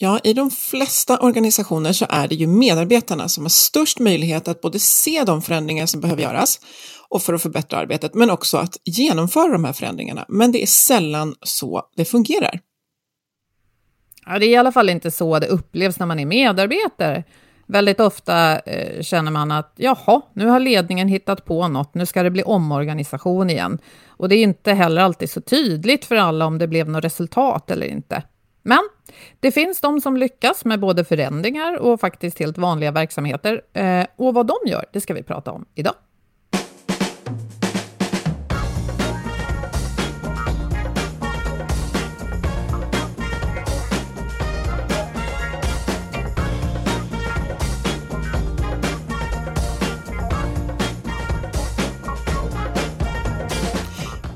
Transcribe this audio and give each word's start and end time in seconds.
Ja, 0.00 0.20
i 0.24 0.32
de 0.32 0.50
flesta 0.50 1.18
organisationer 1.18 1.92
så 1.92 2.06
är 2.08 2.28
det 2.28 2.34
ju 2.34 2.46
medarbetarna 2.46 3.28
som 3.28 3.44
har 3.44 3.48
störst 3.48 3.98
möjlighet 3.98 4.48
att 4.48 4.60
både 4.60 4.78
se 4.78 5.24
de 5.26 5.42
förändringar 5.42 5.86
som 5.86 6.00
behöver 6.00 6.22
göras 6.22 6.60
och 7.08 7.22
för 7.22 7.34
att 7.34 7.42
förbättra 7.42 7.78
arbetet, 7.78 8.14
men 8.14 8.30
också 8.30 8.56
att 8.56 8.76
genomföra 8.84 9.52
de 9.52 9.64
här 9.64 9.72
förändringarna. 9.72 10.24
Men 10.28 10.52
det 10.52 10.62
är 10.62 10.66
sällan 10.66 11.34
så 11.42 11.82
det 11.96 12.04
fungerar. 12.04 12.60
Ja, 14.26 14.38
det 14.38 14.46
är 14.46 14.50
i 14.50 14.56
alla 14.56 14.72
fall 14.72 14.88
inte 14.88 15.10
så 15.10 15.38
det 15.38 15.46
upplevs 15.46 15.98
när 15.98 16.06
man 16.06 16.18
är 16.18 16.26
medarbetare. 16.26 17.24
Väldigt 17.66 18.00
ofta 18.00 18.58
eh, 18.58 19.02
känner 19.02 19.30
man 19.30 19.52
att 19.52 19.72
jaha, 19.76 20.20
nu 20.32 20.46
har 20.46 20.60
ledningen 20.60 21.08
hittat 21.08 21.44
på 21.44 21.68
något, 21.68 21.94
nu 21.94 22.06
ska 22.06 22.22
det 22.22 22.30
bli 22.30 22.42
omorganisation 22.42 23.50
igen. 23.50 23.78
Och 24.06 24.28
det 24.28 24.36
är 24.36 24.42
inte 24.42 24.72
heller 24.72 25.02
alltid 25.02 25.30
så 25.30 25.40
tydligt 25.40 26.04
för 26.04 26.16
alla 26.16 26.46
om 26.46 26.58
det 26.58 26.68
blev 26.68 26.88
något 26.88 27.04
resultat 27.04 27.70
eller 27.70 27.86
inte. 27.86 28.22
Men 28.68 28.88
det 29.40 29.52
finns 29.52 29.80
de 29.80 30.00
som 30.00 30.16
lyckas 30.16 30.64
med 30.64 30.80
både 30.80 31.04
förändringar 31.04 31.76
och 31.76 32.00
faktiskt 32.00 32.38
helt 32.38 32.58
vanliga 32.58 32.90
verksamheter. 32.90 33.62
Eh, 33.72 34.06
och 34.16 34.34
vad 34.34 34.46
de 34.46 34.56
gör, 34.66 34.84
det 34.92 35.00
ska 35.00 35.14
vi 35.14 35.22
prata 35.22 35.52
om 35.52 35.64
idag. 35.74 35.94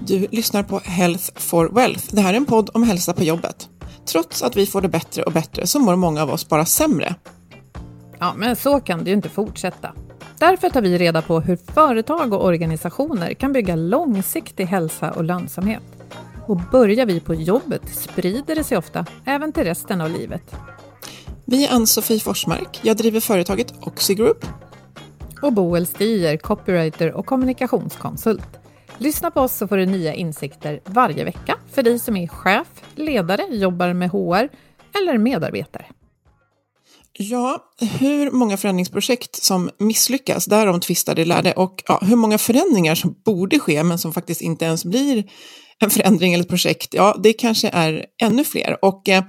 Du 0.01 0.27
lyssnar 0.31 0.63
på 0.63 0.79
Health 0.79 1.25
for 1.35 1.69
Wealth. 1.69 2.15
Det 2.15 2.21
här 2.21 2.33
är 2.33 2.37
en 2.37 2.47
podd 2.47 2.71
om 2.75 2.83
hälsa 2.83 3.13
på 3.13 3.25
jobbet. 3.25 3.69
Trots 4.07 4.43
att 4.43 4.57
vi 4.57 4.67
får 4.67 4.81
det 4.81 4.89
bättre 4.89 5.23
och 5.23 5.33
bättre 5.33 5.67
så 5.67 5.81
mår 5.81 5.97
många 5.97 6.23
av 6.23 6.31
oss 6.31 6.49
bara 6.49 6.65
sämre. 6.65 7.15
Ja, 8.19 8.35
men 8.37 8.57
så 8.57 8.81
kan 8.81 9.05
det 9.05 9.11
ju 9.11 9.17
inte 9.17 9.29
fortsätta. 9.29 9.93
Därför 10.39 10.71
tar 10.71 10.83
vi 10.83 10.99
reda 10.99 11.23
på 11.23 11.41
hur 11.41 11.57
företag 11.57 12.33
och 12.33 12.45
organisationer 12.45 13.35
kan 13.35 13.53
bygga 13.53 13.77
långsiktig 13.77 14.67
hälsa 14.67 15.11
och 15.11 15.25
lönsamhet. 15.25 15.83
Och 16.47 16.61
börjar 16.73 17.07
vi 17.07 17.21
på 17.21 17.35
jobbet 17.35 17.83
sprider 17.89 18.55
det 18.55 18.65
sig 18.65 18.79
ofta 18.79 19.07
även 19.25 19.53
till 19.53 19.65
resten 19.65 20.01
av 20.01 20.11
livet. 20.11 20.55
Vi 21.45 21.67
är 21.67 21.75
Ann-Sofie 21.75 22.21
Forsmark. 22.21 22.81
Jag 22.83 22.97
driver 22.97 23.21
företaget 23.21 23.75
Oxigroup. 23.81 24.47
Och 25.43 25.53
Boel 25.53 25.87
Stier, 25.87 26.37
copywriter 26.37 27.13
och 27.13 27.27
kommunikationskonsult. 27.27 28.62
Lyssna 28.99 29.31
på 29.31 29.41
oss 29.41 29.57
så 29.57 29.69
får 29.69 29.77
du 29.77 29.87
nya 29.87 30.15
insikter 30.15 30.81
varje 30.85 31.25
vecka 31.25 31.59
för 31.73 31.83
dig 31.83 31.99
som 31.99 32.17
är 32.17 32.27
chef, 32.27 32.69
ledare, 32.95 33.47
jobbar 33.51 33.93
med 33.93 34.11
HR 34.11 34.49
eller 34.99 35.19
medarbetare. 35.19 35.87
Ja, 37.13 37.65
hur 37.81 38.31
många 38.31 38.57
förändringsprojekt 38.57 39.37
som 39.37 39.71
misslyckas, 39.79 40.47
därom 40.47 40.81
tvistar 40.81 41.15
de 41.15 41.25
lärde. 41.25 41.53
Och 41.53 41.83
ja, 41.87 42.01
hur 42.03 42.17
många 42.17 42.39
förändringar 42.39 42.95
som 42.95 43.17
borde 43.25 43.59
ske 43.59 43.83
men 43.83 43.99
som 43.99 44.13
faktiskt 44.13 44.41
inte 44.41 44.65
ens 44.65 44.85
blir 44.85 45.25
en 45.79 45.91
förändring 45.91 46.35
eller 46.35 46.45
ett 46.45 46.51
projekt, 46.51 46.95
ja, 46.95 47.17
det 47.23 47.33
kanske 47.33 47.69
är 47.69 48.07
ännu 48.23 48.45
fler. 48.45 48.85
Och 48.85 49.09
eh, 49.09 49.25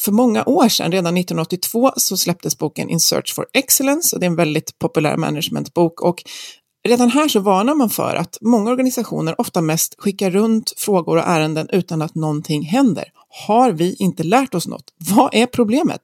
för 0.00 0.12
många 0.12 0.44
år 0.44 0.68
sedan, 0.68 0.92
redan 0.92 1.16
1982, 1.16 1.92
så 1.96 2.16
släpptes 2.16 2.58
boken 2.58 2.90
In 2.90 3.00
Search 3.00 3.34
for 3.34 3.46
Excellence 3.52 4.16
och 4.16 4.20
det 4.20 4.26
är 4.26 4.30
en 4.30 4.36
väldigt 4.36 4.78
populär 4.78 5.16
managementbok. 5.16 6.02
Och 6.02 6.22
Redan 6.86 7.10
här 7.10 7.28
så 7.28 7.40
varnar 7.40 7.74
man 7.74 7.90
för 7.90 8.16
att 8.16 8.38
många 8.40 8.70
organisationer 8.70 9.40
ofta 9.40 9.60
mest 9.60 9.94
skickar 9.98 10.30
runt 10.30 10.72
frågor 10.76 11.16
och 11.16 11.22
ärenden 11.26 11.68
utan 11.72 12.02
att 12.02 12.14
någonting 12.14 12.62
händer. 12.62 13.04
Har 13.46 13.72
vi 13.72 13.94
inte 13.94 14.22
lärt 14.22 14.54
oss 14.54 14.66
något? 14.66 14.84
Vad 15.14 15.34
är 15.34 15.46
problemet? 15.46 16.00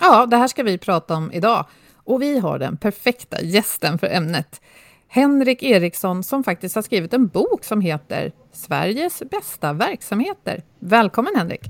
Ja, 0.00 0.26
det 0.26 0.36
här 0.36 0.48
ska 0.48 0.62
vi 0.62 0.78
prata 0.78 1.14
om 1.14 1.32
idag. 1.32 1.66
Och 2.04 2.22
vi 2.22 2.38
har 2.38 2.58
den 2.58 2.76
perfekta 2.76 3.42
gästen 3.42 3.98
för 3.98 4.06
ämnet. 4.06 4.60
Henrik 5.08 5.62
Eriksson 5.62 6.22
som 6.22 6.44
faktiskt 6.44 6.74
har 6.74 6.82
skrivit 6.82 7.14
en 7.14 7.26
bok 7.26 7.64
som 7.64 7.80
heter 7.80 8.32
Sveriges 8.52 9.22
bästa 9.30 9.72
verksamheter. 9.72 10.62
Välkommen 10.78 11.32
Henrik! 11.36 11.60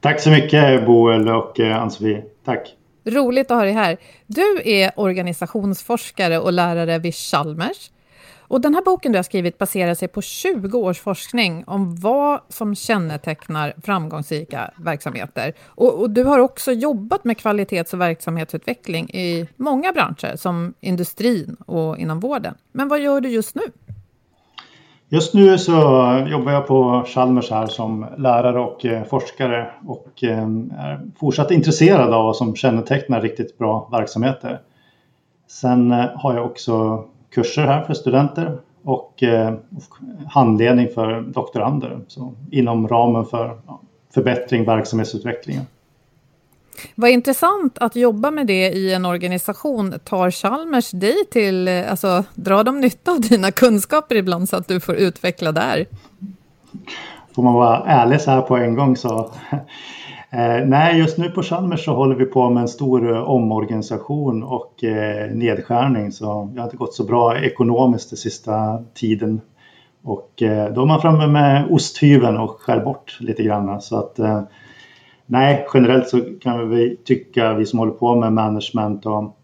Tack 0.00 0.20
så 0.20 0.30
mycket 0.30 0.86
Boel 0.86 1.28
och 1.28 1.60
eh, 1.60 1.82
Ann-Sofie. 1.82 2.22
Tack! 2.44 2.76
Roligt 3.04 3.50
att 3.50 3.56
ha 3.56 3.64
dig 3.64 3.72
här. 3.72 3.96
Du 4.26 4.62
är 4.64 4.92
organisationsforskare 4.96 6.38
och 6.38 6.52
lärare 6.52 6.98
vid 6.98 7.14
Chalmers. 7.14 7.90
Och 8.52 8.60
den 8.60 8.74
här 8.74 8.82
boken 8.82 9.12
du 9.12 9.18
har 9.18 9.22
skrivit 9.22 9.58
baserar 9.58 9.94
sig 9.94 10.08
på 10.08 10.22
20 10.22 10.78
års 10.78 11.00
forskning 11.00 11.64
om 11.66 11.96
vad 11.96 12.40
som 12.48 12.74
kännetecknar 12.74 13.74
framgångsrika 13.82 14.70
verksamheter. 14.76 15.52
Och, 15.66 16.00
och, 16.00 16.10
du 16.10 16.24
har 16.24 16.38
också 16.38 16.72
jobbat 16.72 17.24
med 17.24 17.38
kvalitets 17.38 17.94
och 17.94 18.00
verksamhetsutveckling 18.00 19.10
i 19.10 19.48
många 19.56 19.92
branscher, 19.92 20.36
som 20.36 20.74
industrin 20.80 21.56
och 21.66 21.98
inom 21.98 22.20
vården. 22.20 22.54
Men 22.72 22.88
vad 22.88 23.00
gör 23.00 23.20
du 23.20 23.28
just 23.28 23.54
nu? 23.54 23.62
Just 25.14 25.34
nu 25.34 25.58
så 25.58 25.72
jobbar 26.30 26.52
jag 26.52 26.66
på 26.66 27.04
Chalmers 27.06 27.50
här 27.50 27.66
som 27.66 28.06
lärare 28.16 28.60
och 28.60 28.84
eh, 28.84 29.04
forskare 29.04 29.70
och 29.86 30.24
eh, 30.24 30.42
är 30.78 31.00
fortsatt 31.16 31.50
intresserad 31.50 32.14
av 32.14 32.24
vad 32.24 32.36
som 32.36 32.56
kännetecknar 32.56 33.20
riktigt 33.20 33.58
bra 33.58 33.88
verksamheter. 33.92 34.60
Sen 35.48 35.92
eh, 35.92 36.04
har 36.14 36.34
jag 36.34 36.46
också 36.46 37.04
kurser 37.34 37.62
här 37.62 37.84
för 37.84 37.94
studenter 37.94 38.58
och 38.84 39.22
handledning 40.28 40.88
för 40.88 41.20
doktorander 41.20 42.00
så 42.08 42.32
inom 42.50 42.88
ramen 42.88 43.24
för 43.24 43.58
förbättring 44.14 44.64
verksamhetsutveckling. 44.64 45.60
Vad 46.94 47.10
intressant 47.10 47.78
att 47.78 47.96
jobba 47.96 48.30
med 48.30 48.46
det 48.46 48.70
i 48.70 48.94
en 48.94 49.04
organisation. 49.04 49.94
Tar 50.04 50.30
Chalmers 50.30 50.90
dig 50.90 51.24
till, 51.30 51.68
alltså 51.68 52.24
drar 52.34 52.64
de 52.64 52.80
nytta 52.80 53.12
av 53.12 53.20
dina 53.20 53.50
kunskaper 53.50 54.14
ibland 54.14 54.48
så 54.48 54.56
att 54.56 54.68
du 54.68 54.80
får 54.80 54.94
utveckla 54.94 55.52
där? 55.52 55.86
får 57.34 57.42
man 57.42 57.54
vara 57.54 57.84
ärlig 57.86 58.20
så 58.20 58.30
här 58.30 58.40
på 58.40 58.56
en 58.56 58.74
gång 58.74 58.96
så 58.96 59.30
Eh, 60.34 60.66
nej, 60.66 60.98
just 60.98 61.18
nu 61.18 61.30
på 61.30 61.42
Chalmers 61.42 61.84
så 61.84 61.94
håller 61.94 62.14
vi 62.16 62.24
på 62.24 62.50
med 62.50 62.60
en 62.60 62.68
stor 62.68 63.16
eh, 63.16 63.30
omorganisation 63.30 64.42
och 64.42 64.84
eh, 64.84 65.30
nedskärning. 65.30 66.12
Så 66.12 66.50
det 66.54 66.60
har 66.60 66.66
inte 66.66 66.76
gått 66.76 66.94
så 66.94 67.04
bra 67.04 67.38
ekonomiskt 67.38 68.10
den 68.10 68.16
sista 68.16 68.84
tiden. 68.94 69.40
Och 70.02 70.42
eh, 70.42 70.72
då 70.72 70.82
är 70.82 70.86
man 70.86 71.00
framme 71.00 71.26
med 71.26 71.66
osthyveln 71.70 72.36
och 72.36 72.60
skär 72.60 72.80
bort 72.80 73.16
lite 73.20 73.42
grann. 73.42 73.80
Så 73.80 73.98
att 73.98 74.18
eh, 74.18 74.42
nej, 75.32 75.66
generellt 75.74 76.08
så 76.08 76.20
kan 76.40 76.70
vi 76.70 76.96
tycka, 77.04 77.54
vi 77.54 77.66
som 77.66 77.78
håller 77.78 77.92
på 77.92 78.14
med 78.14 78.32
management 78.32 79.06
och 79.06 79.36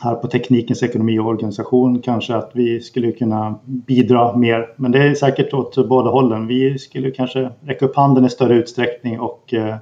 här 0.00 0.14
på 0.14 0.28
teknikens 0.28 0.82
ekonomi 0.82 1.18
och 1.18 1.26
organisation 1.26 2.02
kanske 2.02 2.34
att 2.34 2.50
vi 2.54 2.80
skulle 2.80 3.12
kunna 3.12 3.58
bidra 3.64 4.36
mer. 4.36 4.74
Men 4.76 4.92
det 4.92 4.98
är 4.98 5.14
säkert 5.14 5.54
åt 5.54 5.88
båda 5.88 6.10
hållen. 6.10 6.46
Vi 6.46 6.78
skulle 6.78 7.10
kanske 7.10 7.50
räcka 7.60 7.84
upp 7.84 7.96
handen 7.96 8.24
i 8.24 8.30
större 8.30 8.54
utsträckning 8.54 9.20
och 9.20 9.54
eh, 9.54 9.76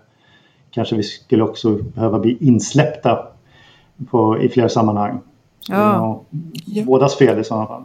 kanske 0.70 0.96
vi 0.96 1.02
skulle 1.02 1.42
också 1.42 1.70
behöva 1.70 2.18
bli 2.18 2.36
insläppta 2.40 3.26
på, 4.10 4.42
i 4.42 4.48
fler 4.48 4.68
sammanhang. 4.68 5.20
Ja. 5.68 6.24
Ja, 6.66 6.82
bådas 6.86 7.18
fel 7.18 7.40
i 7.40 7.44
sådana 7.44 7.66
fall. 7.66 7.84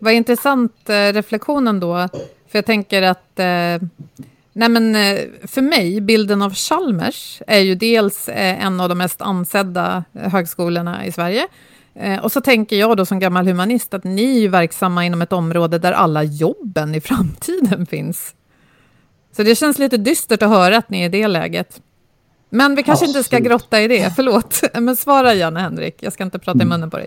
Vad 0.00 0.12
intressant 0.12 0.90
eh, 0.90 1.12
reflektionen 1.12 1.80
då. 1.80 2.08
För 2.48 2.58
jag 2.58 2.66
tänker 2.66 3.02
att 3.02 3.38
eh, 3.38 3.88
nej 4.54 4.68
men, 4.68 4.96
eh, 4.96 5.20
för 5.44 5.62
mig, 5.62 6.00
bilden 6.00 6.42
av 6.42 6.54
Chalmers 6.54 7.42
är 7.46 7.60
ju 7.60 7.74
dels 7.74 8.28
eh, 8.28 8.64
en 8.64 8.80
av 8.80 8.88
de 8.88 8.98
mest 8.98 9.22
ansedda 9.22 10.04
högskolorna 10.12 11.06
i 11.06 11.12
Sverige. 11.12 11.46
Eh, 11.94 12.24
och 12.24 12.32
så 12.32 12.40
tänker 12.40 12.76
jag 12.76 12.96
då 12.96 13.06
som 13.06 13.18
gammal 13.18 13.46
humanist 13.46 13.94
att 13.94 14.04
ni 14.04 14.36
är 14.36 14.40
ju 14.40 14.48
verksamma 14.48 15.04
inom 15.04 15.22
ett 15.22 15.32
område 15.32 15.78
där 15.78 15.92
alla 15.92 16.22
jobben 16.22 16.94
i 16.94 17.00
framtiden 17.00 17.86
finns. 17.86 18.34
Så 19.36 19.42
det 19.42 19.54
känns 19.54 19.78
lite 19.78 19.96
dystert 19.96 20.42
att 20.42 20.48
höra 20.48 20.76
att 20.76 20.90
ni 20.90 21.00
är 21.00 21.04
i 21.04 21.08
det 21.08 21.28
läget. 21.28 21.80
Men 22.50 22.74
vi 22.74 22.82
kanske 22.82 23.04
Absolut. 23.04 23.16
inte 23.16 23.24
ska 23.24 23.38
grotta 23.38 23.80
i 23.80 23.88
det, 23.88 24.12
förlåt. 24.16 24.60
Men 24.74 24.96
svara 24.96 25.34
gärna 25.34 25.60
Henrik, 25.60 25.96
jag 26.00 26.12
ska 26.12 26.24
inte 26.24 26.38
prata 26.38 26.58
i 26.58 26.62
mm. 26.62 26.68
munnen 26.68 26.90
på 26.90 26.96
dig. 26.96 27.06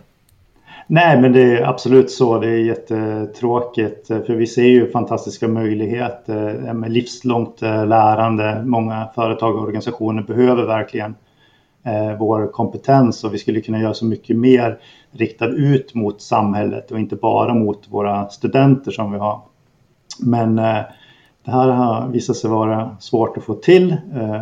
Nej, 0.89 1.21
men 1.21 1.33
det 1.33 1.57
är 1.57 1.63
absolut 1.63 2.11
så. 2.11 2.39
Det 2.39 2.47
är 2.47 2.57
jättetråkigt. 2.57 4.09
Eh, 4.09 4.21
för 4.21 4.35
vi 4.35 4.47
ser 4.47 4.65
ju 4.65 4.91
fantastiska 4.91 5.47
möjligheter 5.47 6.67
eh, 6.67 6.73
med 6.73 6.91
livslångt 6.91 7.61
eh, 7.61 7.87
lärande. 7.87 8.63
Många 8.65 9.09
företag 9.15 9.55
och 9.55 9.61
organisationer 9.61 10.21
behöver 10.21 10.63
verkligen 10.63 11.15
vår 12.19 12.51
kompetens 12.51 13.23
och 13.23 13.33
vi 13.33 13.37
skulle 13.37 13.61
kunna 13.61 13.79
göra 13.79 13.93
så 13.93 14.05
mycket 14.05 14.37
mer 14.37 14.79
riktad 15.11 15.47
ut 15.47 15.93
mot 15.93 16.21
samhället 16.21 16.91
och 16.91 16.99
inte 16.99 17.15
bara 17.15 17.53
mot 17.53 17.87
våra 17.89 18.29
studenter 18.29 18.91
som 18.91 19.11
vi 19.11 19.17
har. 19.17 19.41
Men 20.19 20.55
det 20.55 21.51
här 21.51 21.67
har 21.69 22.07
visat 22.07 22.35
sig 22.35 22.49
vara 22.49 22.97
svårt 22.99 23.37
att 23.37 23.43
få 23.43 23.53
till, 23.53 23.95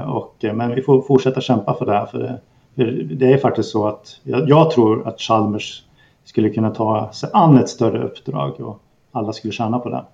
och, 0.07 0.45
men 0.53 0.75
vi 0.75 0.81
får 0.81 1.01
fortsätta 1.01 1.41
kämpa 1.41 1.73
för 1.73 1.85
det 1.85 1.93
här. 1.93 2.05
För 2.05 2.19
det, 2.19 2.39
för 2.75 2.83
det 3.15 3.33
är 3.33 3.37
faktiskt 3.37 3.69
så 3.69 3.87
att 3.87 4.19
jag, 4.23 4.49
jag, 4.49 4.71
tror 4.71 5.07
att 5.07 5.21
Chalmers 5.21 5.84
skulle 6.25 6.49
kunna 6.49 6.69
ta 6.69 7.11
sig 7.13 7.29
an 7.33 7.57
ett 7.57 7.69
större 7.69 8.03
uppdrag 8.03 8.61
och 8.61 8.79
alla 9.11 9.33
skulle 9.33 9.53
tjäna 9.53 9.79
på 9.79 9.89
det. 9.89 10.05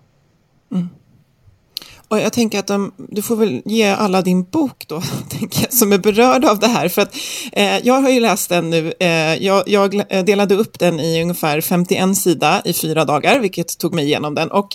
Mm. 0.71 0.89
Och 2.11 2.19
jag 2.19 2.33
tänker 2.33 2.59
att 2.59 2.67
de, 2.67 2.91
du 2.97 3.21
får 3.21 3.35
väl 3.35 3.61
ge 3.65 3.87
alla 3.89 4.21
din 4.21 4.43
bok 4.43 4.83
då, 4.87 5.01
tänker 5.29 5.61
jag, 5.61 5.73
som 5.73 5.93
är 5.93 5.97
berörda 5.97 6.51
av 6.51 6.59
det 6.59 6.67
här. 6.67 6.89
För 6.89 7.01
att 7.01 7.15
eh, 7.51 7.77
jag 7.77 8.01
har 8.01 8.09
ju 8.09 8.19
läst 8.19 8.49
den 8.49 8.69
nu, 8.69 8.93
eh, 8.99 9.35
jag, 9.43 9.63
jag, 9.67 9.95
eh, 10.09 10.23
delade 10.23 10.55
upp 10.55 10.79
den 10.79 10.99
i 10.99 11.21
ungefär 11.21 11.61
51 11.61 12.17
sida 12.17 12.61
i 12.65 12.73
fyra 12.73 13.05
dagar, 13.05 13.39
vilket 13.39 13.77
tog 13.77 13.93
mig 13.93 14.05
igenom 14.05 14.35
den. 14.35 14.51
Och 14.51 14.67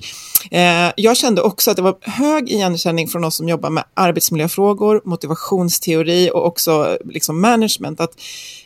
eh, 0.50 0.92
jag 0.96 1.16
kände 1.16 1.42
också 1.42 1.70
att 1.70 1.76
det 1.76 1.82
var 1.82 1.96
hög 2.00 2.50
igenkänning 2.50 3.08
från 3.08 3.24
oss 3.24 3.36
som 3.36 3.48
jobbar 3.48 3.70
med 3.70 3.84
arbetsmiljöfrågor, 3.94 5.02
motivationsteori 5.04 6.30
och 6.34 6.46
också 6.46 6.98
liksom 7.04 7.40
management. 7.40 8.00
Att, 8.00 8.20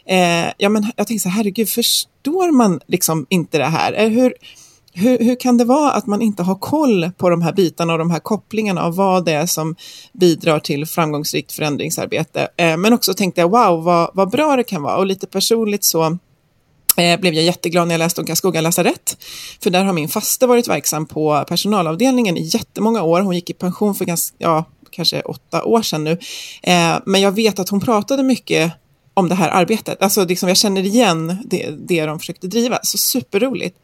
eh, 0.06 0.46
ja, 0.58 0.68
men 0.68 0.92
jag 0.96 1.06
tänkte 1.06 1.22
så 1.22 1.28
här, 1.28 1.36
herregud, 1.36 1.68
förstår 1.68 2.52
man 2.52 2.80
liksom 2.86 3.26
inte 3.28 3.58
det 3.58 3.64
här? 3.64 3.92
Eh, 3.92 4.08
hur, 4.08 4.34
hur, 4.92 5.18
hur, 5.18 5.40
kan 5.40 5.56
det 5.56 5.64
vara 5.64 5.92
att 5.92 6.06
man 6.06 6.22
inte 6.22 6.42
har 6.42 6.54
koll 6.54 7.10
på 7.16 7.30
de 7.30 7.42
här 7.42 7.52
bitarna 7.52 7.92
och 7.92 7.98
de 7.98 8.10
här 8.10 8.18
kopplingarna 8.18 8.82
av 8.82 8.96
vad 8.96 9.24
det 9.24 9.32
är 9.32 9.46
som 9.46 9.76
bidrar 10.12 10.60
till 10.60 10.86
framgångsrikt 10.86 11.52
förändringsarbete? 11.52 12.48
Eh, 12.56 12.76
men 12.76 12.92
också 12.92 13.14
tänkte 13.14 13.40
jag, 13.40 13.50
wow, 13.50 13.84
vad, 13.84 14.10
vad 14.14 14.30
bra 14.30 14.56
det 14.56 14.64
kan 14.64 14.82
vara. 14.82 14.96
Och 14.96 15.06
lite 15.06 15.26
personligt 15.26 15.84
så 15.84 16.18
eh, 16.96 17.20
blev 17.20 17.34
jag 17.34 17.44
jätteglad 17.44 17.88
när 17.88 17.94
jag 17.94 17.98
läste 17.98 18.20
om 18.20 18.26
Karlskoga 18.26 18.60
lasarett. 18.60 19.16
För 19.62 19.70
där 19.70 19.84
har 19.84 19.92
min 19.92 20.08
faste 20.08 20.46
varit 20.46 20.68
verksam 20.68 21.06
på 21.06 21.44
personalavdelningen 21.48 22.36
i 22.36 22.42
jättemånga 22.42 23.02
år. 23.02 23.20
Hon 23.20 23.34
gick 23.34 23.50
i 23.50 23.54
pension 23.54 23.94
för 23.94 24.04
ganska, 24.04 24.36
ja, 24.38 24.64
kanske 24.90 25.20
åtta 25.20 25.64
år 25.64 25.82
sedan 25.82 26.04
nu. 26.04 26.18
Eh, 26.62 26.98
men 27.06 27.20
jag 27.20 27.32
vet 27.32 27.58
att 27.58 27.68
hon 27.68 27.80
pratade 27.80 28.22
mycket 28.22 28.72
om 29.14 29.28
det 29.28 29.34
här 29.34 29.48
arbetet. 29.48 30.02
Alltså 30.02 30.24
liksom 30.24 30.48
jag 30.48 30.58
känner 30.58 30.82
igen 30.82 31.36
det, 31.44 31.70
det 31.70 32.06
de 32.06 32.18
försökte 32.18 32.46
driva, 32.46 32.78
så 32.82 32.98
superroligt. 32.98 33.76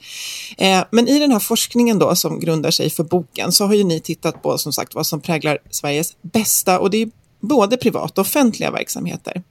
Eh, 0.58 0.84
men 0.90 1.08
i 1.08 1.18
den 1.18 1.32
här 1.32 1.38
forskningen 1.38 1.98
då 1.98 2.16
som 2.16 2.40
grundar 2.40 2.70
sig 2.70 2.90
för 2.90 3.04
boken 3.04 3.52
så 3.52 3.66
har 3.66 3.74
ju 3.74 3.84
ni 3.84 4.00
tittat 4.00 4.42
på 4.42 4.58
som 4.58 4.72
sagt 4.72 4.94
vad 4.94 5.06
som 5.06 5.20
präglar 5.20 5.58
Sveriges 5.70 6.16
bästa 6.22 6.80
och 6.80 6.90
det 6.90 7.02
är 7.02 7.10
både 7.40 7.76
privata 7.76 8.20
och 8.20 8.26
offentliga 8.26 8.70
verksamheter. 8.70 9.42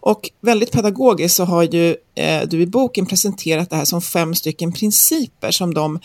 Och 0.00 0.30
väldigt 0.40 0.72
pedagogiskt 0.72 1.36
så 1.36 1.44
har 1.44 1.62
ju 1.62 1.96
eh, 2.14 2.42
du 2.48 2.60
i 2.62 2.66
boken 2.66 3.06
presenterat 3.06 3.70
det 3.70 3.76
här 3.76 3.84
som 3.84 4.02
fem 4.02 4.34
stycken 4.34 4.72
principer 4.72 5.50
som, 5.50 5.74
de, 5.74 6.00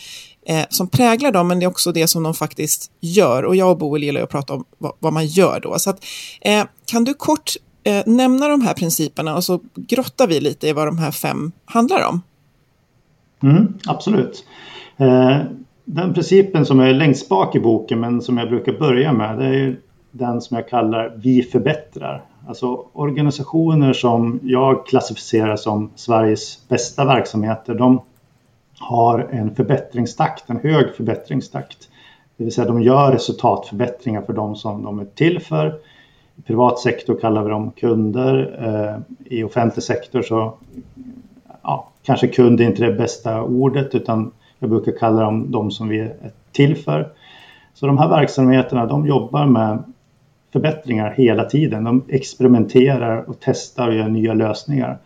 eh, 0.46 0.64
som 0.70 0.88
präglar 0.88 1.32
dem, 1.32 1.48
men 1.48 1.58
det 1.58 1.64
är 1.64 1.68
också 1.68 1.92
det 1.92 2.06
som 2.06 2.22
de 2.22 2.34
faktiskt 2.34 2.90
gör. 3.00 3.42
Och 3.42 3.56
jag 3.56 3.70
och 3.70 3.78
Boel 3.78 4.04
gillar 4.04 4.20
att 4.20 4.30
prata 4.30 4.54
om 4.54 4.64
vad, 4.78 4.92
vad 4.98 5.12
man 5.12 5.26
gör 5.26 5.60
då. 5.60 5.78
Så 5.78 5.90
att, 5.90 6.04
eh, 6.40 6.64
kan 6.86 7.04
du 7.04 7.14
kort 7.14 7.56
eh, 7.88 8.02
nämna 8.06 8.48
de 8.48 8.60
här 8.60 8.74
principerna 8.74 9.36
och 9.36 9.44
så 9.44 9.60
grottar 9.74 10.26
vi 10.26 10.40
lite 10.40 10.68
i 10.68 10.72
vad 10.72 10.86
de 10.86 10.98
här 10.98 11.10
fem 11.10 11.52
handlar 11.64 12.08
om. 12.08 12.22
Mm, 13.42 13.74
absolut. 13.86 14.44
Eh, 14.96 15.38
den 15.84 16.14
principen 16.14 16.66
som 16.66 16.80
är 16.80 16.94
längst 16.94 17.28
bak 17.28 17.56
i 17.56 17.60
boken 17.60 18.00
men 18.00 18.22
som 18.22 18.38
jag 18.38 18.48
brukar 18.48 18.72
börja 18.72 19.12
med 19.12 19.38
det 19.38 19.46
är 19.46 19.76
den 20.10 20.40
som 20.40 20.56
jag 20.56 20.68
kallar 20.68 21.12
Vi 21.16 21.42
förbättrar. 21.42 22.24
Alltså 22.48 22.84
organisationer 22.92 23.92
som 23.92 24.40
jag 24.42 24.86
klassificerar 24.86 25.56
som 25.56 25.90
Sveriges 25.94 26.68
bästa 26.68 27.04
verksamheter 27.04 27.74
de 27.74 28.00
har 28.78 29.28
en 29.32 29.54
förbättringstakt, 29.54 30.50
en 30.50 30.60
hög 30.60 30.94
förbättringstakt. 30.94 31.88
Det 32.36 32.44
vill 32.44 32.52
säga 32.52 32.66
de 32.66 32.82
gör 32.82 33.12
resultatförbättringar 33.12 34.22
för 34.22 34.32
de 34.32 34.56
som 34.56 34.82
de 34.82 34.98
är 34.98 35.04
till 35.04 35.40
för 35.40 35.80
privat 36.46 36.78
sektor 36.78 37.20
kallar 37.20 37.42
vi 37.42 37.50
dem 37.50 37.70
kunder. 37.70 38.58
Eh, 38.64 39.00
I 39.38 39.44
offentlig 39.44 39.82
sektor 39.82 40.22
så 40.22 40.54
ja, 41.62 41.88
kanske 42.02 42.28
kund 42.28 42.60
är 42.60 42.64
inte 42.64 42.86
det 42.86 42.92
bästa 42.92 43.42
ordet 43.42 43.94
utan 43.94 44.30
jag 44.58 44.70
brukar 44.70 44.92
kalla 44.92 45.22
dem 45.22 45.50
de 45.50 45.70
som 45.70 45.88
vi 45.88 46.00
är 46.00 46.30
till 46.52 46.76
för. 46.76 47.12
Så 47.74 47.86
de 47.86 47.98
här 47.98 48.08
verksamheterna 48.08 48.86
de 48.86 49.06
jobbar 49.06 49.46
med 49.46 49.82
förbättringar 50.52 51.14
hela 51.16 51.44
tiden. 51.44 51.84
De 51.84 52.04
experimenterar 52.08 53.28
och 53.28 53.36
testar 53.40 53.88
och 53.88 53.94
gör 53.94 54.08
nya 54.08 54.34
lösningar. 54.34 54.98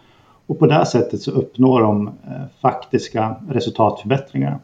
Och 0.46 0.58
på 0.58 0.66
det 0.66 0.86
sättet 0.86 1.22
så 1.22 1.30
uppnår 1.30 1.80
de 1.80 2.08
eh, 2.08 2.12
faktiska 2.60 3.36
resultatförbättringar. 3.48 4.58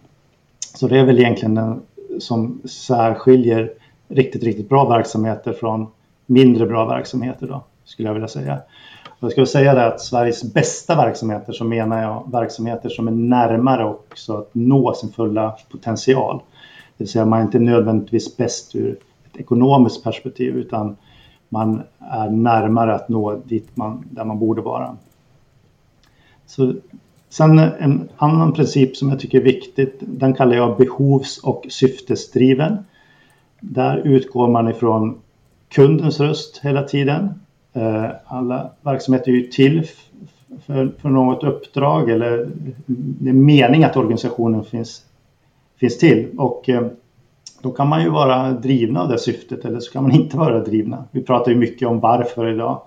Så 0.74 0.88
det 0.88 0.98
är 0.98 1.04
väl 1.04 1.18
egentligen 1.18 1.54
den 1.54 1.80
som 2.20 2.60
särskiljer 2.64 3.70
riktigt, 4.08 4.42
riktigt 4.42 4.68
bra 4.68 4.88
verksamheter 4.88 5.52
från 5.52 5.86
mindre 6.28 6.66
bra 6.66 6.84
verksamheter 6.84 7.46
då, 7.46 7.64
skulle 7.84 8.08
jag 8.08 8.14
vilja 8.14 8.28
säga. 8.28 8.58
Och 9.06 9.24
jag 9.24 9.30
skulle 9.30 9.46
säga 9.46 9.74
det 9.74 9.86
att 9.86 10.00
Sveriges 10.00 10.52
bästa 10.54 10.96
verksamheter 10.96 11.52
så 11.52 11.64
menar 11.64 12.02
jag 12.02 12.32
verksamheter 12.32 12.88
som 12.88 13.08
är 13.08 13.12
närmare 13.12 13.84
också 13.84 14.36
att 14.36 14.50
nå 14.52 14.94
sin 14.94 15.12
fulla 15.12 15.58
potential. 15.70 16.42
Det 16.96 17.04
vill 17.04 17.08
säga 17.08 17.24
man 17.24 17.38
är 17.38 17.42
inte 17.42 17.58
nödvändigtvis 17.58 18.36
bäst 18.36 18.76
ur 18.76 18.98
ett 19.24 19.40
ekonomiskt 19.40 20.04
perspektiv 20.04 20.56
utan 20.56 20.96
man 21.48 21.82
är 21.98 22.30
närmare 22.30 22.94
att 22.94 23.08
nå 23.08 23.36
dit 23.44 23.76
man, 23.76 24.04
där 24.10 24.24
man 24.24 24.38
borde 24.38 24.62
vara. 24.62 24.96
Så, 26.46 26.74
sen 27.28 27.58
en 27.58 28.08
annan 28.16 28.52
princip 28.52 28.96
som 28.96 29.08
jag 29.08 29.20
tycker 29.20 29.40
är 29.40 29.44
viktigt, 29.44 29.96
den 30.00 30.34
kallar 30.34 30.56
jag 30.56 30.76
behovs 30.76 31.38
och 31.38 31.66
syftesdriven. 31.68 32.78
Där 33.60 33.96
utgår 33.96 34.48
man 34.48 34.68
ifrån 34.68 35.18
kundens 35.68 36.20
röst 36.20 36.60
hela 36.62 36.82
tiden. 36.82 37.40
Eh, 37.72 38.06
alla 38.24 38.70
verksamheter 38.82 39.30
är 39.30 39.36
ju 39.36 39.46
till 39.46 39.86
för, 40.66 40.92
för 40.98 41.08
något 41.08 41.44
uppdrag 41.44 42.10
eller 42.10 42.48
det 42.86 43.30
är 43.30 43.34
mening 43.34 43.84
att 43.84 43.96
organisationen 43.96 44.64
finns, 44.64 45.02
finns 45.80 45.98
till. 45.98 46.28
Och 46.38 46.68
eh, 46.68 46.86
då 47.62 47.70
kan 47.70 47.88
man 47.88 48.02
ju 48.02 48.10
vara 48.10 48.52
drivna 48.52 49.02
av 49.02 49.08
det 49.08 49.18
syftet 49.18 49.64
eller 49.64 49.80
så 49.80 49.92
kan 49.92 50.02
man 50.02 50.12
inte 50.20 50.36
vara 50.36 50.60
drivna. 50.60 51.04
Vi 51.10 51.22
pratar 51.22 51.50
ju 51.50 51.58
mycket 51.58 51.88
om 51.88 52.00
varför 52.00 52.48
idag. 52.48 52.82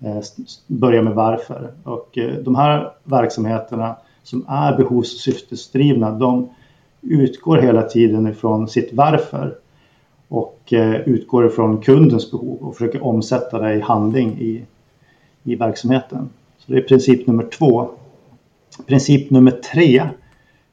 Eh, 0.00 0.20
börja 0.66 1.02
med 1.02 1.14
varför. 1.14 1.72
Och 1.84 2.18
de 2.44 2.54
här 2.54 2.92
verksamheterna 3.04 3.96
som 4.22 4.44
är 4.48 4.76
behovs 4.76 5.14
och 5.14 5.20
syftesdrivna 5.20 6.10
de 6.10 6.48
utgår 7.00 7.56
hela 7.56 7.82
tiden 7.82 8.26
ifrån 8.26 8.68
sitt 8.68 8.90
varför 8.92 9.54
och 10.28 10.72
eh, 10.72 10.94
utgår 10.94 11.46
ifrån 11.46 11.82
kundens 11.82 12.30
behov 12.30 12.58
och 12.62 12.76
försöker 12.76 13.04
omsätta 13.04 13.58
det 13.58 13.74
i 13.74 13.80
handling 13.80 14.38
i, 14.38 14.64
i 15.42 15.54
verksamheten. 15.54 16.30
Så 16.58 16.72
det 16.72 16.78
är 16.78 16.82
princip 16.82 17.26
nummer 17.26 17.44
två. 17.44 17.90
Princip 18.86 19.30
nummer 19.30 19.50
tre 19.50 20.08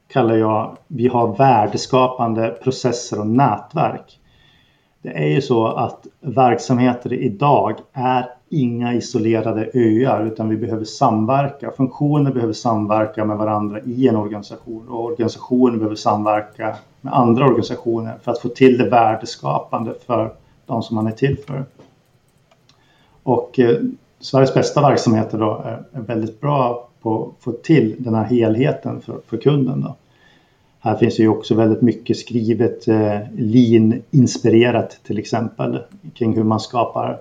kallar 0.08 0.36
jag 0.36 0.76
vi 0.86 1.08
har 1.08 1.36
värdeskapande 1.36 2.48
processer 2.62 3.20
och 3.20 3.26
nätverk. 3.26 4.18
Det 5.02 5.10
är 5.10 5.28
ju 5.28 5.40
så 5.40 5.66
att 5.66 6.06
verksamheter 6.20 7.12
idag 7.12 7.74
är 7.92 8.26
inga 8.48 8.94
isolerade 8.94 9.70
öar 9.74 10.26
utan 10.26 10.48
vi 10.48 10.56
behöver 10.56 10.84
samverka. 10.84 11.70
Funktioner 11.70 12.32
behöver 12.32 12.52
samverka 12.52 13.24
med 13.24 13.36
varandra 13.36 13.80
i 13.80 14.08
en 14.08 14.16
organisation 14.16 14.88
och 14.88 15.04
organisationer 15.04 15.76
behöver 15.76 15.96
samverka 15.96 16.76
med 17.00 17.14
andra 17.14 17.44
organisationer 17.44 18.14
för 18.22 18.32
att 18.32 18.38
få 18.38 18.48
till 18.48 18.78
det 18.78 18.90
värdeskapande 18.90 19.94
för 20.06 20.32
de 20.66 20.82
som 20.82 20.94
man 20.94 21.06
är 21.06 21.12
till 21.12 21.38
för. 21.46 21.64
Och 23.22 23.58
eh, 23.58 23.76
Sveriges 24.20 24.54
bästa 24.54 24.80
verksamheter 24.80 25.38
då 25.38 25.62
är, 25.64 25.84
är, 25.92 26.00
väldigt 26.00 26.40
bra 26.40 26.88
på 27.02 27.22
att 27.22 27.44
få 27.44 27.52
till 27.52 27.94
den 27.98 28.14
här 28.14 28.24
helheten 28.24 29.00
för, 29.00 29.20
för 29.26 29.36
kunden. 29.36 29.80
Då. 29.80 29.94
Här 30.80 30.96
finns 30.96 31.18
ju 31.18 31.28
också 31.28 31.54
väldigt 31.54 31.82
mycket 31.82 32.16
skrivet 32.16 32.88
eh, 32.88 33.18
lean-inspirerat 33.36 34.98
till 35.02 35.18
exempel 35.18 35.82
kring 36.14 36.36
hur 36.36 36.44
man 36.44 36.60
skapar 36.60 37.18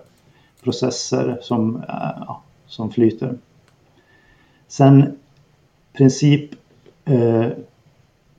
processer 0.65 1.37
som, 1.41 1.75
eh, 1.75 1.83
ja, 2.27 2.41
som 2.67 2.91
flyter. 2.91 3.37
Sen 4.67 5.17
princip, 5.93 6.49
eh, 7.05 7.47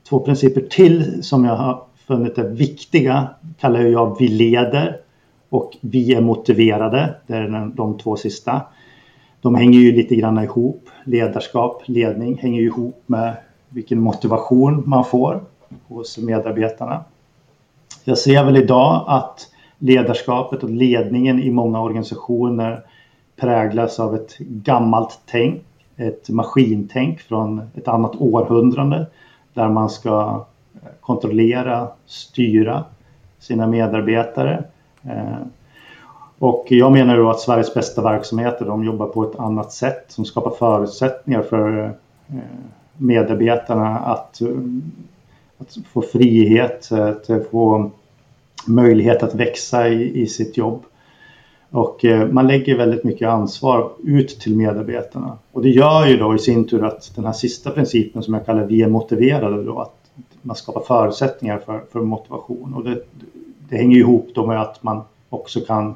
två 0.09 0.19
principer 0.19 0.61
till 0.61 1.23
som 1.23 1.45
jag 1.45 1.55
har 1.55 1.83
funnit 2.07 2.37
är 2.37 2.49
viktiga 2.49 3.29
kallar 3.59 3.79
jag 3.79 4.19
vi 4.19 4.27
leder 4.27 4.97
och 5.49 5.77
vi 5.81 6.13
är 6.13 6.21
motiverade. 6.21 7.15
Det 7.27 7.33
är 7.33 7.71
de 7.75 7.97
två 7.97 8.15
sista. 8.15 8.61
De 9.41 9.55
hänger 9.55 9.79
ju 9.79 9.91
lite 9.91 10.15
grann 10.15 10.43
ihop. 10.43 10.89
Ledarskap, 11.03 11.83
ledning 11.85 12.37
hänger 12.37 12.61
ju 12.61 12.67
ihop 12.67 13.03
med 13.05 13.35
vilken 13.69 13.99
motivation 13.99 14.83
man 14.85 15.05
får 15.05 15.43
hos 15.87 16.17
medarbetarna. 16.17 17.03
Jag 18.03 18.17
ser 18.17 18.43
väl 18.43 18.57
idag 18.57 19.05
att 19.07 19.49
ledarskapet 19.79 20.63
och 20.63 20.69
ledningen 20.69 21.39
i 21.39 21.51
många 21.51 21.81
organisationer 21.81 22.83
präglas 23.35 23.99
av 23.99 24.15
ett 24.15 24.37
gammalt 24.37 25.19
tänk, 25.25 25.63
ett 25.97 26.29
maskintänk 26.29 27.19
från 27.19 27.61
ett 27.75 27.87
annat 27.87 28.15
århundrade 28.15 29.07
där 29.53 29.69
man 29.69 29.89
ska 29.89 30.45
kontrollera, 31.01 31.87
styra 32.05 32.83
sina 33.39 33.67
medarbetare. 33.67 34.63
Eh, 35.03 35.37
och 36.39 36.65
jag 36.69 36.91
menar 36.91 37.17
då 37.17 37.29
att 37.29 37.39
Sveriges 37.39 37.73
bästa 37.73 38.01
verksamheter 38.01 38.65
de 38.65 38.83
jobbar 38.83 39.07
på 39.07 39.23
ett 39.23 39.39
annat 39.39 39.71
sätt 39.71 40.05
som 40.07 40.25
skapar 40.25 40.51
förutsättningar 40.51 41.41
för 41.41 41.95
eh, 42.27 42.35
medarbetarna 42.97 43.99
att, 43.99 44.41
att 45.57 45.77
få 45.93 46.01
frihet, 46.01 46.91
eh, 46.91 47.07
att 47.07 47.29
få 47.51 47.91
möjlighet 48.67 49.23
att 49.23 49.35
växa 49.35 49.87
i, 49.87 50.21
i 50.21 50.27
sitt 50.27 50.57
jobb. 50.57 50.83
Och 51.69 52.05
eh, 52.05 52.27
man 52.27 52.47
lägger 52.47 52.77
väldigt 52.77 53.03
mycket 53.03 53.29
ansvar 53.29 53.91
ut 54.03 54.39
till 54.39 54.57
medarbetarna. 54.57 55.37
Och 55.51 55.61
det 55.61 55.69
gör 55.69 56.05
ju 56.05 56.17
då 56.17 56.35
i 56.35 56.39
sin 56.39 56.67
tur 56.67 56.85
att 56.85 57.15
den 57.15 57.25
här 57.25 57.33
sista 57.33 57.71
principen 57.71 58.23
som 58.23 58.33
jag 58.33 58.45
kallar 58.45 58.63
vi 58.63 58.81
är 58.81 58.87
motiverade 58.87 59.63
då, 59.63 59.79
att 59.79 59.97
man 60.41 60.55
skapar 60.55 60.81
förutsättningar 60.81 61.57
för, 61.57 61.81
för 61.91 61.99
motivation. 61.99 62.73
Och 62.73 62.83
det, 62.83 62.99
det 63.69 63.77
hänger 63.77 63.97
ihop 63.97 64.29
då 64.35 64.45
med 64.45 64.61
att 64.61 64.83
man 64.83 65.01
också 65.29 65.59
kan 65.59 65.95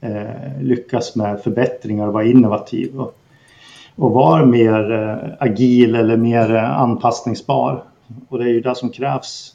eh, 0.00 0.62
lyckas 0.62 1.16
med 1.16 1.40
förbättringar 1.40 2.06
och 2.06 2.12
vara 2.12 2.24
innovativ. 2.24 3.00
Och, 3.00 3.16
och 3.96 4.12
vara 4.12 4.46
mer 4.46 4.92
eh, 4.92 5.46
agil 5.46 5.94
eller 5.94 6.16
mer 6.16 6.54
eh, 6.54 6.80
anpassningsbar. 6.80 7.84
Och 8.28 8.38
det 8.38 8.44
är 8.44 8.52
ju 8.52 8.60
det 8.60 8.74
som 8.74 8.90
krävs 8.90 9.54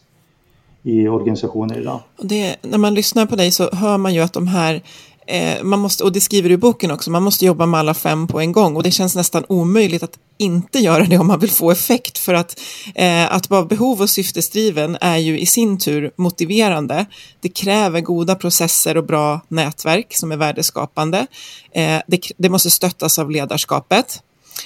i 0.85 1.07
organisationer 1.07 1.79
idag. 1.79 1.99
Det, 2.21 2.55
när 2.61 2.77
man 2.77 2.93
lyssnar 2.93 3.25
på 3.25 3.35
dig 3.35 3.51
så 3.51 3.69
hör 3.71 3.97
man 3.97 4.13
ju 4.13 4.19
att 4.19 4.33
de 4.33 4.47
här 4.47 4.81
eh, 5.27 5.63
man 5.63 5.79
måste, 5.79 6.03
och 6.03 6.11
det 6.11 6.21
skriver 6.21 6.49
du 6.49 6.55
i 6.55 6.57
boken 6.57 6.91
också, 6.91 7.11
man 7.11 7.23
måste 7.23 7.45
jobba 7.45 7.65
med 7.65 7.79
alla 7.79 7.93
fem 7.93 8.27
på 8.27 8.39
en 8.39 8.51
gång 8.51 8.75
och 8.75 8.83
det 8.83 8.91
känns 8.91 9.15
nästan 9.15 9.45
omöjligt 9.49 10.03
att 10.03 10.19
inte 10.37 10.79
göra 10.79 11.03
det 11.03 11.17
om 11.17 11.27
man 11.27 11.39
vill 11.39 11.51
få 11.51 11.71
effekt 11.71 12.17
för 12.17 12.33
att, 12.33 12.59
eh, 12.95 13.35
att 13.35 13.49
vara 13.49 13.65
behov 13.65 14.01
och 14.01 14.09
syftesdriven 14.09 14.97
är 15.01 15.17
ju 15.17 15.39
i 15.39 15.45
sin 15.45 15.77
tur 15.77 16.11
motiverande. 16.15 17.05
Det 17.39 17.49
kräver 17.49 18.01
goda 18.01 18.35
processer 18.35 18.97
och 18.97 19.05
bra 19.05 19.41
nätverk 19.47 20.15
som 20.15 20.31
är 20.31 20.37
värdeskapande. 20.37 21.27
Eh, 21.71 22.01
det, 22.07 22.19
det 22.37 22.49
måste 22.49 22.69
stöttas 22.69 23.19
av 23.19 23.31
ledarskapet. 23.31 24.21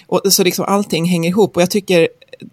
Och, 0.07 0.21
så 0.33 0.43
liksom 0.43 0.65
allting 0.65 1.05
hänger 1.05 1.29
ihop 1.29 1.55
och 1.55 1.61
jag 1.61 1.71
tycker 1.71 2.07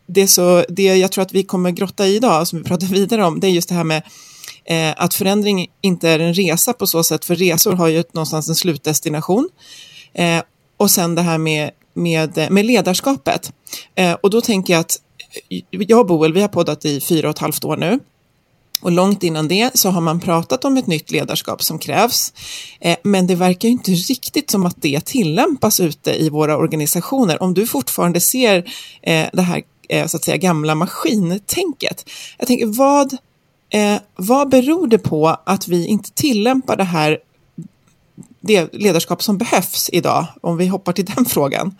det, 0.06 0.28
så, 0.28 0.64
det 0.68 0.82
jag 0.82 1.12
tror 1.12 1.22
att 1.22 1.32
vi 1.32 1.42
kommer 1.42 1.70
grotta 1.70 2.06
i 2.06 2.16
idag, 2.16 2.48
som 2.48 2.58
vi 2.58 2.64
pratar 2.64 2.86
vidare 2.94 3.24
om, 3.24 3.40
det 3.40 3.46
är 3.46 3.50
just 3.50 3.68
det 3.68 3.74
här 3.74 3.84
med 3.84 4.02
eh, 4.64 4.94
att 4.96 5.14
förändring 5.14 5.66
inte 5.80 6.08
är 6.08 6.18
en 6.18 6.34
resa 6.34 6.72
på 6.72 6.86
så 6.86 7.02
sätt, 7.04 7.24
för 7.24 7.36
resor 7.36 7.72
har 7.72 7.88
ju 7.88 8.04
någonstans 8.12 8.48
en 8.48 8.54
slutdestination. 8.54 9.48
Eh, 10.14 10.42
och 10.76 10.90
sen 10.90 11.14
det 11.14 11.22
här 11.22 11.38
med, 11.38 11.70
med, 11.94 12.48
med 12.50 12.66
ledarskapet. 12.66 13.52
Eh, 13.94 14.12
och 14.12 14.30
då 14.30 14.40
tänker 14.40 14.72
jag 14.72 14.80
att 14.80 15.00
eh, 15.50 15.62
jag 15.70 16.00
och 16.00 16.06
Boel, 16.06 16.32
vi 16.32 16.40
har 16.40 16.48
poddat 16.48 16.84
i 16.84 17.00
fyra 17.00 17.28
och 17.28 17.34
ett 17.34 17.38
halvt 17.38 17.64
år 17.64 17.76
nu. 17.76 18.00
Och 18.80 18.92
långt 18.92 19.22
innan 19.22 19.48
det 19.48 19.78
så 19.78 19.90
har 19.90 20.00
man 20.00 20.20
pratat 20.20 20.64
om 20.64 20.76
ett 20.76 20.86
nytt 20.86 21.10
ledarskap 21.10 21.62
som 21.62 21.78
krävs. 21.78 22.32
Eh, 22.80 22.96
men 23.02 23.26
det 23.26 23.34
verkar 23.34 23.68
inte 23.68 23.90
riktigt 23.90 24.50
som 24.50 24.66
att 24.66 24.82
det 24.82 25.04
tillämpas 25.04 25.80
ute 25.80 26.22
i 26.22 26.28
våra 26.28 26.56
organisationer. 26.56 27.42
Om 27.42 27.54
du 27.54 27.66
fortfarande 27.66 28.20
ser 28.20 28.56
eh, 29.02 29.26
det 29.32 29.42
här 29.42 29.62
eh, 29.88 30.06
så 30.06 30.16
att 30.16 30.24
säga 30.24 30.36
gamla 30.36 30.74
maskintänket. 30.74 32.10
Jag 32.38 32.48
tänker, 32.48 32.66
vad, 32.66 33.12
eh, 33.70 34.00
vad 34.16 34.48
beror 34.48 34.86
det 34.86 34.98
på 34.98 35.36
att 35.44 35.68
vi 35.68 35.86
inte 35.86 36.12
tillämpar 36.12 36.76
det 36.76 36.84
här 36.84 37.18
det 38.40 38.74
ledarskap 38.74 39.22
som 39.22 39.38
behövs 39.38 39.90
idag? 39.92 40.26
Om 40.40 40.56
vi 40.56 40.66
hoppar 40.66 40.92
till 40.92 41.04
den 41.16 41.24
frågan. 41.24 41.74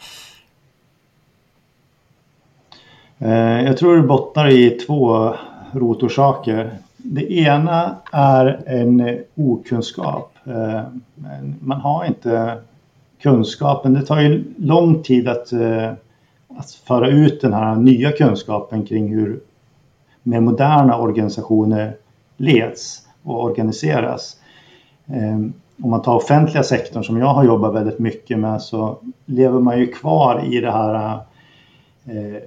Eh, 3.19 3.65
jag 3.65 3.77
tror 3.77 3.97
det 3.97 4.03
bottnar 4.03 4.49
i 4.49 4.71
två 4.71 5.35
rotorsaker. 5.73 6.79
Det 6.97 7.33
ena 7.33 7.97
är 8.13 8.63
en 8.67 9.19
okunskap. 9.35 10.33
Eh, 10.45 10.83
man 11.61 11.81
har 11.81 12.05
inte 12.05 12.59
kunskapen. 13.23 13.95
Det 13.95 14.03
tar 14.03 14.21
ju 14.21 14.45
lång 14.59 15.03
tid 15.03 15.29
att 15.29 15.53
eh, 15.53 15.93
att 16.57 16.71
föra 16.71 17.09
ut 17.09 17.41
den 17.41 17.53
här 17.53 17.77
nya 17.77 18.13
kunskapen 18.13 18.87
kring 18.87 19.15
hur 19.15 19.41
mer 20.23 20.41
moderna 20.41 20.99
organisationer 20.99 21.97
leds 22.37 23.03
och 23.23 23.45
organiseras. 23.45 24.37
Ehm, 25.07 25.53
om 25.83 25.91
man 25.91 26.03
tar 26.03 26.15
offentliga 26.15 26.63
sektorn 26.63 27.05
som 27.05 27.19
jag 27.19 27.27
har 27.27 27.45
jobbat 27.45 27.75
väldigt 27.75 27.99
mycket 27.99 28.39
med 28.39 28.63
så 28.63 28.99
lever 29.27 29.61
man 29.61 29.79
ju 29.79 29.87
kvar 29.87 30.45
i 30.53 30.61
det 30.61 30.71
här 30.71 31.19
eh, 32.05 32.43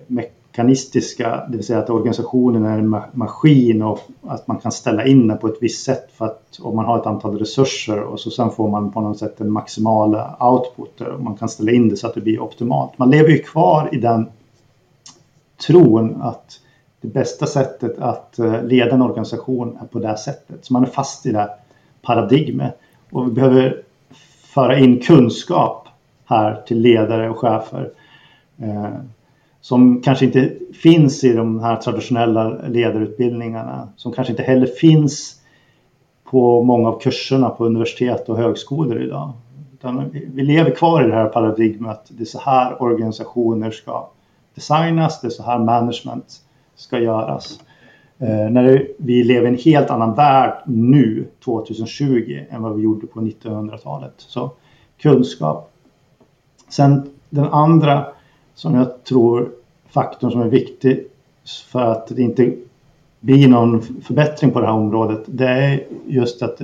mekanistiska, 0.50 1.46
det 1.50 1.58
vill 1.58 1.66
säga 1.66 1.80
att 1.80 1.90
organisationen 1.90 2.66
är 2.66 2.78
en 2.78 2.90
maskin 3.14 3.82
och 3.82 4.00
att 4.28 4.48
man 4.48 4.58
kan 4.58 4.72
ställa 4.72 5.06
in 5.06 5.28
den 5.28 5.38
på 5.38 5.48
ett 5.48 5.58
visst 5.62 5.86
sätt 5.86 6.12
för 6.14 6.26
att 6.26 6.60
om 6.62 6.76
man 6.76 6.86
har 6.86 7.00
ett 7.00 7.06
antal 7.06 7.40
resurser 7.40 8.00
och 8.00 8.20
så 8.20 8.32
sen 8.32 8.52
får 8.52 8.70
man 8.70 8.92
på 8.92 9.02
något 9.02 9.20
sätt 9.20 9.38
den 9.38 9.52
maximala 9.52 10.38
output 10.40 11.02
och 11.02 11.24
man 11.24 11.36
kan 11.36 11.50
ställa 11.50 11.72
in 11.72 11.90
det 11.90 11.96
så 11.96 12.08
att 12.08 12.14
det 12.14 12.22
blir 12.22 12.42
optimalt. 12.42 12.98
Man 12.98 13.10
lever 13.10 13.30
ju 13.30 13.38
kvar 13.38 13.90
i 13.92 13.98
den 13.98 14.30
tron 15.68 16.22
att 16.22 16.60
det 17.02 17.08
bästa 17.08 17.46
sättet 17.46 18.00
att 18.00 18.40
eh, 18.40 18.64
leda 18.64 18.96
en 18.96 19.02
organisation 19.02 19.78
är 19.82 19.86
på 19.86 20.00
det 20.00 20.18
sättet. 20.18 20.66
Så 20.66 20.74
man 20.74 20.84
är 20.84 20.88
fast 20.88 21.26
i 21.26 21.32
det 21.32 21.40
här 21.40 21.50
paradigmet 22.02 22.80
och 23.12 23.28
vi 23.28 23.32
behöver 23.32 23.82
föra 24.54 24.80
in 24.80 25.00
kunskap 25.00 25.88
här 26.26 26.62
till 26.68 26.80
ledare 26.80 27.30
och 27.30 27.38
chefer 27.38 27.92
eh, 28.58 28.94
som 29.62 30.02
kanske 30.02 30.26
inte 30.26 30.54
finns 30.74 31.24
i 31.24 31.34
de 31.34 31.60
här 31.60 31.76
traditionella 31.76 32.50
ledarutbildningarna, 32.68 33.90
som 33.96 34.12
kanske 34.12 34.34
inte 34.34 34.44
heller 34.44 34.68
finns 34.68 35.36
på 36.24 36.64
många 36.64 36.90
av 36.90 37.00
kurserna 37.00 37.50
på 37.50 37.66
universitet 37.66 38.30
och 38.30 38.38
högskolor 38.38 39.02
idag. 39.02 39.34
Utan 39.74 40.10
vi 40.12 40.44
lever 40.44 40.72
kvar 40.72 41.04
i 41.04 41.08
det 41.08 41.16
här 41.16 41.28
paradigmet, 41.28 42.02
det 42.10 42.24
är 42.24 42.26
så 42.26 42.40
här 42.40 42.82
organisationer 42.82 43.72
ska 43.72 44.10
designas, 44.56 45.22
det 45.22 45.28
är 45.28 45.30
så 45.30 45.44
här 45.44 45.60
management 45.60 46.42
ska 46.76 47.00
göras. 47.00 47.60
Eh, 48.18 48.50
när 48.50 48.88
vi 48.98 49.24
lever 49.24 49.46
i 49.46 49.50
en 49.50 49.58
helt 49.58 49.90
annan 49.90 50.14
värld 50.14 50.64
nu, 50.66 51.28
2020, 51.46 52.46
än 52.50 52.62
vad 52.62 52.76
vi 52.76 52.84
gjorde 52.84 53.08
på 53.08 53.20
1900-talet. 53.20 54.14
Så 54.18 54.52
kunskap. 55.02 55.72
Sen 56.70 57.10
den 57.30 57.46
andra 57.46 58.06
som 58.60 58.76
jag 58.76 59.04
tror 59.04 59.52
faktorn 59.90 60.32
som 60.32 60.42
är 60.42 60.48
viktig 60.48 61.08
för 61.72 61.80
att 61.80 62.08
det 62.08 62.22
inte 62.22 62.54
blir 63.20 63.48
någon 63.48 63.82
förbättring 63.82 64.52
på 64.52 64.60
det 64.60 64.66
här 64.66 64.74
området 64.74 65.24
det 65.26 65.48
är 65.48 65.84
just 66.08 66.42
att 66.42 66.62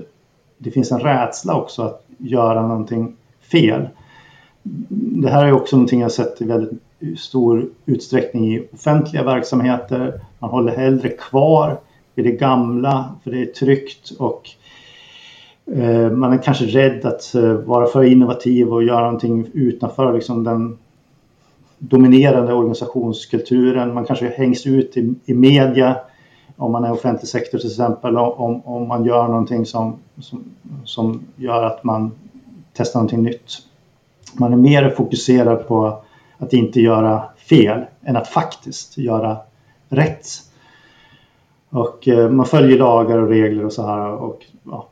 det 0.58 0.72
finns 0.72 0.92
en 0.92 1.00
rädsla 1.00 1.56
också 1.56 1.82
att 1.82 2.06
göra 2.18 2.68
någonting 2.68 3.16
fel. 3.52 3.88
Det 5.00 5.30
här 5.30 5.46
är 5.46 5.52
också 5.52 5.76
någonting 5.76 6.02
jag 6.02 6.12
sett 6.12 6.42
i 6.42 6.46
väldigt 6.46 6.80
stor 7.18 7.70
utsträckning 7.86 8.54
i 8.54 8.68
offentliga 8.74 9.24
verksamheter. 9.24 10.22
Man 10.40 10.50
håller 10.50 10.76
hellre 10.76 11.10
kvar 11.10 11.80
vid 12.16 12.26
det 12.26 12.32
gamla 12.32 13.16
för 13.24 13.32
det 13.32 13.42
är 13.42 13.46
tryggt 13.46 14.12
och 14.20 14.50
eh, 15.76 16.12
man 16.12 16.34
är 16.34 16.38
kanske 16.38 16.66
rädd 16.66 17.06
att 17.06 17.36
eh, 17.36 17.54
vara 17.54 17.86
för 17.86 18.04
innovativ 18.04 18.74
och 18.74 18.84
göra 18.84 19.06
någonting 19.06 19.48
utanför 19.54 20.14
liksom, 20.14 20.44
den 20.44 20.78
dominerande 21.80 22.54
organisationskulturen. 22.54 23.94
Man 23.94 24.06
kanske 24.06 24.30
hängs 24.30 24.68
ut 24.68 24.98
i, 24.98 25.14
i 25.26 25.34
media 25.34 25.98
om 26.58 26.72
man 26.72 26.84
är 26.84 26.92
offentlig 26.92 27.28
sektor 27.28 27.58
till 27.58 27.70
exempel, 27.70 28.18
om, 28.18 28.62
om 28.66 28.88
man 28.88 29.06
gör 29.06 29.28
någonting 29.28 29.66
som, 29.66 29.96
som, 30.20 30.44
som 30.84 31.24
gör 31.36 31.64
att 31.64 31.84
man 31.84 32.12
testar 32.74 33.00
någonting 33.00 33.24
nytt. 33.24 33.52
Man 34.34 34.54
är 34.54 34.58
mer 34.58 34.90
fokuserad 34.90 35.68
på 35.68 36.02
att 36.38 36.54
inte 36.54 36.82
göra 36.82 37.24
fel 37.38 37.86
än 38.04 38.16
att 38.16 38.28
faktiskt 38.28 38.98
göra 38.98 39.38
rätt. 39.90 40.28
Och 41.70 42.08
eh, 42.08 42.30
man 42.30 42.46
följer 42.46 42.78
lagar 42.78 43.18
och 43.18 43.30
regler 43.30 43.66
och 43.66 43.74
så 43.74 43.86
här 43.86 44.12
och 44.12 44.46
ja, 44.64 44.88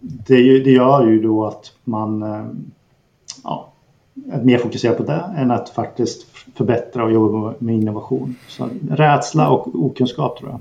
det, 0.00 0.58
det 0.58 0.70
gör 0.70 1.06
ju 1.06 1.22
då 1.22 1.46
att 1.46 1.72
man 1.84 2.22
eh, 2.22 2.46
ja, 3.44 3.68
att 4.32 4.44
mer 4.44 4.58
fokusera 4.58 4.94
på 4.94 5.02
det 5.02 5.34
än 5.36 5.50
att 5.50 5.68
faktiskt 5.68 6.26
förbättra 6.54 7.04
och 7.04 7.12
jobba 7.12 7.54
med 7.58 7.74
innovation. 7.74 8.36
Så 8.48 8.68
rädsla 8.90 9.48
och 9.48 9.84
okunskap 9.84 10.38
tror 10.38 10.50
jag. 10.50 10.60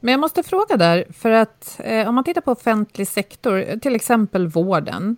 Men 0.00 0.12
jag 0.12 0.20
måste 0.20 0.42
fråga 0.42 0.76
där, 0.76 1.04
för 1.12 1.30
att 1.30 1.80
eh, 1.84 2.08
om 2.08 2.14
man 2.14 2.24
tittar 2.24 2.40
på 2.40 2.52
offentlig 2.52 3.08
sektor, 3.08 3.78
till 3.78 3.94
exempel 3.94 4.48
vården, 4.48 5.16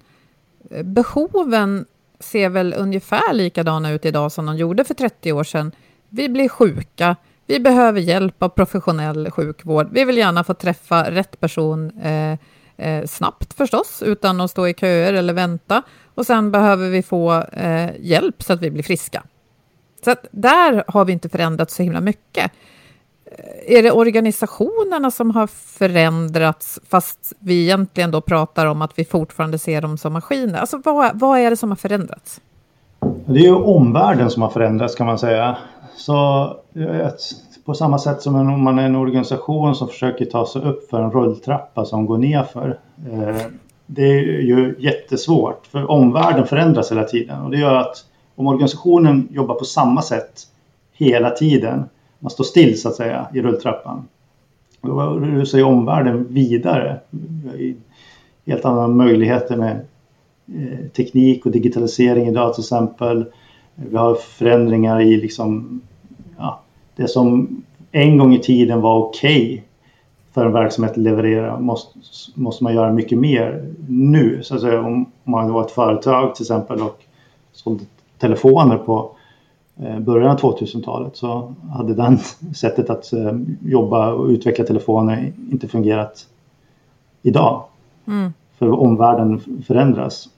eh, 0.70 0.82
behoven 0.82 1.87
ser 2.20 2.49
väl 2.49 2.75
ungefär 2.78 3.32
likadana 3.32 3.90
ut 3.90 4.04
idag 4.04 4.32
som 4.32 4.47
de 4.47 4.56
gjorde 4.56 4.85
för 4.85 4.94
30 4.94 5.32
år 5.32 5.44
sedan. 5.44 5.73
Vi 6.08 6.28
blir 6.28 6.49
sjuka, 6.49 7.16
vi 7.47 7.61
behöver 7.61 8.00
hjälp 8.00 8.42
av 8.42 8.49
professionell 8.49 9.30
sjukvård, 9.30 9.88
vi 9.92 10.04
vill 10.04 10.18
gärna 10.18 10.44
få 10.44 10.54
träffa 10.54 11.11
rätt 11.11 11.40
person 11.40 12.00
eh, 12.00 12.38
eh, 12.76 13.04
snabbt 13.06 13.54
förstås, 13.54 14.02
utan 14.02 14.40
att 14.40 14.50
stå 14.50 14.68
i 14.68 14.75
köer 14.75 15.12
eller 15.12 15.35
vänta. 15.35 15.82
Och 16.19 16.27
sen 16.27 16.51
behöver 16.51 16.89
vi 16.91 17.03
få 17.03 17.43
eh, 17.53 17.91
hjälp 18.01 18.43
så 18.43 18.53
att 18.53 18.63
vi 18.63 18.71
blir 18.71 18.83
friska. 18.83 19.23
Så 20.05 20.11
att 20.11 20.27
där 20.31 20.85
har 20.89 21.05
vi 21.05 21.13
inte 21.13 21.29
förändrats 21.29 21.75
så 21.75 21.83
himla 21.83 22.01
mycket. 22.01 22.53
Eh, 23.25 23.77
är 23.77 23.83
det 23.83 23.91
organisationerna 23.91 25.11
som 25.11 25.31
har 25.31 25.47
förändrats, 25.47 26.81
fast 26.89 27.33
vi 27.39 27.63
egentligen 27.63 28.11
då 28.11 28.21
pratar 28.21 28.67
om 28.67 28.83
att 28.83 28.99
vi 28.99 29.05
fortfarande 29.05 29.59
ser 29.59 29.81
dem 29.81 29.99
som 29.99 30.13
maskiner? 30.13 30.59
Alltså 30.59 30.81
vad, 30.85 31.19
vad 31.19 31.39
är 31.39 31.51
det 31.51 31.57
som 31.57 31.71
har 31.71 31.77
förändrats? 31.77 32.41
Det 33.27 33.39
är 33.39 33.45
ju 33.45 33.55
omvärlden 33.55 34.31
som 34.31 34.43
har 34.43 34.51
förändrats 34.51 34.95
kan 34.95 35.07
man 35.07 35.19
säga. 35.19 35.57
Så 35.97 36.57
på 37.65 37.75
samma 37.75 37.99
sätt 37.99 38.23
som 38.23 38.35
om 38.35 38.63
man 38.63 38.79
är 38.79 38.87
en 38.87 38.97
organisation 38.97 39.75
som 39.75 39.89
försöker 39.89 40.25
ta 40.25 40.47
sig 40.47 40.63
upp 40.63 40.91
för 40.91 41.01
en 41.01 41.11
rulltrappa 41.11 41.85
som 41.85 42.07
går 42.07 42.19
nerför. 42.19 42.79
Eh, 43.13 43.43
det 43.90 44.02
är 44.02 44.40
ju 44.40 44.76
jättesvårt 44.78 45.66
för 45.66 45.90
omvärlden 45.90 46.47
förändras 46.47 46.90
hela 46.90 47.04
tiden 47.04 47.42
och 47.42 47.50
det 47.50 47.59
gör 47.59 47.75
att 47.75 48.04
om 48.35 48.47
organisationen 48.47 49.28
jobbar 49.30 49.54
på 49.54 49.64
samma 49.64 50.02
sätt 50.02 50.47
hela 50.92 51.30
tiden, 51.30 51.85
man 52.18 52.30
står 52.30 52.45
still 52.45 52.80
så 52.80 52.88
att 52.88 52.95
säga 52.95 53.28
i 53.35 53.40
rulltrappan, 53.40 54.09
då 54.80 55.00
rusar 55.11 55.59
ju 55.59 55.64
omvärlden 55.64 56.26
vidare. 56.30 57.00
Helt 58.47 58.64
andra 58.64 58.88
möjligheter 58.88 59.57
med 59.57 59.80
eh, 60.54 60.87
teknik 60.97 61.47
och 61.47 61.52
digitalisering 61.52 62.28
idag 62.28 62.54
till 62.54 62.63
exempel. 62.63 63.25
Vi 63.75 63.97
har 63.97 64.15
förändringar 64.15 65.00
i 65.00 65.17
liksom, 65.17 65.80
ja, 66.39 66.60
det 66.97 67.08
som 67.08 67.63
en 67.93 68.19
gång 68.19 68.34
i 68.34 68.39
tiden 68.39 68.80
var 68.80 68.99
okej 68.99 69.45
okay 69.45 69.68
för 70.39 70.47
en 70.47 70.53
verksamhet 70.53 70.93
att 70.93 70.99
leverera 70.99 71.61
måste, 71.61 71.99
måste 72.35 72.65
man 72.65 72.75
göra 72.75 72.93
mycket 72.93 73.19
mer 73.19 73.75
nu. 73.89 74.43
Så 74.43 74.55
att 74.55 74.61
säga, 74.61 74.81
om 74.81 75.13
man 75.25 75.53
var 75.53 75.65
ett 75.65 75.71
företag 75.71 76.35
till 76.35 76.43
exempel 76.43 76.83
och 76.83 77.05
sålde 77.53 77.85
telefoner 78.19 78.77
på 78.77 79.11
eh, 79.83 79.99
början 79.99 80.31
av 80.31 80.41
2000-talet 80.41 81.17
så 81.17 81.55
hade 81.73 81.95
den 81.95 82.19
sättet 82.57 82.91
att 82.91 83.13
eh, 83.13 83.33
jobba 83.63 84.13
och 84.13 84.27
utveckla 84.27 84.65
telefoner 84.65 85.33
inte 85.53 85.69
fungerat 85.69 86.27
idag. 87.23 87.65
Mm. 88.07 88.33
För 88.59 88.71
omvärlden 88.71 89.41
förändras. 89.67 90.29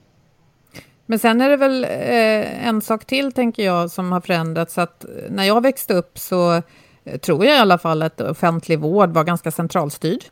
Men 1.05 1.19
sen 1.19 1.41
är 1.41 1.49
det 1.49 1.57
väl 1.57 1.83
eh, 1.83 2.67
en 2.67 2.81
sak 2.81 3.05
till, 3.05 3.31
tänker 3.31 3.63
jag, 3.63 3.91
som 3.91 4.11
har 4.11 4.21
förändrats. 4.21 4.77
Att 4.77 5.05
när 5.29 5.43
jag 5.43 5.61
växte 5.61 5.93
upp 5.93 6.17
så 6.17 6.61
Eh, 7.05 7.17
tror 7.17 7.45
jag 7.45 7.55
i 7.55 7.59
alla 7.59 7.77
fall, 7.77 8.01
att 8.01 8.21
offentlig 8.21 8.79
vård 8.79 9.09
var 9.09 9.23
ganska 9.23 9.51
centralstyrd. 9.51 10.23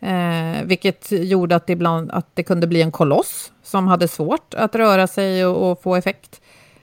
Eh, 0.00 0.64
vilket 0.64 1.12
gjorde 1.12 1.56
att, 1.56 1.70
ibland, 1.70 2.10
att 2.10 2.26
det 2.34 2.42
kunde 2.42 2.66
bli 2.66 2.82
en 2.82 2.92
koloss 2.92 3.52
som 3.62 3.88
hade 3.88 4.08
svårt 4.08 4.54
att 4.54 4.74
röra 4.74 5.06
sig 5.06 5.46
och, 5.46 5.70
och 5.70 5.82
få 5.82 5.96
effekt. 5.96 6.40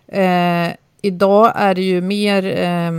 Eh, 0.07 0.69
idag 1.01 1.51
är 1.55 1.75
det 1.75 1.81
ju 1.81 2.01
mer, 2.01 2.45
eh, 2.45 2.91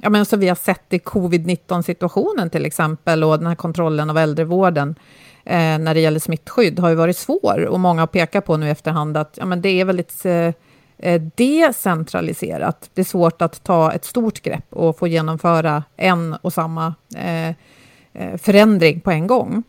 ja, 0.00 0.10
men 0.10 0.26
som 0.26 0.40
vi 0.40 0.48
har 0.48 0.56
sett 0.56 0.92
i 0.92 0.98
covid-19-situationen 0.98 2.50
till 2.50 2.66
exempel, 2.66 3.24
och 3.24 3.38
den 3.38 3.46
här 3.46 3.54
kontrollen 3.54 4.10
av 4.10 4.18
äldrevården, 4.18 4.94
eh, 5.44 5.78
när 5.78 5.94
det 5.94 6.00
gäller 6.00 6.20
smittskydd, 6.20 6.78
har 6.78 6.88
ju 6.88 6.94
varit 6.94 7.16
svår. 7.16 7.66
Och 7.66 7.80
många 7.80 8.02
har 8.02 8.06
pekat 8.06 8.44
på 8.44 8.56
nu 8.56 8.66
i 8.66 8.70
efterhand 8.70 9.16
att 9.16 9.34
ja, 9.40 9.46
men 9.46 9.62
det 9.62 9.80
är 9.80 9.84
väldigt 9.84 10.24
Eh, 10.24 10.52
decentraliserat. 11.34 12.90
Det 12.94 13.02
är 13.02 13.04
svårt 13.04 13.42
att 13.42 13.64
ta 13.64 13.92
ett 13.92 14.04
stort 14.04 14.42
grepp 14.42 14.66
och 14.70 14.98
få 14.98 15.06
genomföra 15.06 15.84
en 15.96 16.34
och 16.34 16.52
samma 16.52 16.94
eh, 17.16 17.48
eh, 18.12 18.36
förändring 18.38 19.00
på 19.00 19.10
en 19.10 19.26
gång. 19.26 19.62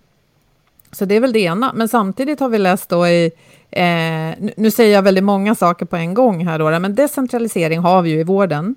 Så 0.92 1.06
det 1.06 1.16
är 1.16 1.20
väl 1.20 1.34
det 1.34 1.40
ena. 1.40 1.72
Men 1.76 1.88
samtidigt 1.88 2.40
har 2.40 2.50
vi 2.50 2.58
läst 2.58 2.90
då 2.90 3.08
i... 3.08 3.32
Eh, 3.72 4.52
nu 4.58 4.72
säger 4.72 4.94
jag 4.94 5.02
väldigt 5.02 5.24
många 5.24 5.56
saker 5.56 5.86
på 5.86 5.96
en 5.96 6.14
gång 6.14 6.46
här 6.46 6.60
då, 6.60 6.80
men 6.80 6.96
decentralisering 6.96 7.80
har 7.80 8.02
vi 8.02 8.10
ju 8.10 8.20
i 8.20 8.24
vården. 8.24 8.76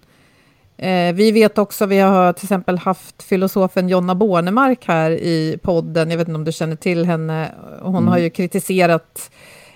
Eh, 0.76 1.14
vi 1.14 1.32
vet 1.32 1.58
också, 1.58 1.87
vi 1.87 1.98
har 1.98 2.32
till 2.32 2.44
exempel 2.44 2.78
haft 2.78 3.22
filosofen 3.22 3.88
Jonna 3.88 4.14
Bornemark 4.14 4.87
här 4.87 5.11
i 5.11 5.58
podden, 5.62 6.11
jag 6.11 6.18
vet 6.18 6.28
inte 6.28 6.38
om 6.38 6.44
du 6.44 6.52
känner 6.52 6.76
till 6.76 7.06
henne, 7.06 7.54
hon 7.80 7.96
mm. 7.96 8.08
har 8.08 8.18
ju 8.18 8.30
kritiserat 8.30 9.30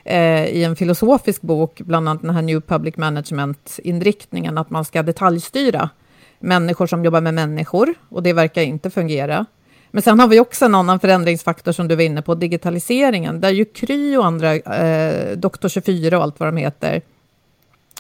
eh, 0.05 0.47
i 0.47 0.65
en 0.65 0.77
filosofisk 0.77 1.43
bok, 1.43 1.81
bland 1.81 2.09
annat 2.09 2.23
den 2.23 2.35
här 2.35 2.43
New 2.43 2.61
Public 2.61 2.97
Management-inriktningen, 2.97 4.59
att 4.59 4.71
man 4.71 4.85
ska 4.85 5.03
detaljstyra 5.03 5.91
människor 6.39 6.87
som 6.87 7.05
jobbar 7.05 7.21
med 7.21 7.35
människor, 7.35 7.95
och 8.09 8.23
det 8.23 8.33
verkar 8.33 8.63
inte 8.63 8.91
fungera. 8.91 9.47
Men 9.91 10.03
sen 10.03 10.21
har 10.21 10.29
vi 10.29 10.41
också 10.41 10.65
en 10.65 10.75
annan 10.75 11.01
förändringsfaktor 11.01 11.73
som 11.73 11.89
du 11.89 11.97
var 11.97 12.03
inne 12.03 12.23
på, 12.23 12.35
digitaliseringen, 12.35 13.41
där 13.41 13.51
ju 13.51 13.65
Kry 13.65 14.17
och 14.17 14.27
andra, 14.27 14.55
eh, 14.55 15.37
Doktor 15.37 15.69
24 15.69 16.17
och 16.17 16.23
allt 16.23 16.41
vad 16.41 16.49
de 16.49 16.57
heter, 16.57 17.03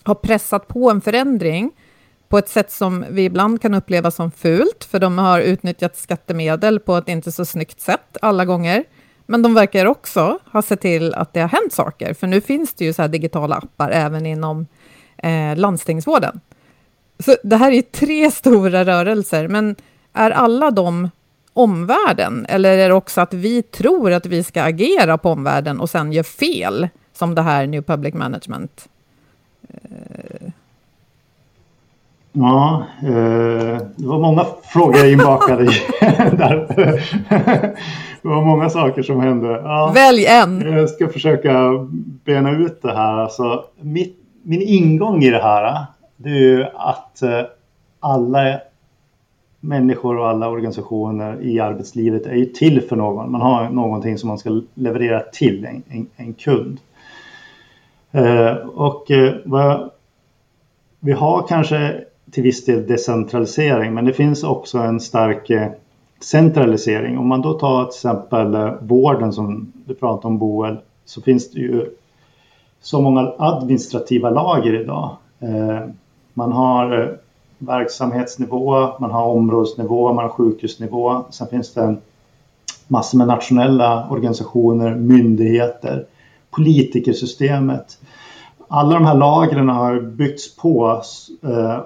har 0.02 0.14
pressat 0.14 0.68
på 0.68 0.90
en 0.90 1.00
förändring 1.00 1.70
på 2.28 2.38
ett 2.38 2.48
sätt 2.48 2.70
som 2.70 3.04
vi 3.10 3.24
ibland 3.24 3.62
kan 3.62 3.74
uppleva 3.74 4.10
som 4.10 4.30
fult, 4.30 4.84
för 4.90 4.98
de 4.98 5.18
har 5.18 5.40
utnyttjat 5.40 5.96
skattemedel 5.96 6.80
på 6.80 6.96
ett 6.96 7.08
inte 7.08 7.32
så 7.32 7.44
snyggt 7.44 7.80
sätt 7.80 8.16
alla 8.22 8.44
gånger. 8.44 8.84
Men 9.26 9.42
de 9.42 9.54
verkar 9.54 9.86
också 9.86 10.38
ha 10.52 10.62
sett 10.62 10.80
till 10.80 11.14
att 11.14 11.32
det 11.32 11.40
har 11.40 11.48
hänt 11.48 11.72
saker, 11.72 12.14
för 12.14 12.26
nu 12.26 12.40
finns 12.40 12.74
det 12.74 12.84
ju 12.84 12.92
så 12.92 13.06
digitala 13.06 13.56
appar 13.56 13.90
även 13.90 14.26
inom 14.26 14.66
eh, 15.16 15.56
landstingsvården. 15.56 16.40
Så 17.18 17.36
det 17.42 17.56
här 17.56 17.72
är 17.72 17.82
tre 17.82 18.30
stora 18.30 18.84
rörelser, 18.84 19.48
men 19.48 19.76
är 20.12 20.30
alla 20.30 20.70
de 20.70 21.10
omvärlden? 21.52 22.46
Eller 22.48 22.78
är 22.78 22.88
det 22.88 22.94
också 22.94 23.20
att 23.20 23.34
vi 23.34 23.62
tror 23.62 24.12
att 24.12 24.26
vi 24.26 24.42
ska 24.42 24.62
agera 24.62 25.18
på 25.18 25.30
omvärlden 25.30 25.80
och 25.80 25.90
sen 25.90 26.12
gör 26.12 26.22
fel, 26.22 26.88
som 27.12 27.34
det 27.34 27.42
här 27.42 27.66
New 27.66 27.82
Public 27.82 28.14
Management? 28.14 28.88
Eh. 29.68 30.48
Ja, 32.32 32.86
eh, 33.02 33.78
det 33.96 34.06
var 34.06 34.18
många 34.18 34.46
frågor 34.64 35.06
inbakade 35.06 35.64
där. 36.36 37.76
Det 38.22 38.28
var 38.28 38.44
många 38.44 38.70
saker 38.70 39.02
som 39.02 39.20
hände. 39.20 39.48
Ja, 39.48 39.92
Välj 39.94 40.26
en! 40.26 40.60
Jag 40.72 40.90
ska 40.90 41.08
försöka 41.08 41.86
bena 42.24 42.50
ut 42.50 42.82
det 42.82 42.94
här. 42.94 43.18
Alltså, 43.18 43.64
mitt, 43.80 44.16
min 44.42 44.62
ingång 44.62 45.22
i 45.22 45.30
det 45.30 45.42
här 45.42 45.86
det 46.22 46.30
är 46.30 46.34
ju 46.34 46.64
att 46.74 47.22
eh, 47.22 47.42
alla 48.00 48.60
människor 49.60 50.18
och 50.18 50.28
alla 50.28 50.48
organisationer 50.48 51.42
i 51.42 51.60
arbetslivet 51.60 52.26
är 52.26 52.34
ju 52.34 52.46
till 52.46 52.80
för 52.80 52.96
någon. 52.96 53.30
Man 53.30 53.40
har 53.40 53.70
någonting 53.70 54.18
som 54.18 54.28
man 54.28 54.38
ska 54.38 54.60
leverera 54.74 55.20
till 55.20 55.64
en, 55.64 55.82
en, 55.88 56.06
en 56.16 56.34
kund. 56.34 56.80
Eh, 58.12 58.52
och 58.56 59.10
eh, 59.10 59.34
vad, 59.44 59.90
vi 61.00 61.12
har 61.12 61.46
kanske 61.48 62.04
till 62.30 62.42
viss 62.42 62.64
del 62.64 62.86
decentralisering 62.86 63.94
men 63.94 64.04
det 64.04 64.12
finns 64.12 64.44
också 64.44 64.78
en 64.78 65.00
stark 65.00 65.50
centralisering. 66.24 67.18
Om 67.18 67.28
man 67.28 67.42
då 67.42 67.52
tar 67.52 67.84
till 67.84 67.96
exempel 67.96 68.54
eh, 68.54 68.74
vården 68.80 69.32
som 69.32 69.72
du 69.86 69.94
pratade 69.94 70.26
om 70.26 70.38
Boel 70.38 70.78
så 71.04 71.22
finns 71.22 71.50
det 71.50 71.58
ju 71.60 71.86
så 72.80 73.00
många 73.00 73.32
administrativa 73.38 74.30
lager 74.30 74.80
idag. 74.80 75.16
Eh, 75.40 75.80
man 76.34 76.52
har 76.52 77.00
eh, 77.00 77.08
verksamhetsnivå, 77.58 78.88
man 79.00 79.10
har 79.10 79.24
områdesnivå, 79.24 80.12
man 80.12 80.24
har 80.24 80.30
sjukhusnivå. 80.30 81.24
Sen 81.30 81.48
finns 81.48 81.74
det 81.74 81.96
massor 82.88 83.18
med 83.18 83.26
nationella 83.26 84.08
organisationer, 84.10 84.94
myndigheter, 84.94 86.06
politikersystemet. 86.50 87.98
Alla 88.68 88.94
de 88.94 89.04
här 89.04 89.14
lagren 89.14 89.68
har 89.68 90.00
byggts 90.00 90.56
på 90.56 91.02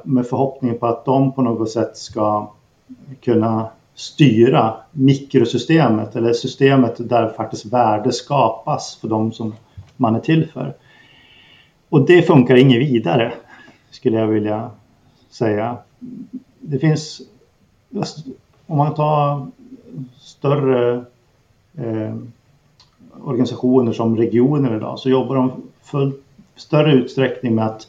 med 0.05 0.27
förhoppning 0.27 0.79
på 0.79 0.87
att 0.87 1.05
de 1.05 1.33
på 1.33 1.43
något 1.43 1.71
sätt 1.71 1.97
ska 1.97 2.51
kunna 3.21 3.69
styra 3.97 4.75
mikrosystemet 4.93 6.17
eller 6.17 6.33
systemet 6.33 6.95
där 6.99 7.29
faktiskt 7.29 7.65
värde 7.65 8.13
skapas 8.13 8.97
för 8.97 9.09
de 9.09 9.33
som 9.33 9.55
man 9.97 10.15
är 10.15 10.21
till 10.21 10.47
för. 10.47 10.75
Och 11.89 12.07
det 12.07 12.23
funkar 12.23 12.57
inget 12.57 12.81
vidare 12.81 13.33
skulle 13.91 14.17
jag 14.17 14.27
vilja 14.27 14.71
säga. 15.31 15.77
Det 16.61 16.79
finns, 16.79 17.23
alltså, 17.97 18.21
om 18.67 18.79
man 18.79 18.95
tar 18.95 19.47
större 20.19 21.05
eh, 21.79 22.15
organisationer 23.25 23.93
som 23.93 24.17
regioner 24.17 24.77
idag 24.77 24.99
så 24.99 25.11
jobbar 25.11 25.37
de 25.37 25.53
full 25.83 26.13
större 26.57 26.93
utsträckning 26.93 27.55
med 27.55 27.67
att 27.67 27.89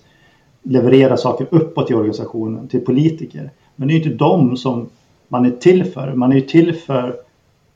leverera 0.63 1.17
saker 1.17 1.47
uppåt 1.51 1.91
i 1.91 1.93
organisationen 1.93 2.67
till 2.67 2.85
politiker. 2.85 3.51
Men 3.75 3.87
det 3.87 3.93
är 3.93 3.97
inte 3.97 4.09
de 4.09 4.57
som 4.57 4.89
man 5.27 5.45
är 5.45 5.51
till 5.51 5.85
för. 5.85 6.13
Man 6.13 6.31
är 6.31 6.35
ju 6.35 6.41
till 6.41 6.75
för 6.75 7.15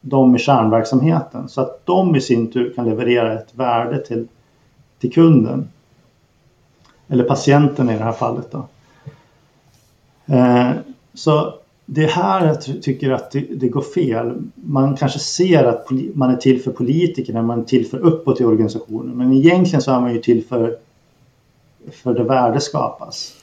de 0.02 0.36
i 0.36 0.40
kärnverksamheten 0.40 1.50
så 1.50 1.62
att 1.62 1.86
de 1.86 2.16
i 2.16 2.22
sin 2.22 2.52
tur 2.52 2.74
kan 2.76 2.90
leverera 2.90 3.34
ett 3.34 3.56
värde 3.56 4.06
till, 4.06 4.28
till 5.00 5.14
kunden. 5.14 5.70
Eller 7.08 7.24
patienten 7.24 7.90
i 7.90 7.98
det 7.98 8.04
här 8.04 8.12
fallet. 8.12 8.52
Då. 8.52 8.68
Eh, 10.36 10.72
så 11.14 11.54
det 11.86 12.04
är 12.04 12.08
här 12.08 12.46
jag 12.46 12.82
tycker 12.82 13.12
att 13.12 13.32
det, 13.32 13.40
det, 13.40 13.68
går 13.68 13.82
fel. 13.82 14.34
Man 14.56 14.96
kanske 14.96 15.20
ser 15.20 15.64
att 15.64 15.88
man 16.14 16.30
är 16.30 16.36
till 16.36 16.62
för 16.62 16.72
politikerna, 16.72 17.42
man 17.42 17.60
är 17.60 17.64
till 17.64 17.88
för 17.88 17.98
uppåt 17.98 18.42
i 18.42 18.46
organisationen. 18.46 19.18
Men 19.18 19.34
egentligen 19.34 19.82
så 19.82 19.92
är 19.92 20.00
man 20.00 20.14
ju 20.14 20.22
till 20.22 20.46
för, 20.46 20.78
för 21.92 22.14
det 22.14 22.24
värde 22.24 22.60
skapas. 22.60 23.36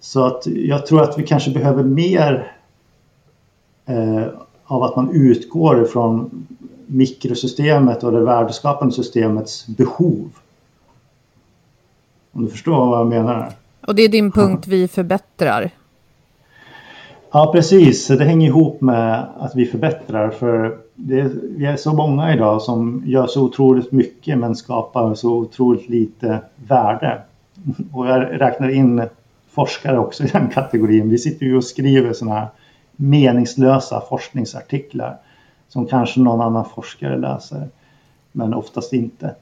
Så 0.00 0.24
att 0.24 0.46
jag 0.46 0.86
tror 0.86 1.02
att 1.02 1.18
vi 1.18 1.22
kanske 1.22 1.50
behöver 1.50 1.82
mer 1.82 2.57
av 4.64 4.82
att 4.82 4.96
man 4.96 5.10
utgår 5.10 5.84
från 5.84 6.46
mikrosystemet 6.86 8.04
och 8.04 8.12
det 8.12 8.20
värdeskapande 8.20 8.94
systemets 8.94 9.66
behov. 9.66 10.30
Om 12.32 12.44
du 12.44 12.50
förstår 12.50 12.86
vad 12.86 13.00
jag 13.00 13.06
menar? 13.06 13.52
Och 13.86 13.94
det 13.94 14.02
är 14.02 14.08
din 14.08 14.32
punkt 14.32 14.66
vi 14.66 14.88
förbättrar? 14.88 15.70
Ja, 17.30 17.50
precis. 17.54 18.06
Det 18.06 18.24
hänger 18.24 18.46
ihop 18.46 18.80
med 18.80 19.26
att 19.38 19.54
vi 19.54 19.66
förbättrar. 19.66 20.30
För 20.30 20.78
det, 20.94 21.30
vi 21.56 21.66
är 21.66 21.76
så 21.76 21.92
många 21.92 22.34
idag 22.34 22.62
som 22.62 23.02
gör 23.06 23.26
så 23.26 23.42
otroligt 23.42 23.92
mycket 23.92 24.38
men 24.38 24.56
skapar 24.56 25.14
så 25.14 25.32
otroligt 25.32 25.88
lite 25.88 26.40
värde. 26.68 27.22
Och 27.92 28.06
jag 28.06 28.40
räknar 28.40 28.68
in 28.68 29.02
forskare 29.50 29.98
också 29.98 30.24
i 30.24 30.26
den 30.26 30.48
kategorin. 30.48 31.10
Vi 31.10 31.18
sitter 31.18 31.46
ju 31.46 31.56
och 31.56 31.64
skriver 31.64 32.12
sådana 32.12 32.40
här 32.40 32.48
meningslösa 33.00 34.02
forskningsartiklar 34.08 35.16
som 35.68 35.86
kanske 35.86 36.20
någon 36.20 36.40
annan 36.40 36.64
forskare 36.64 37.18
läser 37.18 37.68
men 38.32 38.54
oftast 38.54 38.92
inte. 38.92 39.34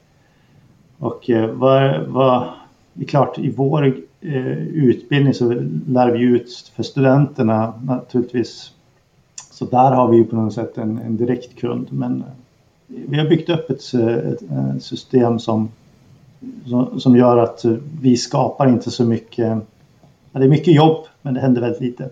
Och 0.99 1.31
eh, 1.31 1.51
vad, 1.51 2.07
vad, 2.07 2.49
det 2.93 3.05
är 3.05 3.09
klart 3.09 3.39
i 3.39 3.51
vår 3.51 3.87
eh, 4.21 4.59
utbildning 4.59 5.35
så 5.35 5.55
lär 5.87 6.11
vi 6.11 6.21
ut 6.21 6.73
för 6.77 6.83
studenterna 6.83 7.75
naturligtvis. 7.85 8.73
Så 9.51 9.65
där 9.65 9.91
har 9.91 10.09
vi 10.09 10.17
ju 10.17 10.25
på 10.25 10.37
något 10.37 10.55
sätt 10.55 10.79
en, 10.79 10.99
en 10.99 11.17
direkt 11.17 11.59
kund 11.59 11.87
men 11.91 12.21
eh, 12.21 13.03
vi 13.09 13.19
har 13.19 13.29
byggt 13.29 13.49
upp 13.49 13.71
ett, 13.71 13.95
ett, 13.95 14.43
ett 14.77 14.83
system 14.83 15.39
som, 15.39 15.69
som, 16.67 17.01
som 17.01 17.17
gör 17.17 17.39
att 17.39 17.65
vi 18.01 18.17
skapar 18.17 18.69
inte 18.69 18.91
så 18.91 19.05
mycket. 19.05 19.59
Det 20.33 20.45
är 20.45 20.49
mycket 20.49 20.75
jobb 20.75 21.07
men 21.23 21.35
det 21.35 21.41
händer 21.41 21.61
väldigt 21.61 21.81
lite. 21.81 22.11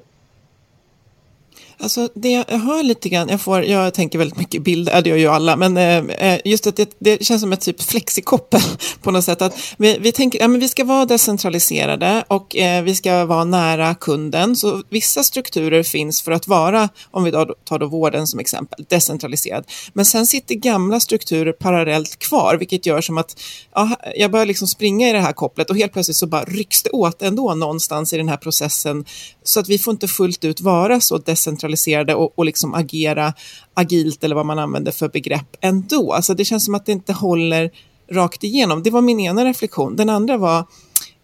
Alltså 1.79 2.09
det 2.15 2.31
jag 2.49 2.59
hör 2.59 2.83
lite 2.83 3.09
grann, 3.09 3.29
jag, 3.29 3.41
får, 3.41 3.65
jag 3.65 3.95
tänker 3.95 4.19
väldigt 4.19 4.39
mycket 4.39 4.63
bilder, 4.63 5.03
det 5.03 5.11
gör 5.11 5.17
ju 5.17 5.29
alla, 5.29 5.57
men 5.57 5.77
eh, 5.77 6.33
eh, 6.33 6.41
just 6.45 6.67
att 6.67 6.77
det, 6.77 6.97
det, 6.99 7.25
känns 7.25 7.41
som 7.41 7.53
ett 7.53 7.61
typ 7.61 7.83
flexikoppel 7.83 8.61
på 9.03 9.11
något 9.11 9.25
sätt. 9.25 9.43
Att 9.43 9.59
vi, 9.77 9.99
vi 10.01 10.13
tänker, 10.13 10.41
ja 10.41 10.49
men 10.49 10.61
vi 10.61 10.69
ska 10.69 10.85
vara 10.85 11.05
decentraliserade 11.05 12.25
och 12.29 12.57
eh, 12.57 12.83
vi 12.83 12.95
ska 12.95 13.25
vara 13.25 13.45
nära 13.45 13.95
kunden. 13.95 14.57
Så 14.57 14.83
vissa 14.91 15.23
strukturer 15.23 15.83
finns 15.83 16.23
för 16.23 16.33
att 16.33 16.49
vara, 16.49 16.89
om 17.11 17.25
vi 17.25 17.31
då, 17.31 17.55
tar 17.65 17.79
då 17.79 17.87
vården 17.87 18.27
som 18.27 18.41
exempel, 18.41 18.85
decentraliserad. 18.89 19.65
Men 19.93 20.05
sen 20.05 20.27
sitter 20.27 20.55
gamla 20.55 21.01
strukturer 21.01 21.53
parallellt 21.53 22.19
kvar, 22.19 22.57
vilket 22.57 22.87
gör 22.87 23.01
som 23.01 23.19
att 23.19 23.41
ja, 23.75 23.97
jag 24.17 24.31
börjar 24.31 24.47
liksom 24.47 24.69
springa 24.69 25.09
i 25.09 25.13
det 25.13 25.21
här 25.21 25.33
kopplet 25.33 25.71
och 25.71 25.77
helt 25.77 25.93
plötsligt 25.93 26.17
så 26.17 26.27
bara 26.27 26.45
rycks 26.45 26.83
det 26.83 26.91
åt 26.91 27.23
ändå 27.23 27.55
någonstans 27.55 28.13
i 28.13 28.17
den 28.17 28.29
här 28.29 28.37
processen. 28.37 29.05
Så 29.43 29.61
att 29.61 29.69
vi 29.69 29.79
får 29.79 29.91
inte 29.91 30.09
fullt 30.09 30.45
ut 30.45 30.61
vara 30.61 31.01
så 31.01 31.19
decentraliserade 31.19 31.64
decentraliserade 31.69 32.15
och, 32.15 32.39
och 32.39 32.45
liksom 32.45 32.75
agera 32.75 33.35
agilt 33.75 34.25
eller 34.25 34.35
vad 34.35 34.47
man 34.47 34.59
använder 34.59 34.93
för 34.93 35.09
begrepp 35.09 35.57
ändå. 35.61 36.13
Alltså 36.13 36.35
det 36.35 36.45
känns 36.45 36.65
som 36.65 36.75
att 36.75 36.87
det 36.87 36.93
inte 36.93 37.13
håller 37.13 37.71
rakt 38.11 38.45
igenom. 38.45 38.83
Det 38.83 38.91
var 38.91 39.03
min 39.03 39.21
ena 39.21 39.45
reflektion. 39.45 39.97
Den 39.97 40.11
andra 40.11 40.37
var 40.37 40.67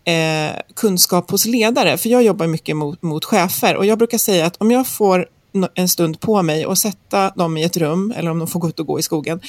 eh, 0.05 0.53
kunskap 0.76 1.31
hos 1.31 1.46
ledare, 1.46 1.98
för 1.98 2.09
jag 2.09 2.22
jobbar 2.22 2.46
mycket 2.46 2.76
mot, 2.76 3.03
mot 3.03 3.24
chefer 3.24 3.76
och 3.76 3.87
jag 3.87 3.98
brukar 3.98 4.18
säga 4.18 4.46
att 4.46 4.57
om 4.61 4.70
jag 4.70 4.87
får 4.87 5.26
en 5.74 5.88
stund 5.88 6.20
på 6.20 6.42
mig 6.42 6.66
och 6.66 6.79
sätta 6.79 7.31
dem 7.31 7.57
i 7.57 7.64
ett 7.64 7.76
rum 7.76 8.14
eller 8.16 8.31
om 8.31 8.38
de 8.38 8.48
får 8.48 8.61
gå 8.61 8.68
ut 8.68 8.81
och 8.81 8.87
gå 8.87 8.98
i 8.98 9.03
skogen 9.03 9.40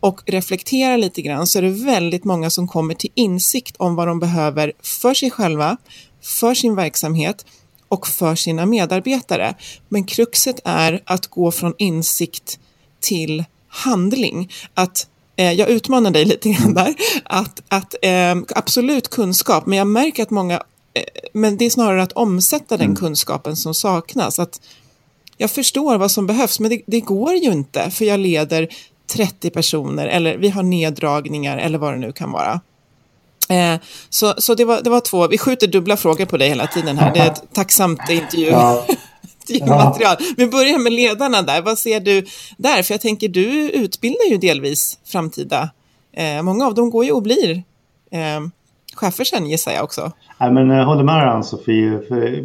och 0.00 0.22
reflektera 0.26 0.96
lite 0.96 1.22
grann 1.22 1.46
så 1.46 1.58
är 1.58 1.62
det 1.62 1.84
väldigt 1.84 2.24
många 2.24 2.50
som 2.50 2.68
kommer 2.68 2.94
till 2.94 3.10
insikt 3.14 3.76
om 3.78 3.96
vad 3.96 4.08
de 4.08 4.20
behöver 4.20 4.72
för 4.82 5.14
sig 5.14 5.30
själva, 5.30 5.76
för 6.22 6.54
sin 6.54 6.74
verksamhet 6.74 7.44
och 7.88 8.06
för 8.06 8.34
sina 8.34 8.66
medarbetare. 8.66 9.54
Men 9.88 10.04
kruxet 10.04 10.60
är 10.64 11.02
att 11.04 11.26
gå 11.26 11.50
från 11.50 11.74
insikt 11.78 12.58
till 13.00 13.44
handling. 13.68 14.52
Att 14.74 15.06
eh, 15.36 15.52
jag 15.52 15.68
utmanar 15.68 16.10
dig 16.10 16.24
lite 16.32 16.50
grann 16.50 16.74
där. 16.74 16.94
Att, 17.24 17.62
att 17.68 17.94
eh, 18.02 18.36
absolut 18.48 19.08
kunskap, 19.08 19.66
men 19.66 19.78
jag 19.78 19.86
märker 19.86 20.22
att 20.22 20.30
många, 20.30 20.54
eh, 20.94 21.02
men 21.32 21.56
det 21.56 21.64
är 21.64 21.70
snarare 21.70 22.02
att 22.02 22.12
omsätta 22.12 22.76
den 22.76 22.86
mm. 22.86 22.96
kunskapen 22.96 23.56
som 23.56 23.74
saknas. 23.74 24.38
Att 24.38 24.60
jag 25.36 25.50
förstår 25.50 25.98
vad 25.98 26.10
som 26.10 26.26
behövs, 26.26 26.60
men 26.60 26.70
det, 26.70 26.82
det 26.86 27.00
går 27.00 27.34
ju 27.34 27.52
inte, 27.52 27.90
för 27.90 28.04
jag 28.04 28.20
leder 28.20 28.68
30 29.06 29.50
personer 29.50 30.06
eller 30.06 30.36
vi 30.36 30.48
har 30.48 30.62
neddragningar 30.62 31.58
eller 31.58 31.78
vad 31.78 31.92
det 31.92 31.98
nu 31.98 32.12
kan 32.12 32.32
vara. 32.32 32.60
Eh, 33.48 33.80
så 34.10 34.34
så 34.38 34.54
det, 34.54 34.64
var, 34.64 34.82
det 34.82 34.90
var 34.90 35.00
två, 35.00 35.26
vi 35.28 35.38
skjuter 35.38 35.66
dubbla 35.66 35.96
frågor 35.96 36.24
på 36.24 36.36
dig 36.36 36.48
hela 36.48 36.66
tiden 36.66 36.98
här. 36.98 37.14
Det 37.14 37.20
är 37.20 37.26
ett 37.30 37.42
tacksamt 37.52 38.10
intervju. 38.10 38.52
Ja. 39.50 39.84
material. 39.84 40.16
Vi 40.36 40.46
börjar 40.46 40.78
med 40.78 40.92
ledarna 40.92 41.42
där. 41.42 41.62
Vad 41.62 41.78
ser 41.78 42.00
du 42.00 42.26
där? 42.56 42.82
För 42.82 42.94
jag 42.94 43.00
tänker, 43.00 43.28
du 43.28 43.70
utbildar 43.70 44.24
ju 44.30 44.36
delvis 44.36 44.98
framtida. 45.04 45.70
Eh, 46.16 46.42
många 46.42 46.66
av 46.66 46.74
dem 46.74 46.90
går 46.90 47.04
ju 47.04 47.12
och 47.12 47.22
blir 47.22 47.50
eh, 48.12 48.40
chefer 48.94 49.24
sen 49.24 49.46
gissar 49.46 49.72
jag 49.72 49.84
också. 49.84 50.12
Nej, 50.40 50.52
men 50.52 50.70
jag 50.70 50.86
håller 50.86 51.04
med 51.04 51.14
dig 51.14 51.28
Ann-Sofie. 51.28 52.00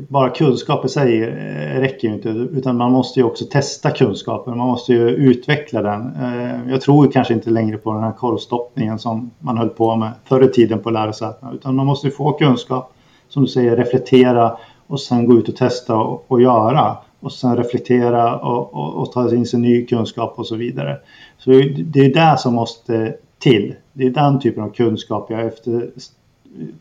Bara 0.09 0.29
kunskap 0.29 0.85
i 0.85 0.89
sig 0.89 1.23
eh, 1.23 1.79
räcker 1.79 2.07
ju 2.07 2.13
inte. 2.13 2.29
Utan 2.29 2.77
man 2.77 2.91
måste 2.91 3.19
ju 3.19 3.25
också 3.25 3.45
testa 3.45 3.91
kunskapen. 3.91 4.57
Man 4.57 4.67
måste 4.67 4.93
ju 4.93 5.09
utveckla 5.09 5.81
den. 5.81 6.15
Eh, 6.15 6.71
jag 6.71 6.81
tror 6.81 7.11
kanske 7.11 7.33
inte 7.33 7.49
längre 7.49 7.77
på 7.77 7.93
den 7.93 8.03
här 8.03 8.11
korvstoppningen 8.11 8.99
som 8.99 9.31
man 9.39 9.57
höll 9.57 9.69
på 9.69 9.95
med 9.95 10.11
förr 10.25 10.43
i 10.43 10.47
tiden 10.47 10.79
på 10.79 10.89
lärosätena. 10.89 11.53
Utan 11.53 11.75
man 11.75 11.85
måste 11.85 12.07
ju 12.07 12.11
få 12.11 12.31
kunskap. 12.31 12.93
Som 13.29 13.43
du 13.43 13.49
säger, 13.49 13.77
reflektera 13.77 14.57
och 14.87 14.99
sen 14.99 15.25
gå 15.25 15.37
ut 15.37 15.49
och 15.49 15.55
testa 15.55 15.95
och, 15.95 16.25
och 16.27 16.41
göra. 16.41 16.97
Och 17.19 17.31
sen 17.31 17.57
reflektera 17.57 18.39
och, 18.39 18.73
och, 18.73 18.93
och, 18.93 19.11
ta 19.11 19.35
in 19.35 19.45
sig 19.45 19.59
ny 19.59 19.85
kunskap 19.85 20.33
och 20.39 20.47
så 20.47 20.55
vidare. 20.55 20.97
Så 21.37 21.49
det 21.77 21.99
är 21.99 22.13
det 22.13 22.37
som 22.37 22.53
måste 22.53 23.15
till. 23.39 23.75
Det 23.93 24.05
är 24.05 24.09
den 24.09 24.39
typen 24.39 24.63
av 24.63 24.69
kunskap 24.69 25.27
jag 25.29 25.45
efter, 25.45 25.89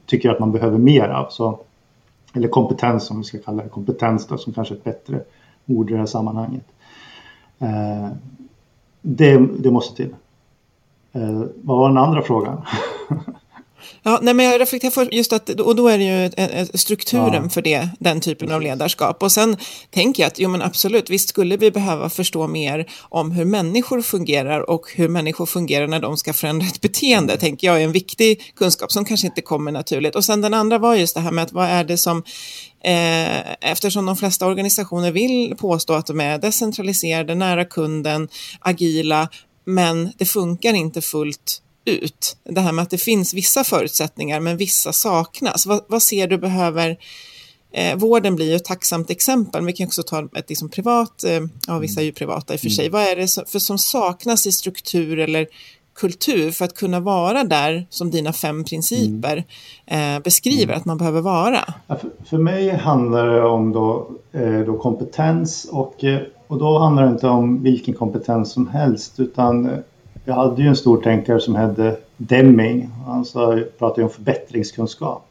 tycker 0.07 0.31
att 0.31 0.39
man 0.39 0.53
behöver 0.53 0.79
mer 0.79 1.09
av. 1.09 1.29
Så, 1.31 1.59
eller 2.35 2.49
kompetens 2.49 3.07
som 3.07 3.19
vi 3.19 3.25
ska 3.25 3.39
kalla 3.39 3.63
det, 3.63 3.69
kompetens 3.69 4.27
då, 4.27 4.39
som 4.39 4.53
kanske 4.53 4.75
är 4.75 4.79
ett 4.79 4.85
bättre 4.85 5.21
ord 5.67 5.91
i 5.91 5.93
det 5.93 5.99
här 5.99 6.07
sammanhanget. 6.07 6.67
Eh, 7.59 8.09
det, 9.03 9.39
det 9.59 9.71
måste 9.71 9.97
till. 9.97 10.15
Eh, 11.13 11.43
vad 11.63 11.79
var 11.79 11.89
den 11.89 11.99
andra 11.99 12.23
frågan? 12.23 12.63
Ja, 14.03 14.19
nej, 14.23 14.35
men 14.35 14.47
jag 14.47 14.61
reflekterar 14.61 14.91
för 14.91 15.15
just 15.15 15.33
att, 15.33 15.49
och 15.51 15.77
då 15.77 15.89
är 15.89 15.99
det 15.99 16.05
ju 16.05 16.67
strukturen 16.75 17.43
ja. 17.43 17.49
för 17.49 17.63
det, 17.63 17.89
den 17.99 18.21
typen 18.21 18.39
Precis. 18.39 18.55
av 18.55 18.63
ledarskap. 18.63 19.23
Och 19.23 19.33
sen 19.33 19.57
tänker 19.91 20.23
jag 20.23 20.29
att, 20.29 20.39
jo 20.39 20.49
men 20.49 20.63
absolut, 20.63 21.11
visst 21.11 21.29
skulle 21.29 21.57
vi 21.57 21.71
behöva 21.71 22.11
förstå 22.11 22.47
mer 22.47 22.87
om 23.01 23.31
hur 23.31 23.45
människor 23.45 24.03
fungerar 24.03 24.71
och 24.71 24.87
hur 24.95 25.09
människor 25.09 25.47
fungerar 25.47 25.87
när 25.87 26.01
de 26.01 26.17
ska 26.17 26.33
förändra 26.33 26.67
ett 26.67 26.81
beteende, 26.81 27.37
tänker 27.37 27.67
jag 27.67 27.81
är 27.81 27.85
en 27.85 27.93
viktig 27.93 28.53
kunskap 28.57 28.93
som 28.93 29.05
kanske 29.05 29.27
inte 29.27 29.43
kommer 29.43 29.73
naturligt. 29.73 30.17
Och 30.17 30.25
sen 30.25 30.41
den 30.41 30.55
andra 30.55 30.79
var 30.79 30.95
just 30.95 31.15
det 31.15 31.21
här 31.21 31.31
med 31.31 31.45
att 31.45 31.53
vad 31.53 31.67
är 31.69 31.85
det 31.85 31.97
som 31.97 32.23
Eh, 32.85 33.53
eftersom 33.61 34.07
de 34.07 34.17
flesta 34.17 34.47
organisationer 34.47 35.13
vill 35.13 35.57
påstå 35.57 35.93
att 35.95 36.07
de 36.07 36.21
är 36.21 36.39
decentraliserade, 36.39 37.35
nära 37.35 37.65
kunden, 37.65 38.29
agila, 38.61 39.29
men 39.65 40.13
det 40.19 40.25
funkar 40.25 40.75
inte 40.75 41.01
fullt 41.01 41.63
ut. 41.85 42.37
Det 42.45 42.61
här 42.61 42.73
med 42.73 42.83
att 42.83 42.91
det 42.91 42.99
finns 42.99 43.35
vissa 43.35 43.65
förutsättningar 43.65 44.41
men 44.41 44.57
vissa 44.57 44.93
saknas. 44.93 45.67
Vad, 45.67 45.85
vad 45.89 46.03
ser 46.03 46.29
du 46.29 46.39
behöver 46.39 46.97
Eh, 47.75 47.97
vården 47.97 48.37
blir 48.37 48.51
ju 48.51 48.57
ett 48.57 48.65
tacksamt 48.65 49.11
exempel, 49.11 49.67
vi 49.67 49.73
kan 49.73 49.87
också 49.87 50.03
ta 50.03 50.29
ett 50.35 50.49
liksom 50.49 50.69
privat, 50.69 51.25
eh, 51.25 51.41
ja 51.67 51.79
vissa 51.79 52.01
är 52.01 52.05
ju 52.05 52.13
privata 52.13 52.55
i 52.55 52.57
och 52.57 52.61
för 52.61 52.69
sig. 52.69 52.87
Mm. 52.87 52.93
Vad 52.93 53.09
är 53.09 53.17
det 53.17 53.29
som, 53.29 53.45
för 53.47 53.59
som 53.59 53.79
saknas 53.79 54.47
i 54.47 54.53
struktur 54.53 55.19
eller 55.19 55.47
kultur 55.95 56.51
för 56.51 56.65
att 56.65 56.75
kunna 56.75 57.01
vara 57.01 57.45
där 57.45 57.87
som 57.91 58.11
dina 58.11 58.33
fem 58.33 58.65
principer 58.65 59.45
mm. 59.87 60.17
eh, 60.17 60.23
beskriver 60.23 60.65
mm. 60.65 60.77
att 60.77 60.85
man 60.85 60.99
behöver 60.99 61.21
vara? 61.21 61.75
Ja, 61.87 61.97
för, 61.97 62.11
för, 62.25 62.39
mig 62.39 62.77
handlar 62.77 63.27
det 63.27 63.43
om 63.43 63.73
då, 63.73 64.11
eh, 64.33 64.59
då 64.59 64.79
kompetens 64.79 65.65
och, 65.71 66.05
eh, 66.05 66.21
och 66.47 66.59
då 66.59 66.79
handlar 66.79 67.03
det 67.03 67.11
inte 67.11 67.29
om 67.29 67.63
vilken 67.63 67.95
kompetens 67.95 68.53
som 68.53 68.69
helst 68.69 69.21
utan 69.21 69.83
vi 70.25 70.31
jag 70.31 70.35
hade 70.35 70.63
ju 70.63 70.69
en 70.69 70.77
stor 70.77 71.03
tänkare 71.03 71.41
som 71.41 71.55
hette 71.55 71.97
Deming. 72.17 72.91
Han 73.07 73.25
pratade 73.79 74.03
om 74.03 74.11
förbättringskunskap. 74.11 75.25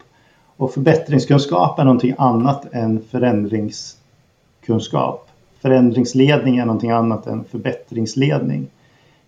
Och 0.58 0.74
förbättringskunskap 0.74 1.80
är 1.80 1.84
någonting 1.84 2.16
annat 2.18 2.74
än 2.74 3.04
förändringskunskap. 3.12 5.28
Förändringsledning 5.62 6.58
är 6.58 6.66
någonting 6.66 6.92
annat 6.92 7.28
än 7.28 7.44
förbättringsledning. 7.44 8.68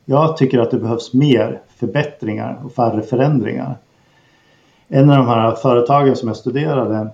Jag 0.05 0.37
tycker 0.37 0.59
att 0.59 0.71
det 0.71 0.77
behövs 0.77 1.13
mer 1.13 1.61
förbättringar 1.77 2.59
och 2.65 2.71
färre 2.71 3.01
förändringar. 3.01 3.77
En 4.87 5.09
av 5.09 5.17
de 5.17 5.27
här 5.27 5.55
företagen 5.55 6.15
som 6.15 6.27
jag 6.27 6.37
studerade 6.37 7.07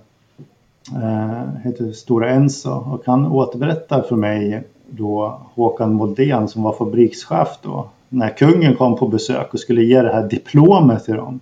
eh, 0.94 1.42
heter 1.64 1.92
Stora 1.92 2.30
Enso 2.30 2.70
och 2.70 3.02
han 3.06 3.26
återberättar 3.26 4.02
för 4.02 4.16
mig 4.16 4.62
då 4.90 5.40
Håkan 5.54 5.94
Moldén 5.94 6.48
som 6.48 6.62
var 6.62 6.72
fabrikschef 6.72 7.58
då 7.62 7.88
när 8.12 8.36
kungen 8.36 8.76
kom 8.76 8.96
på 8.96 9.08
besök 9.08 9.54
och 9.54 9.60
skulle 9.60 9.82
ge 9.82 10.02
det 10.02 10.12
här 10.12 10.28
diplomet 10.28 11.04
till 11.04 11.14
dem. 11.14 11.40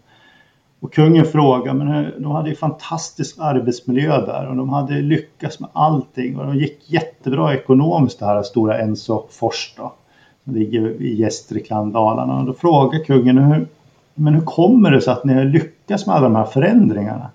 Och 0.81 0.93
kungen 0.93 1.25
frågade, 1.25 1.79
men 1.79 2.05
eh, 2.05 2.11
de 2.19 2.33
hade 2.33 2.49
ju 2.49 2.57
fantastisk 2.57 3.37
arbetsmiljö 3.39 4.27
där 4.27 4.49
och 4.49 4.57
de 4.57 4.69
hade 4.69 5.01
lyckats 5.01 5.61
med 5.61 5.71
allting 5.73 6.39
och 6.39 6.47
de 6.47 6.57
gick 6.57 6.93
jättebra 6.93 7.55
ekonomiskt 7.55 8.19
det 8.19 8.27
här 8.27 8.43
stora 8.43 8.79
Enso 8.79 9.27
Fors 9.31 9.75
då, 9.77 9.93
som 10.45 10.55
ligger 10.55 11.03
i 11.03 11.15
Gästrikland, 11.15 11.93
Dalarna. 11.93 12.39
Och 12.39 12.47
då 12.47 12.53
frågade 12.53 13.05
kungen, 13.05 13.39
hur, 13.39 13.67
men 14.15 14.35
hur 14.35 14.43
kommer 14.43 14.91
det 14.91 15.01
sig 15.01 15.13
att 15.13 15.25
ni 15.25 15.35
har 15.35 15.45
lyckats 15.45 16.07
med 16.07 16.17
alla 16.17 16.29
de 16.29 16.37
här 16.37 16.45
förändringarna? 16.45 17.31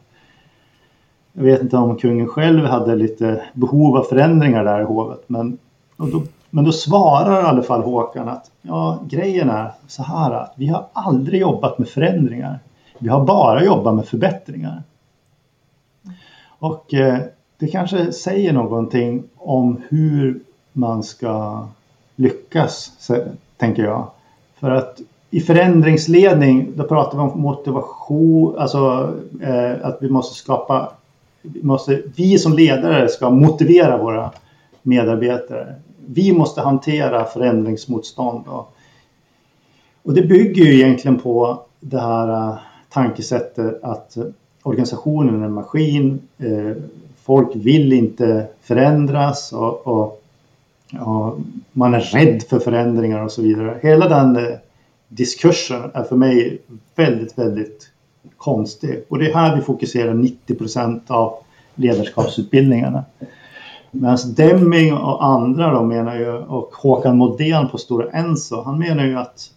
Jag 1.34 1.43
vet 1.43 1.62
inte 1.62 1.78
om 1.78 1.98
kungen 1.98 2.28
själv 2.28 2.65
hade 2.65 2.96
lite 2.96 3.43
behov 3.54 3.98
av 3.98 4.04
förändringar 4.04 4.63
där 4.63 4.82
i 4.82 4.84
hovet, 4.84 5.24
men 5.28 5.58
då, 5.98 6.24
men 6.55 6.63
då 6.63 6.71
svarar 6.71 7.41
i 7.41 7.45
alla 7.45 7.63
fall 7.63 7.81
Håkan 7.81 8.29
att 8.29 8.51
ja, 8.61 8.99
grejen 9.07 9.49
är 9.49 9.71
så 9.87 10.03
här 10.03 10.31
att 10.31 10.53
vi 10.55 10.67
har 10.67 10.85
aldrig 10.93 11.41
jobbat 11.41 11.77
med 11.77 11.89
förändringar. 11.89 12.59
Vi 12.99 13.09
har 13.09 13.25
bara 13.25 13.63
jobbat 13.63 13.95
med 13.95 14.05
förbättringar. 14.05 14.83
Och 16.59 16.93
eh, 16.93 17.17
det 17.57 17.67
kanske 17.67 18.11
säger 18.11 18.53
någonting 18.53 19.23
om 19.37 19.81
hur 19.89 20.39
man 20.73 21.03
ska 21.03 21.65
lyckas, 22.15 22.91
tänker 23.57 23.83
jag. 23.83 24.07
För 24.59 24.71
att 24.71 24.99
i 25.29 25.39
förändringsledning, 25.39 26.73
då 26.75 26.83
pratar 26.83 27.17
vi 27.17 27.23
om 27.23 27.41
motivation, 27.41 28.55
alltså 28.57 29.13
eh, 29.41 29.71
att 29.87 29.97
vi 30.01 30.09
måste 30.09 30.35
skapa, 30.35 30.91
vi, 31.41 31.63
måste, 31.63 32.01
vi 32.15 32.37
som 32.37 32.53
ledare 32.53 33.09
ska 33.09 33.29
motivera 33.29 33.97
våra 33.97 34.31
medarbetare. 34.81 35.75
Vi 36.07 36.33
måste 36.33 36.61
hantera 36.61 37.25
förändringsmotstånd. 37.25 38.47
Och, 38.47 38.73
och 40.03 40.13
det 40.13 40.21
bygger 40.21 40.63
ju 40.63 40.73
egentligen 40.73 41.19
på 41.19 41.61
det 41.79 41.99
här 41.99 42.49
äh, 42.49 42.57
tankesättet 42.89 43.83
att 43.83 44.17
organisationen 44.63 45.41
är 45.41 45.45
en 45.45 45.53
maskin. 45.53 46.21
Äh, 46.37 46.75
folk 47.23 47.55
vill 47.55 47.93
inte 47.93 48.47
förändras 48.61 49.53
och, 49.53 49.87
och, 49.87 50.23
och, 50.99 51.39
man 51.71 51.93
är 51.93 51.99
rädd 51.99 52.43
för 52.43 52.59
förändringar 52.59 53.23
och 53.23 53.31
så 53.31 53.41
vidare. 53.41 53.79
Hela 53.81 54.09
den 54.09 54.35
äh, 54.35 54.57
diskursen 55.07 55.91
är 55.93 56.03
för 56.03 56.15
mig 56.15 56.61
väldigt, 56.95 57.37
väldigt 57.37 57.89
konstig. 58.37 59.03
Och 59.09 59.19
det 59.19 59.29
är 59.29 59.33
här 59.33 59.55
vi 59.55 59.61
fokuserar 59.61 60.13
90 60.13 60.55
procent 60.55 61.11
av 61.11 61.33
ledarskapsutbildningarna. 61.75 63.03
Medan 63.95 64.17
Deming 64.36 64.93
och 64.93 65.25
andra 65.25 65.73
då 65.73 65.84
menar 65.84 66.15
ju, 66.15 66.32
och 66.32 66.75
Håkan 66.75 67.17
Modén 67.17 67.67
på 67.69 67.77
Stora 67.77 68.10
Enso, 68.10 68.62
han 68.62 68.79
menar 68.79 69.06
ju 69.06 69.17
att 69.17 69.49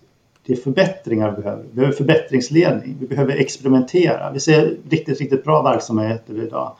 det 0.46 0.52
är 0.52 0.56
förbättringar 0.56 1.30
vi 1.30 1.42
behöver. 1.42 1.62
Vi 1.62 1.74
behöver 1.74 1.94
förbättringsledning, 1.94 2.96
vi 3.00 3.06
behöver 3.06 3.36
experimentera. 3.36 4.30
Vi 4.30 4.40
ser 4.40 4.76
riktigt, 4.90 5.20
riktigt 5.20 5.44
bra 5.44 5.62
verksamheter 5.62 6.42
idag. 6.42 6.72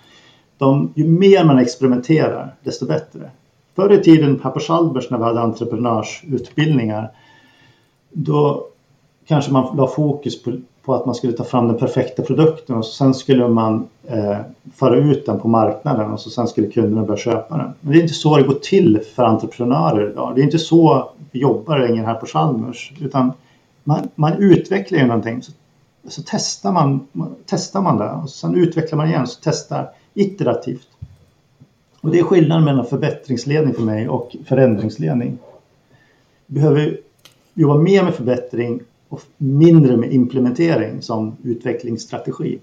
De, 0.59 0.93
ju 0.95 1.05
mer 1.05 1.45
man 1.45 1.59
experimenterar, 1.59 2.55
desto 2.63 2.87
bättre. 2.87 3.31
Förr 3.77 3.93
i 3.93 4.03
tiden 4.03 4.41
här 4.45 4.51
på 4.51 4.61
Chalmers 4.61 5.11
när 5.11 5.19
vi 5.19 5.25
hade 5.25 5.41
entreprenörsutbildningar, 5.41 7.11
då 8.13 8.67
kanske 9.27 9.53
man 9.53 9.77
la 9.77 9.87
fokus 9.87 10.43
på 10.43 10.53
på 10.87 10.95
att 10.95 11.07
man 11.07 11.15
skulle 11.15 11.33
ta 11.33 11.45
fram 11.45 11.69
den 11.69 11.79
perfekta 11.79 12.23
produkten 12.23 12.77
och 12.77 12.87
sen 12.87 13.15
skulle 13.15 13.49
man 13.49 13.89
eh, 14.09 14.37
föra 14.75 14.97
ut 14.97 15.27
den 15.27 15.41
på 15.41 15.49
marknaden 15.49 16.13
och 16.13 16.21
så 16.21 16.31
sen 16.31 16.49
skulle 16.49 16.67
kunderna 16.67 17.03
börja 17.03 17.19
köpa 17.19 17.57
den. 17.57 17.73
Men 17.81 17.93
det 17.93 17.99
är 17.99 18.03
inte 18.03 18.15
så 18.15 18.37
det 18.37 18.43
går 18.43 18.55
till 18.55 19.01
för 19.15 19.23
entreprenörer 19.23 20.11
idag. 20.11 20.33
Det 20.35 20.41
är 20.41 20.45
inte 20.45 20.59
så 20.59 21.11
vi 21.31 21.41
jobbar 21.41 21.79
längre 21.79 22.05
här 22.07 22.15
på 22.15 22.27
Chalmers 22.27 22.93
utan 23.01 23.33
man, 23.85 24.09
man 24.15 24.33
utvecklar 24.33 24.99
ju 24.99 25.07
någonting 25.07 25.43
så, 25.43 25.53
så 26.09 26.23
testar, 26.27 26.73
man, 26.73 27.07
testar 27.47 27.81
man 27.81 27.99
det 27.99 28.11
och 28.11 28.31
sen 28.31 28.55
utvecklar 28.55 28.97
man 28.97 29.09
igen 29.09 29.23
och 29.23 29.29
testar 29.43 29.91
iterativt. 30.15 30.89
Och 32.01 32.11
det 32.11 32.19
är 32.19 32.23
skillnaden 32.23 32.65
mellan 32.65 32.87
förbättringsledning 32.87 33.75
för 33.75 33.83
mig 33.83 34.09
och 34.09 34.37
förändringsledning. 34.47 35.39
Vi 36.47 36.55
behöver 36.55 36.99
jobba 37.55 37.75
mer 37.75 38.03
med 38.03 38.15
förbättring 38.15 38.81
och 39.09 39.23
mindre 39.39 39.97
med 39.97 40.13
implementering 40.13 41.03
som 41.03 41.37
utvecklingsstrategi. 41.43 42.59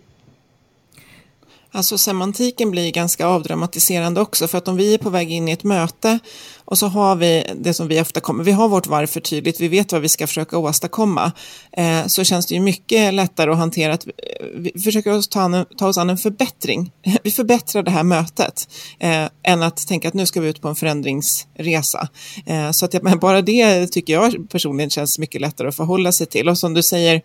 Alltså 1.75 1.97
semantiken 1.97 2.71
blir 2.71 2.91
ganska 2.91 3.27
avdramatiserande 3.27 4.21
också 4.21 4.47
för 4.47 4.57
att 4.57 4.67
om 4.67 4.77
vi 4.77 4.93
är 4.93 4.97
på 4.97 5.09
väg 5.09 5.31
in 5.31 5.47
i 5.47 5.51
ett 5.51 5.63
möte 5.63 6.19
och 6.65 6.77
så 6.77 6.88
har 6.88 7.15
vi 7.15 7.45
det 7.55 7.73
som 7.73 7.88
vi 7.88 8.01
ofta 8.01 8.19
kommer, 8.19 8.43
vi 8.43 8.51
har 8.51 8.67
vårt 8.69 8.88
varför 8.88 9.19
tydligt, 9.19 9.59
vi 9.59 9.67
vet 9.67 9.91
vad 9.91 10.01
vi 10.01 10.09
ska 10.09 10.27
försöka 10.27 10.57
åstadkomma, 10.57 11.31
eh, 11.71 12.05
så 12.07 12.23
känns 12.23 12.45
det 12.45 12.55
ju 12.55 12.62
mycket 12.62 13.13
lättare 13.13 13.51
att 13.51 13.57
hantera 13.57 13.93
att 13.93 14.07
vi 14.55 14.71
eh, 14.75 14.81
försöker 14.81 15.29
ta, 15.29 15.41
an, 15.41 15.65
ta 15.77 15.88
oss 15.88 15.97
an 15.97 16.09
en 16.09 16.17
förbättring. 16.17 16.91
Vi 17.23 17.31
förbättrar 17.31 17.83
det 17.83 17.91
här 17.91 18.03
mötet 18.03 18.67
eh, 18.99 19.25
än 19.43 19.63
att 19.63 19.88
tänka 19.88 20.07
att 20.07 20.13
nu 20.13 20.25
ska 20.25 20.41
vi 20.41 20.49
ut 20.49 20.62
på 20.62 20.67
en 20.67 20.75
förändringsresa. 20.75 22.07
Eh, 22.45 22.71
så 22.71 22.86
att 22.86 23.03
men 23.03 23.19
bara 23.19 23.41
det 23.41 23.88
tycker 23.88 24.13
jag 24.13 24.49
personligen 24.49 24.89
känns 24.89 25.19
mycket 25.19 25.41
lättare 25.41 25.67
att 25.67 25.75
förhålla 25.75 26.12
sig 26.12 26.27
till 26.27 26.49
och 26.49 26.57
som 26.57 26.73
du 26.73 26.83
säger 26.83 27.21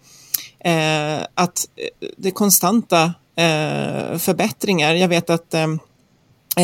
eh, 0.64 1.26
att 1.34 1.68
eh, 1.76 2.08
det 2.16 2.30
konstanta 2.30 3.14
eh, 3.38 4.18
förbättringar. 4.18 4.94
Jag 4.94 5.08
vet 5.08 5.30
att 5.30 5.54
eh, 5.54 5.66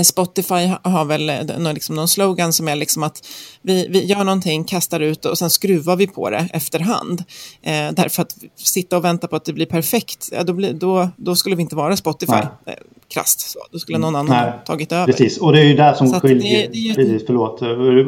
Spotify 0.03 0.73
har 0.83 1.05
väl 1.05 1.33
någon, 1.59 1.75
liksom 1.75 1.97
någon 1.97 2.09
slogan 2.09 2.53
som 2.53 2.69
är 2.69 2.77
liksom 2.77 3.03
att 3.03 3.27
vi, 3.63 3.89
vi 3.91 4.05
gör 4.05 4.25
någonting, 4.25 4.65
kastar 4.65 5.01
ut 5.01 5.25
och 5.25 5.39
sen 5.39 5.51
skruvar 5.51 5.97
vi 5.97 6.07
på 6.07 6.31
det 6.31 6.49
efterhand. 6.53 7.25
Eh, 7.63 7.93
därför 7.93 8.23
att 8.23 8.37
sitta 8.57 8.97
och 8.97 9.05
vänta 9.05 9.29
på 9.29 9.37
att 9.37 9.45
det 9.45 9.53
blir 9.53 9.67
perfekt, 9.67 10.29
ja, 10.33 10.43
då, 10.43 10.53
blir, 10.53 10.73
då, 10.73 11.09
då 11.17 11.35
skulle 11.35 11.57
vi 11.57 11.63
inte 11.63 11.77
vara 11.77 11.97
Spotify. 11.97 12.33
Eh, 12.33 12.75
krasst 13.09 13.41
så. 13.41 13.59
Då 13.71 13.79
skulle 13.79 13.99
någon 13.99 14.17
annan 14.17 14.37
Nej. 14.43 14.53
tagit 14.67 14.93
över. 14.93 15.07
Precis, 15.07 15.39
och 15.39 15.53
det 15.53 15.61
är 15.61 15.65
ju 15.65 15.75
där 15.75 15.95
som 15.95 16.09
så 16.09 16.21
skiljer. 16.21 16.69
Det, 16.73 16.89
det, 16.89 16.95
precis, 16.95 17.23
förlåt. 17.27 17.59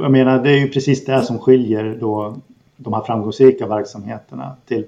Jag 0.02 0.10
menar, 0.10 0.42
det 0.42 0.50
är 0.50 0.58
ju 0.58 0.68
precis 0.68 1.04
det 1.04 1.22
som 1.22 1.38
skiljer 1.38 1.98
då 2.00 2.36
de 2.76 2.92
här 2.92 3.02
framgångsrika 3.02 3.66
verksamheterna 3.66 4.56
till 4.68 4.84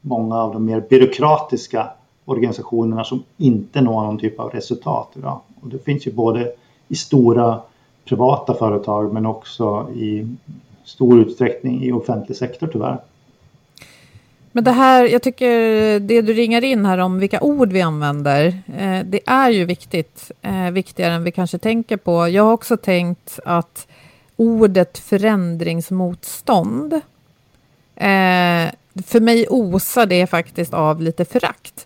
många 0.00 0.36
av 0.36 0.52
de 0.52 0.64
mer 0.64 0.80
byråkratiska 0.80 1.90
organisationerna 2.26 3.04
som 3.04 3.24
inte 3.36 3.80
når 3.80 4.02
någon 4.02 4.18
typ 4.18 4.40
av 4.40 4.50
resultat 4.50 5.08
idag. 5.14 5.40
Och 5.60 5.68
det 5.68 5.78
finns 5.78 6.06
ju 6.06 6.12
både 6.12 6.52
i 6.88 6.94
stora 6.94 7.60
privata 8.04 8.54
företag 8.54 9.12
men 9.12 9.26
också 9.26 9.90
i 9.94 10.36
stor 10.84 11.20
utsträckning 11.20 11.84
i 11.84 11.92
offentlig 11.92 12.36
sektor 12.36 12.66
tyvärr. 12.72 12.98
Men 14.52 14.64
det 14.64 14.72
här, 14.72 15.04
jag 15.04 15.22
tycker 15.22 15.50
det 16.00 16.22
du 16.22 16.32
ringar 16.32 16.64
in 16.64 16.86
här 16.86 16.98
om 16.98 17.18
vilka 17.18 17.40
ord 17.40 17.72
vi 17.72 17.82
använder, 17.82 18.46
eh, 18.76 19.00
det 19.04 19.20
är 19.26 19.50
ju 19.50 19.64
viktigt, 19.64 20.30
eh, 20.42 20.70
viktigare 20.70 21.12
än 21.12 21.24
vi 21.24 21.32
kanske 21.32 21.58
tänker 21.58 21.96
på. 21.96 22.28
Jag 22.28 22.42
har 22.42 22.52
också 22.52 22.76
tänkt 22.76 23.40
att 23.44 23.86
ordet 24.36 24.98
förändringsmotstånd, 24.98 26.92
eh, 27.96 28.70
för 29.06 29.20
mig 29.20 29.46
osar 29.48 30.06
det 30.06 30.26
faktiskt 30.26 30.74
av 30.74 31.02
lite 31.02 31.24
förakt. 31.24 31.85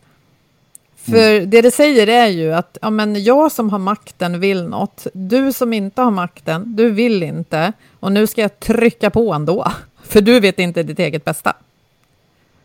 För 1.05 1.37
mm. 1.37 1.51
det 1.51 1.63
det 1.63 1.71
säger 1.71 2.07
är 2.07 2.27
ju 2.27 2.53
att 2.53 2.79
ja, 2.81 2.91
men 2.91 3.25
jag 3.25 3.53
som 3.53 3.71
har 3.71 3.79
makten 3.79 4.41
vill 4.41 4.65
något, 4.65 5.07
du 5.13 5.53
som 5.53 5.73
inte 5.73 6.03
har 6.03 6.11
makten, 6.11 6.77
du 6.77 6.91
vill 6.91 7.23
inte, 7.23 7.73
och 8.01 8.13
nu 8.13 8.27
ska 8.27 8.41
jag 8.41 8.61
trycka 8.61 9.11
på 9.11 9.33
ändå, 9.33 9.73
för 10.03 10.21
du 10.21 10.41
vet 10.41 10.59
inte 10.59 10.83
ditt 10.83 10.99
eget 10.99 11.25
bästa. 11.25 11.53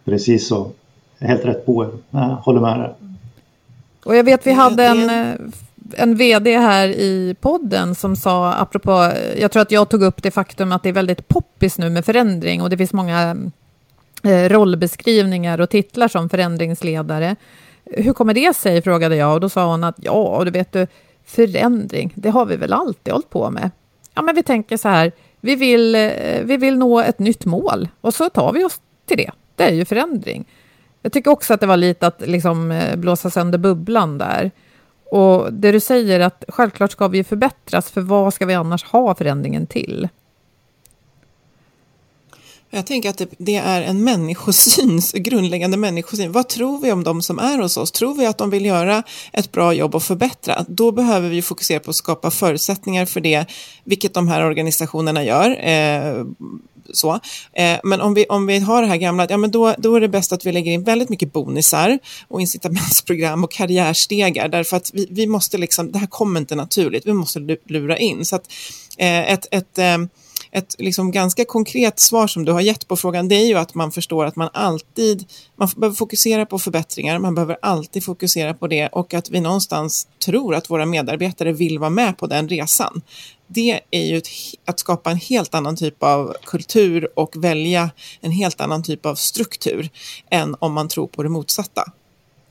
Precis 0.05 0.47
så. 0.47 0.71
Helt 1.19 1.45
rätt 1.45 1.65
på 1.65 1.91
Jag 2.09 2.19
håller 2.19 2.61
med 2.61 2.79
dig. 2.79 2.93
Och 4.03 4.15
jag 4.15 4.23
vet 4.23 4.47
vi 4.47 4.51
hade 4.51 4.85
en, 4.85 5.09
eh, 5.09 5.35
en 5.93 6.15
vd 6.15 6.57
här 6.57 6.87
i 6.87 7.35
podden 7.41 7.95
som 7.95 8.15
sa, 8.15 8.53
apropå, 8.53 9.11
jag 9.37 9.51
tror 9.51 9.61
att 9.61 9.71
jag 9.71 9.89
tog 9.89 10.03
upp 10.03 10.23
det 10.23 10.31
faktum 10.31 10.71
att 10.71 10.83
det 10.83 10.89
är 10.89 10.93
väldigt 10.93 11.27
poppis 11.27 11.77
nu 11.77 11.89
med 11.89 12.05
förändring 12.05 12.61
och 12.61 12.69
det 12.69 12.77
finns 12.77 12.93
många 12.93 13.37
eh, 14.23 14.49
rollbeskrivningar 14.49 15.61
och 15.61 15.69
titlar 15.69 16.07
som 16.07 16.29
förändringsledare. 16.29 17.35
Hur 17.85 18.13
kommer 18.13 18.33
det 18.33 18.55
sig, 18.55 18.81
frågade 18.81 19.15
jag 19.15 19.33
och 19.33 19.39
då 19.39 19.49
sa 19.49 19.71
hon 19.71 19.83
att 19.83 19.95
ja, 19.97 20.41
du 20.45 20.51
vet 20.51 20.71
du, 20.71 20.87
förändring, 21.25 22.13
det 22.15 22.29
har 22.29 22.45
vi 22.45 22.55
väl 22.55 22.73
alltid 22.73 23.13
hållit 23.13 23.29
på 23.29 23.49
med. 23.49 23.71
Ja, 24.13 24.21
men 24.21 24.35
vi 24.35 24.43
tänker 24.43 24.77
så 24.77 24.89
här, 24.89 25.11
vi 25.41 25.55
vill, 25.55 25.95
eh, 25.95 26.41
vi 26.43 26.57
vill 26.57 26.77
nå 26.77 26.99
ett 26.99 27.19
nytt 27.19 27.45
mål 27.45 27.89
och 28.01 28.13
så 28.13 28.29
tar 28.29 28.53
vi 28.53 28.63
oss 28.63 28.79
till 29.05 29.17
det 29.17 29.31
det 29.55 29.63
är 29.63 29.73
ju 29.73 29.85
förändring. 29.85 30.45
Jag 31.01 31.11
tycker 31.11 31.31
också 31.31 31.53
att 31.53 31.59
det 31.59 31.67
var 31.67 31.77
lite 31.77 32.07
att 32.07 32.21
liksom 32.21 32.71
eh, 32.71 32.95
blåsa 32.95 33.29
sönder 33.29 33.57
bubblan 33.57 34.17
där. 34.17 34.51
Och 35.11 35.53
det 35.53 35.71
du 35.71 35.79
säger 35.79 36.19
att 36.19 36.43
självklart 36.47 36.91
ska 36.91 37.07
vi 37.07 37.23
förbättras, 37.23 37.91
för 37.91 38.01
vad 38.01 38.33
ska 38.33 38.45
vi 38.45 38.53
annars 38.53 38.83
ha 38.83 39.15
förändringen 39.15 39.67
till? 39.67 40.09
Jag 42.75 42.85
tänker 42.85 43.09
att 43.09 43.21
det 43.37 43.55
är 43.55 43.81
en 43.81 44.03
människosyn, 44.03 45.01
grundläggande 45.13 45.77
människosyn. 45.77 46.31
Vad 46.31 46.49
tror 46.49 46.81
vi 46.81 46.91
om 46.91 47.03
de 47.03 47.21
som 47.21 47.39
är 47.39 47.57
hos 47.57 47.77
oss? 47.77 47.91
Tror 47.91 48.15
vi 48.15 48.25
att 48.25 48.37
de 48.37 48.49
vill 48.49 48.65
göra 48.65 49.03
ett 49.33 49.51
bra 49.51 49.73
jobb 49.73 49.95
och 49.95 50.03
förbättra? 50.03 50.65
Då 50.67 50.91
behöver 50.91 51.29
vi 51.29 51.41
fokusera 51.41 51.79
på 51.79 51.89
att 51.89 51.95
skapa 51.95 52.31
förutsättningar 52.31 53.05
för 53.05 53.21
det, 53.21 53.45
vilket 53.83 54.13
de 54.13 54.27
här 54.27 54.45
organisationerna 54.45 55.23
gör. 55.23 55.69
Eh, 55.69 56.25
så. 56.93 57.19
Eh, 57.53 57.79
men 57.83 58.01
om 58.01 58.13
vi, 58.13 58.25
om 58.25 58.45
vi 58.45 58.59
har 58.59 58.81
det 58.81 58.87
här 58.87 58.97
gamla, 58.97 59.27
ja, 59.29 59.37
men 59.37 59.51
då, 59.51 59.75
då 59.77 59.95
är 59.95 60.01
det 60.01 60.09
bäst 60.09 60.33
att 60.33 60.45
vi 60.45 60.51
lägger 60.51 60.71
in 60.71 60.83
väldigt 60.83 61.09
mycket 61.09 61.33
bonusar 61.33 61.99
och 62.27 62.41
incitamentsprogram 62.41 63.43
och 63.43 63.51
karriärstegar 63.51 64.47
därför 64.47 64.77
att 64.77 64.91
vi, 64.93 65.07
vi 65.09 65.27
måste 65.27 65.57
liksom, 65.57 65.91
det 65.91 65.99
här 65.99 66.07
kommer 66.07 66.39
inte 66.39 66.55
naturligt, 66.55 67.05
vi 67.05 67.13
måste 67.13 67.39
lura 67.65 67.97
in. 67.97 68.25
Så 68.25 68.35
att 68.35 68.51
eh, 68.97 69.31
ett, 69.31 69.47
ett 69.51 69.77
eh, 69.77 69.97
ett 70.55 70.75
liksom 70.79 71.11
ganska 71.11 71.45
konkret 71.45 71.99
svar 71.99 72.27
som 72.27 72.45
du 72.45 72.51
har 72.51 72.61
gett 72.61 72.87
på 72.87 72.95
frågan, 72.95 73.27
det 73.27 73.35
är 73.35 73.47
ju 73.47 73.55
att 73.55 73.75
man 73.75 73.91
förstår 73.91 74.25
att 74.25 74.35
man 74.35 74.49
alltid, 74.53 75.25
man 75.55 75.69
behöver 75.77 75.95
fokusera 75.95 76.45
på 76.45 76.59
förbättringar, 76.59 77.19
man 77.19 77.35
behöver 77.35 77.57
alltid 77.61 78.03
fokusera 78.03 78.53
på 78.53 78.67
det 78.67 78.87
och 78.87 79.13
att 79.13 79.29
vi 79.29 79.41
någonstans 79.41 80.07
tror 80.25 80.55
att 80.55 80.69
våra 80.69 80.85
medarbetare 80.85 81.51
vill 81.51 81.79
vara 81.79 81.89
med 81.89 82.17
på 82.17 82.27
den 82.27 82.49
resan. 82.49 83.01
Det 83.47 83.79
är 83.91 84.05
ju 84.05 84.17
ett, 84.17 84.27
att 84.65 84.79
skapa 84.79 85.11
en 85.11 85.17
helt 85.17 85.55
annan 85.55 85.75
typ 85.75 86.03
av 86.03 86.33
kultur 86.45 87.07
och 87.15 87.43
välja 87.43 87.89
en 88.21 88.31
helt 88.31 88.61
annan 88.61 88.83
typ 88.83 89.05
av 89.05 89.15
struktur 89.15 89.89
än 90.29 90.55
om 90.59 90.73
man 90.73 90.87
tror 90.87 91.07
på 91.07 91.23
det 91.23 91.29
motsatta. 91.29 91.83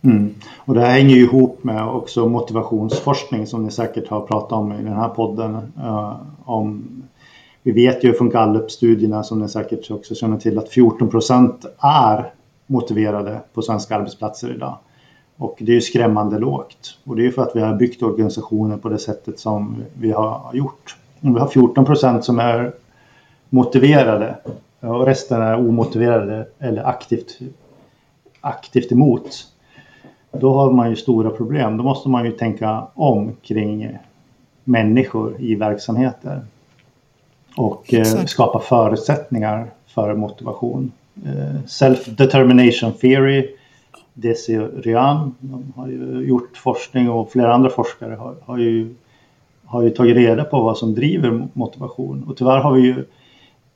Mm. 0.02 0.34
Och 0.56 0.74
det 0.74 0.80
här 0.80 0.90
hänger 0.90 1.16
ju 1.16 1.22
ihop 1.22 1.64
med 1.64 1.88
också 1.88 2.28
motivationsforskning 2.28 3.46
som 3.46 3.64
ni 3.64 3.70
säkert 3.70 4.08
har 4.08 4.20
pratat 4.20 4.52
om 4.52 4.72
i 4.72 4.82
den 4.82 4.96
här 4.96 5.08
podden. 5.08 5.54
Uh, 5.78 6.20
om 6.44 6.84
vi 7.64 7.72
vet 7.72 8.05
ju 8.05 8.12
från 8.12 8.31
Gallup-studierna 8.31 9.22
som 9.22 9.40
ni 9.40 9.48
säkert 9.48 9.90
också 9.90 10.14
känner 10.14 10.38
till 10.38 10.59
att 10.59 10.68
14 10.68 11.11
procent 11.11 11.66
är 11.79 12.33
motiverade 12.66 13.40
på 13.55 13.62
svenska 13.62 13.96
arbetsplatser 13.96 14.55
idag. 14.55 14.79
Och 15.37 15.57
det 15.61 15.72
är 15.72 15.74
ju 15.74 15.81
skrämmande 15.81 16.38
lågt. 16.38 16.98
Och 17.05 17.16
det 17.16 17.22
är 17.22 17.24
ju 17.24 17.33
för 17.33 17.42
att 17.42 17.57
vi 17.57 17.61
har 17.61 17.74
byggt 17.74 18.03
organisationen 18.03 18.79
på 18.79 18.88
det 18.88 18.98
sättet 18.98 19.38
som 19.38 19.77
vi 19.94 20.11
har 20.11 20.50
gjort. 20.53 20.96
Om 21.20 21.35
vi 21.35 21.40
har 21.40 21.48
14 21.48 21.85
procent 21.85 22.24
som 22.24 22.38
är 22.38 22.72
motiverade 23.50 24.38
och 24.81 25.07
resten 25.07 25.42
är 25.42 25.68
omotiverade 25.68 26.46
eller 26.59 26.88
aktivt, 26.88 27.38
aktivt 28.40 28.92
emot. 28.92 29.46
Då 30.33 30.55
har 30.55 30.72
man 30.72 30.90
ju 30.90 30.96
stora 30.96 31.31
problem. 31.31 31.77
Då 31.77 31.85
måste 31.85 32.09
man 32.09 32.24
ju 32.24 32.31
tänka 32.31 32.87
om 32.94 33.33
kring 33.42 33.98
människor 34.64 35.37
i 35.38 35.55
verksamheter 35.55 36.42
och 37.56 37.94
eh, 37.94 38.24
skapa 38.24 38.60
förutsättningar 38.60 39.70
för 39.86 40.14
motivation. 40.14 40.92
Eh, 41.26 41.60
Self-determination 41.66 42.92
theory, 42.92 43.48
Desi 44.14 44.58
Ryan 44.58 45.34
de 45.40 45.72
har 45.76 45.88
ju 45.88 46.26
gjort 46.26 46.56
forskning 46.56 47.10
och 47.10 47.30
flera 47.32 47.54
andra 47.54 47.70
forskare 47.70 48.14
har, 48.14 48.36
har, 48.42 48.58
ju, 48.58 48.94
har 49.64 49.82
ju 49.82 49.90
tagit 49.90 50.16
reda 50.16 50.44
på 50.44 50.62
vad 50.62 50.78
som 50.78 50.94
driver 50.94 51.48
motivation. 51.52 52.24
Och 52.28 52.36
tyvärr 52.36 52.58
har 52.58 52.72
vi 52.72 52.80
ju 52.80 53.04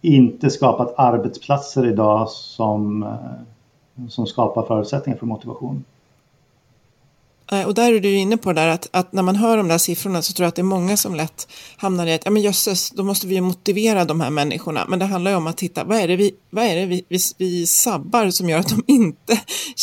inte 0.00 0.50
skapat 0.50 0.94
arbetsplatser 0.96 1.86
idag 1.86 2.28
som, 2.28 3.02
eh, 3.02 4.06
som 4.08 4.26
skapar 4.26 4.62
förutsättningar 4.62 5.18
för 5.18 5.26
motivation. 5.26 5.84
Eh, 7.52 7.62
och 7.62 7.74
där 7.74 7.92
är 7.92 8.00
du 8.00 8.14
inne 8.14 8.37
på 8.37 8.52
det 8.52 8.61
där 8.61 8.68
att, 8.68 8.88
att, 8.90 9.12
när 9.12 9.22
man 9.22 9.37
hör 9.37 9.56
de 9.56 9.68
där 9.68 9.78
siffrorna 9.78 10.22
så 10.22 10.32
tror 10.32 10.44
jag 10.44 10.48
att 10.48 10.54
det 10.54 10.62
är 10.62 10.64
många 10.64 10.96
som 10.96 11.14
lätt 11.14 11.48
hamnar 11.76 12.06
i 12.06 12.14
att 12.14 12.24
ja 12.24 12.30
men 12.30 12.42
jösses, 12.42 12.90
då 12.90 13.04
måste 13.04 13.26
vi 13.26 13.40
motivera 13.40 14.04
de 14.04 14.20
här 14.20 14.30
människorna. 14.30 14.87
Men 14.88 14.98
det 14.98 15.04
handlar 15.04 15.30
ju 15.30 15.37
om 15.37 15.46
att 15.46 15.56
titta, 15.56 15.84
vad 15.84 15.98
är 15.98 16.08
det 16.08 16.16
vi, 16.16 16.34
vad 16.50 16.64
är 16.64 16.76
det 16.76 16.87
vi, 16.87 17.04
vi, 17.08 17.18
vi 17.38 17.66
sabbar 17.66 18.30
som 18.30 18.48
gör 18.48 18.58
att 18.58 18.68
de 18.68 18.84
inte 18.87 19.40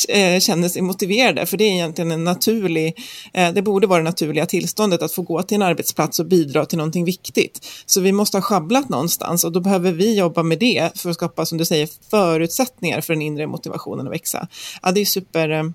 eh, 0.10 0.40
känner 0.40 0.70
sig 0.70 0.82
motiverade? 0.82 1.46
För 1.46 1.58
det 1.58 1.64
är 1.64 1.72
egentligen 1.72 2.12
en 2.12 2.24
naturlig, 2.24 2.98
eh, 3.34 3.54
det 3.54 3.62
borde 3.62 3.88
vara 3.88 4.00
det 4.00 4.04
naturliga 4.04 4.46
tillståndet 4.46 5.02
att 5.02 5.12
få 5.12 5.22
gå 5.22 5.44
till 5.44 5.56
en 5.56 5.62
arbetsplats 5.62 6.20
och 6.20 6.26
bidra 6.26 6.66
till 6.66 6.78
någonting 6.78 7.06
viktigt. 7.06 7.68
Så 7.86 8.02
vi 8.02 8.12
måste 8.12 8.38
ha 8.38 8.42
schabblat 8.42 8.90
någonstans 8.90 9.44
och 9.44 9.52
då 9.52 9.60
behöver 9.60 9.92
vi 9.92 10.18
jobba 10.18 10.44
med 10.44 10.60
det 10.60 10.92
för 10.96 11.10
att 11.10 11.16
skapa, 11.16 11.46
som 11.46 11.58
du 11.58 11.66
säger, 11.66 11.90
förutsättningar 12.10 13.02
för 13.02 13.14
den 13.14 13.22
inre 13.22 13.48
motivationen 13.48 14.08
att 14.08 14.14
växa. 14.14 14.48
Ja, 14.82 14.92
det 14.92 15.02
är 15.02 15.06
super 15.06 15.74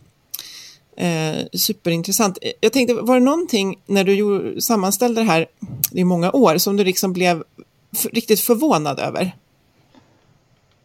eh, 1.01 1.47
superintressant. 1.53 2.39
Eh, 2.43 2.53
jag 2.61 2.73
tänkte, 2.73 2.95
var 2.95 3.15
det 3.15 3.25
någonting 3.25 3.79
när 3.87 4.05
du 4.05 4.57
sammanställde 4.61 5.21
det 5.21 5.27
här, 5.27 5.47
i 5.93 6.05
många 6.05 6.33
år, 6.33 6.59
som 6.59 6.77
du 6.77 6.85
liksom 6.85 7.13
blev 7.13 7.43
riktigt 8.13 8.41
förvånad 8.41 8.99
över? 8.99 9.33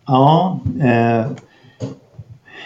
Ja, 0.06 0.60
eh, 0.82 1.26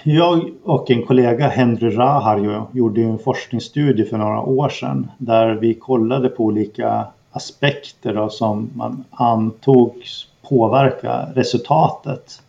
jag 0.04 0.52
och 0.64 0.92
en 0.92 1.06
kollega, 1.06 1.48
Henry 1.48 1.90
Rahar, 1.90 2.68
gjorde 2.74 3.02
en 3.02 3.20
forskningsstudie 3.20 4.06
för 4.06 4.18
några 4.18 4.42
år 4.42 4.70
sedan 4.70 5.12
där 5.18 5.56
vi 5.56 5.74
kollade 5.74 6.30
på 6.30 6.44
olika 6.44 7.08
aspekter 7.32 8.14
då, 8.14 8.30
som 8.30 8.70
man 8.76 9.04
antogs 9.12 10.28
påverka 10.50 11.28
resultatet 11.36 12.42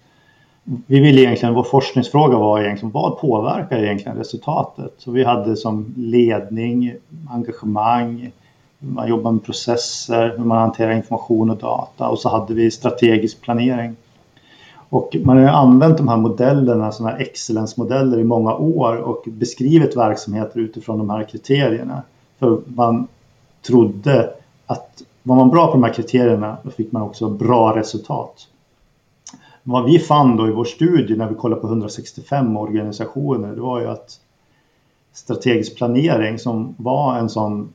vi 0.87 1.00
ville 1.00 1.20
egentligen, 1.20 1.54
vår 1.54 1.62
forskningsfråga 1.62 2.38
var 2.38 2.61
egentligen 2.61 2.92
vad 2.92 3.18
påverkar 3.18 3.78
egentligen 3.78 4.18
resultatet? 4.18 4.94
Så 4.98 5.11
vi 5.11 5.24
hade 5.24 5.56
som 5.56 5.94
ledning, 5.96 6.94
engagemang, 7.30 8.33
man 8.78 9.09
jobbar 9.09 9.33
med 9.33 9.44
processer, 9.44 10.35
hur 10.38 10.44
man 10.44 10.59
hanterar 10.59 10.92
information 10.92 11.50
och 11.50 11.56
data 11.56 12.09
och 12.09 12.18
så 12.18 12.28
hade 12.28 12.54
vi 12.54 12.70
strategisk 12.70 13.40
planering. 13.40 13.96
Och 14.88 15.16
man 15.24 15.37
har 15.38 15.48
använt 15.48 15.98
de 15.98 16.09
här 16.09 16.16
modellerna, 16.16 16.92
sådana 16.92 17.16
här 17.16 17.22
excellence-modeller 17.22 18.18
i 18.18 18.24
många 18.24 18.54
år 18.54 18.96
och 18.96 19.24
beskrivit 19.26 19.96
verksamheter 19.96 20.61
utifrån 20.61 20.98
de 20.98 21.11
här 21.11 21.24
kriterierna. 21.24 22.02
För 22.38 22.61
man 22.66 23.06
trodde 23.66 24.30
att 24.66 25.02
var 25.23 25.37
man 25.37 25.50
bra 25.50 25.66
på 25.66 25.73
de 25.73 25.83
här 25.83 25.92
kriterierna 25.92 26.56
då 26.62 26.71
fick 26.71 26.92
man 26.92 27.02
också 27.02 27.29
bra 27.29 27.77
resultat. 27.77 28.46
Vad 29.63 29.85
vi 29.85 29.98
fann 29.98 30.37
då 30.37 30.48
i 30.48 30.50
vår 30.50 30.65
studie 30.65 31.17
när 31.17 31.29
vi 31.29 31.35
kollade 31.35 31.61
på 31.61 31.67
165 31.67 32.56
organisationer, 32.56 33.54
det 33.54 33.61
var 33.61 33.81
ju 33.81 33.87
att 33.87 34.21
strategisk 35.13 35.77
planering 35.77 36.38
som 36.38 36.75
var 36.79 37.19
en 37.19 37.29
sån 37.29 37.73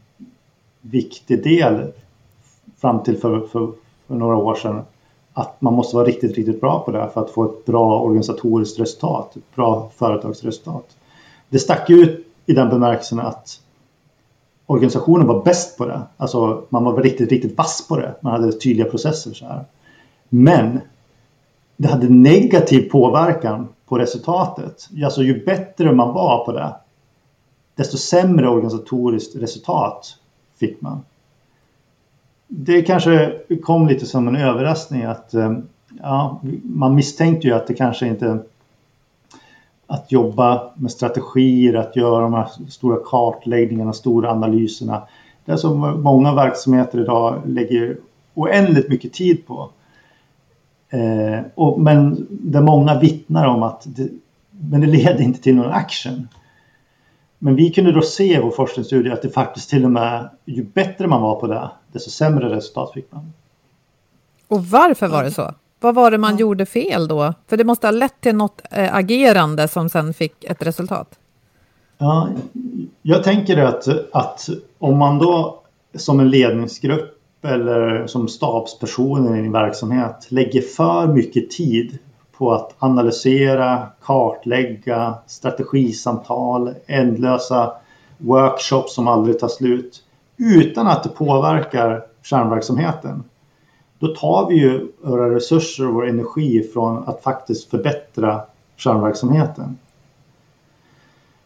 viktig 0.81 1.43
del 1.43 1.91
fram 2.77 3.03
till 3.03 3.17
för, 3.17 3.39
för, 3.39 3.71
för, 4.07 4.15
några 4.15 4.38
år 4.38 4.55
sedan, 4.55 4.81
att 5.33 5.61
man 5.61 5.73
måste 5.73 5.95
vara 5.95 6.07
riktigt, 6.07 6.36
riktigt 6.36 6.61
bra 6.61 6.79
på 6.79 6.91
det 6.91 7.09
för 7.13 7.21
att 7.21 7.29
få 7.29 7.45
ett 7.45 7.65
bra 7.65 8.01
organisatoriskt 8.01 8.79
resultat, 8.79 9.36
ett 9.36 9.55
bra 9.55 9.91
företagsresultat. 9.95 10.97
Det 11.49 11.59
stack 11.59 11.89
ut 11.89 12.27
i 12.45 12.53
den 12.53 12.69
bemärkelsen 12.69 13.19
att 13.19 13.59
organisationen 14.65 15.27
var 15.27 15.43
bäst 15.43 15.77
på 15.77 15.86
det. 15.86 16.01
Alltså 16.17 16.63
man 16.69 16.83
var 16.83 17.03
riktigt, 17.03 17.31
riktigt 17.31 17.57
vass 17.57 17.88
på 17.88 17.97
det. 17.97 18.15
Man 18.21 18.31
hade 18.31 18.51
tydliga 18.51 18.89
processer 18.89 19.33
så 19.33 19.45
här. 19.45 19.65
Men 20.29 20.79
det 21.78 21.88
hade 21.88 22.09
negativ 22.09 22.89
påverkan 22.89 23.67
på 23.86 23.97
resultatet. 23.97 24.89
Alltså 25.03 25.23
ju 25.23 25.45
bättre 25.45 25.91
man 25.91 26.13
var 26.13 26.45
på 26.45 26.51
det, 26.51 26.76
desto 27.76 27.97
sämre 27.97 28.49
organisatoriskt 28.49 29.36
resultat 29.36 30.17
fick 30.59 30.82
man. 30.82 30.99
Det 32.47 32.82
kanske 32.82 33.34
kom 33.63 33.88
lite 33.88 34.05
som 34.05 34.28
en 34.28 34.36
överraskning 34.36 35.03
att 35.03 35.34
eh, 35.34 35.57
ja, 36.01 36.41
man 36.63 36.95
misstänkte 36.95 37.47
ju 37.47 37.53
att 37.53 37.67
det 37.67 37.73
kanske 37.73 38.07
inte 38.07 38.39
att 39.88 40.11
jobba 40.11 40.71
med 40.76 40.91
strategier, 40.91 41.73
att 41.73 41.95
göra 41.95 42.21
de 42.21 42.34
här 42.34 42.47
stora 42.69 42.97
kartläggningarna, 43.05 43.93
stora 43.93 44.32
analyserna. 44.32 45.01
Det 45.45 45.51
är 45.51 45.57
som 45.57 46.03
många 46.03 46.36
verksamheter 46.36 47.01
idag 47.01 47.41
lägger 47.45 47.97
oändligt 48.34 48.89
mycket 48.89 49.13
tid 49.13 49.47
på. 49.47 49.69
Eh, 50.95 51.41
och, 51.55 51.81
men 51.81 52.27
där 52.29 52.61
många 52.61 52.99
vittnar 52.99 53.47
om 53.47 53.63
att 53.63 53.81
det, 53.85 54.09
men 54.49 54.81
det 54.81 54.87
leder 54.87 55.21
inte 55.21 55.41
till 55.41 55.55
någon 55.55 55.71
action. 55.71 56.27
Men 57.39 57.55
vi 57.55 57.69
kunde 57.69 57.91
då 57.91 58.01
se 58.01 58.37
i 58.37 58.41
vår 58.41 58.51
forskningsstudie 58.51 59.11
att 59.11 59.21
det 59.21 59.29
faktiskt 59.29 59.69
till 59.69 59.85
och 59.85 59.91
med 59.91 60.29
ju 60.45 60.63
bättre 60.63 61.07
man 61.07 61.21
var 61.21 61.35
på 61.35 61.47
det, 61.47 61.69
desto 61.91 62.09
sämre 62.09 62.55
resultat 62.55 62.93
fick 62.93 63.11
man. 63.11 63.33
Och 64.47 64.65
varför 64.65 65.07
var 65.07 65.23
det 65.23 65.31
så? 65.31 65.53
Vad 65.79 65.95
var 65.95 66.11
det 66.11 66.17
man 66.17 66.33
ja. 66.33 66.39
gjorde 66.39 66.65
fel 66.65 67.07
då? 67.07 67.33
För 67.47 67.57
det 67.57 67.63
måste 67.63 67.87
ha 67.87 67.91
lett 67.91 68.21
till 68.21 68.35
något 68.35 68.61
äh, 68.71 68.95
agerande 68.95 69.67
som 69.67 69.89
sen 69.89 70.13
fick 70.13 70.43
ett 70.43 70.61
resultat. 70.61 71.19
Ja, 71.97 72.29
jag 73.01 73.23
tänker 73.23 73.57
att, 73.57 73.87
att 74.11 74.49
om 74.79 74.97
man 74.97 75.19
då 75.19 75.61
som 75.95 76.19
en 76.19 76.29
ledningsgrupp 76.29 77.14
eller 77.45 78.07
som 78.07 78.27
stabspersoner 78.27 79.35
i 79.35 79.39
en 79.39 79.51
verksamhet 79.51 80.27
lägger 80.29 80.61
för 80.61 81.07
mycket 81.07 81.51
tid 81.51 81.97
på 82.37 82.53
att 82.53 82.75
analysera, 82.79 83.87
kartlägga, 84.01 85.15
strategisamtal, 85.27 86.73
ändlösa 86.87 87.71
workshops 88.17 88.95
som 88.95 89.07
aldrig 89.07 89.39
tar 89.39 89.47
slut 89.47 90.03
utan 90.37 90.87
att 90.87 91.03
det 91.03 91.09
påverkar 91.09 92.05
kärnverksamheten. 92.23 93.23
Då 93.99 94.07
tar 94.07 94.49
vi 94.49 94.55
ju 94.55 94.91
våra 95.01 95.35
resurser 95.35 95.87
och 95.87 95.93
vår 95.93 96.07
energi 96.07 96.63
från 96.73 97.03
att 97.07 97.23
faktiskt 97.23 97.69
förbättra 97.69 98.41
kärnverksamheten. 98.75 99.77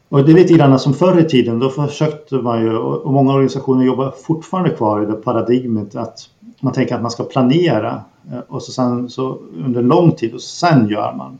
Och 0.09 0.25
det 0.25 0.31
är 0.31 0.35
lite 0.35 0.53
grann 0.53 0.79
som 0.79 0.93
förr 0.93 1.19
i 1.19 1.23
tiden, 1.23 1.59
då 1.59 1.69
försökte 1.69 2.35
man 2.35 2.61
ju, 2.61 2.77
och 2.77 3.13
många 3.13 3.33
organisationer 3.33 3.85
jobbar 3.85 4.11
fortfarande 4.11 4.69
kvar 4.69 5.03
i 5.03 5.05
det 5.05 5.13
paradigmet 5.13 5.95
att 5.95 6.29
man 6.59 6.73
tänker 6.73 6.95
att 6.95 7.01
man 7.01 7.11
ska 7.11 7.23
planera 7.23 8.01
eh, 8.31 8.39
och 8.47 8.63
så 8.63 8.71
sen 8.71 9.09
så 9.09 9.37
under 9.65 9.81
lång 9.81 10.11
tid 10.11 10.33
och 10.33 10.41
sen 10.41 10.87
gör 10.87 11.13
man. 11.13 11.39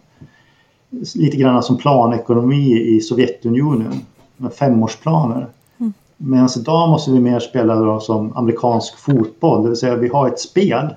Lite 1.16 1.38
grann 1.38 1.64
som 1.64 1.78
planekonomi 1.78 2.96
i 2.96 3.02
Sovjetunionen 3.02 3.94
med 4.38 4.54
femårsplaner. 4.54 5.48
Mm. 5.78 5.94
Medan 6.18 6.50
idag 6.58 6.90
måste 6.90 7.12
vi 7.12 7.20
mer 7.20 7.40
spela 7.40 8.00
som 8.00 8.38
amerikansk 8.38 8.98
fotboll, 9.00 9.64
det 9.64 9.70
vill 9.70 9.78
säga 9.78 9.96
vi 9.96 10.08
har 10.08 10.28
ett 10.28 10.40
spel 10.40 10.88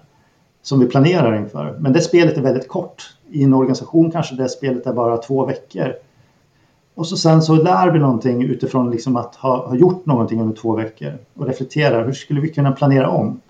som 0.63 0.81
vi 0.81 0.87
planerar 0.87 1.37
inför. 1.37 1.77
Men 1.81 1.93
det 1.93 2.01
spelet 2.01 2.37
är 2.37 2.43
väldigt 2.43 2.69
kort. 2.69 3.15
I 3.31 3.43
en 3.43 3.55
organisation 3.55 4.11
kanske 4.11 4.35
det 4.35 4.49
spelet 4.49 4.87
är 4.87 4.93
bara 4.93 5.17
två 5.17 5.47
veckor. 5.47 5.93
Och 6.95 7.07
så 7.07 7.17
sen 7.17 7.43
så 7.43 7.55
lär 7.55 7.91
vi 7.91 7.99
någonting 7.99 8.43
utifrån 8.43 8.91
liksom 8.91 9.17
att 9.17 9.35
ha, 9.37 9.69
ha 9.69 9.77
gjort 9.77 10.07
någonting 10.07 10.41
under 10.41 10.57
två 10.57 10.75
veckor 10.75 11.19
och 11.35 11.47
reflekterar. 11.47 12.07
Hur 12.07 12.13
skulle 12.13 12.41
vi 12.41 12.49
kunna 12.49 12.73
planera 12.73 13.09
om? 13.09 13.41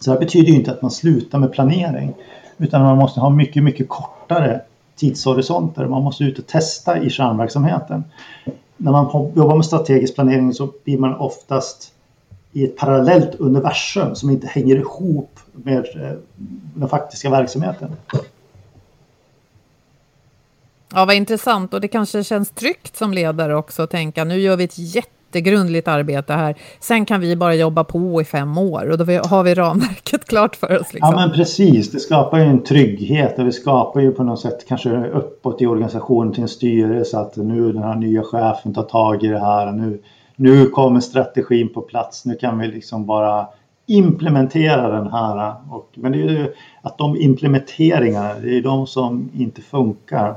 Så 0.00 0.10
det 0.10 0.14
här 0.14 0.20
betyder 0.20 0.48
ju 0.48 0.54
inte 0.54 0.72
att 0.72 0.82
man 0.82 0.90
slutar 0.90 1.38
med 1.38 1.52
planering 1.52 2.14
utan 2.58 2.82
man 2.82 2.98
måste 2.98 3.20
ha 3.20 3.30
mycket, 3.30 3.62
mycket 3.62 3.88
kortare 3.88 4.60
tidshorisonter. 4.96 5.86
Man 5.86 6.02
måste 6.02 6.24
ut 6.24 6.38
och 6.38 6.46
testa 6.46 7.02
i 7.02 7.10
kärnverksamheten. 7.10 8.04
När 8.76 8.92
man 8.92 9.32
jobbar 9.36 9.56
med 9.56 9.64
strategisk 9.64 10.14
planering 10.14 10.54
så 10.54 10.72
blir 10.84 10.98
man 10.98 11.14
oftast 11.14 11.92
i 12.52 12.64
ett 12.64 12.76
parallellt 12.76 13.34
universum 13.34 14.14
som 14.14 14.30
inte 14.30 14.46
hänger 14.46 14.76
ihop 14.76 15.40
med 15.52 15.78
eh, 15.78 16.18
den 16.74 16.88
faktiska 16.88 17.30
verksamheten. 17.30 17.96
Ja, 20.94 21.04
vad 21.04 21.14
intressant. 21.14 21.74
Och 21.74 21.80
det 21.80 21.88
kanske 21.88 22.24
känns 22.24 22.50
tryggt 22.50 22.96
som 22.96 23.12
ledare 23.12 23.56
också 23.56 23.82
att 23.82 23.90
tänka 23.90 24.24
nu 24.24 24.40
gör 24.40 24.56
vi 24.56 24.64
ett 24.64 24.78
jättegrundligt 24.78 25.88
arbete 25.88 26.32
här. 26.32 26.54
Sen 26.80 27.06
kan 27.06 27.20
vi 27.20 27.36
bara 27.36 27.54
jobba 27.54 27.84
på 27.84 28.20
i 28.20 28.24
fem 28.24 28.58
år 28.58 28.90
och 28.90 28.98
då 28.98 29.04
har 29.04 29.42
vi 29.42 29.54
ramverket 29.54 30.24
klart 30.28 30.56
för 30.56 30.80
oss. 30.80 30.92
Liksom. 30.92 31.10
Ja, 31.12 31.16
men 31.16 31.30
precis. 31.30 31.90
Det 31.90 32.00
skapar 32.00 32.38
ju 32.38 32.44
en 32.44 32.62
trygghet 32.62 33.38
och 33.38 33.44
det 33.44 33.52
skapar 33.52 34.00
ju 34.00 34.12
på 34.12 34.22
något 34.22 34.40
sätt 34.40 34.66
kanske 34.68 35.06
uppåt 35.06 35.62
i 35.62 35.66
organisationen 35.66 36.32
till 36.32 36.42
en 36.42 36.48
styrelse 36.48 37.18
att 37.18 37.36
nu 37.36 37.72
den 37.72 37.82
här 37.82 37.96
nya 37.96 38.22
chefen 38.22 38.74
tar 38.74 38.82
tag 38.82 39.24
i 39.24 39.28
det 39.28 39.40
här. 39.40 39.72
Nu, 39.72 40.02
nu 40.36 40.66
kommer 40.66 41.00
strategin 41.00 41.72
på 41.72 41.80
plats. 41.80 42.24
Nu 42.24 42.34
kan 42.34 42.58
vi 42.58 42.66
liksom 42.68 43.06
bara 43.06 43.46
implementera 43.86 44.88
den 44.88 45.10
här. 45.10 45.54
Och, 45.70 45.90
men 45.94 46.12
det 46.12 46.18
är 46.18 46.30
ju 46.30 46.54
att 46.82 46.98
de 46.98 47.16
implementeringarna, 47.16 48.34
det 48.34 48.58
är 48.58 48.62
de 48.62 48.86
som 48.86 49.30
inte 49.34 49.62
funkar. 49.62 50.34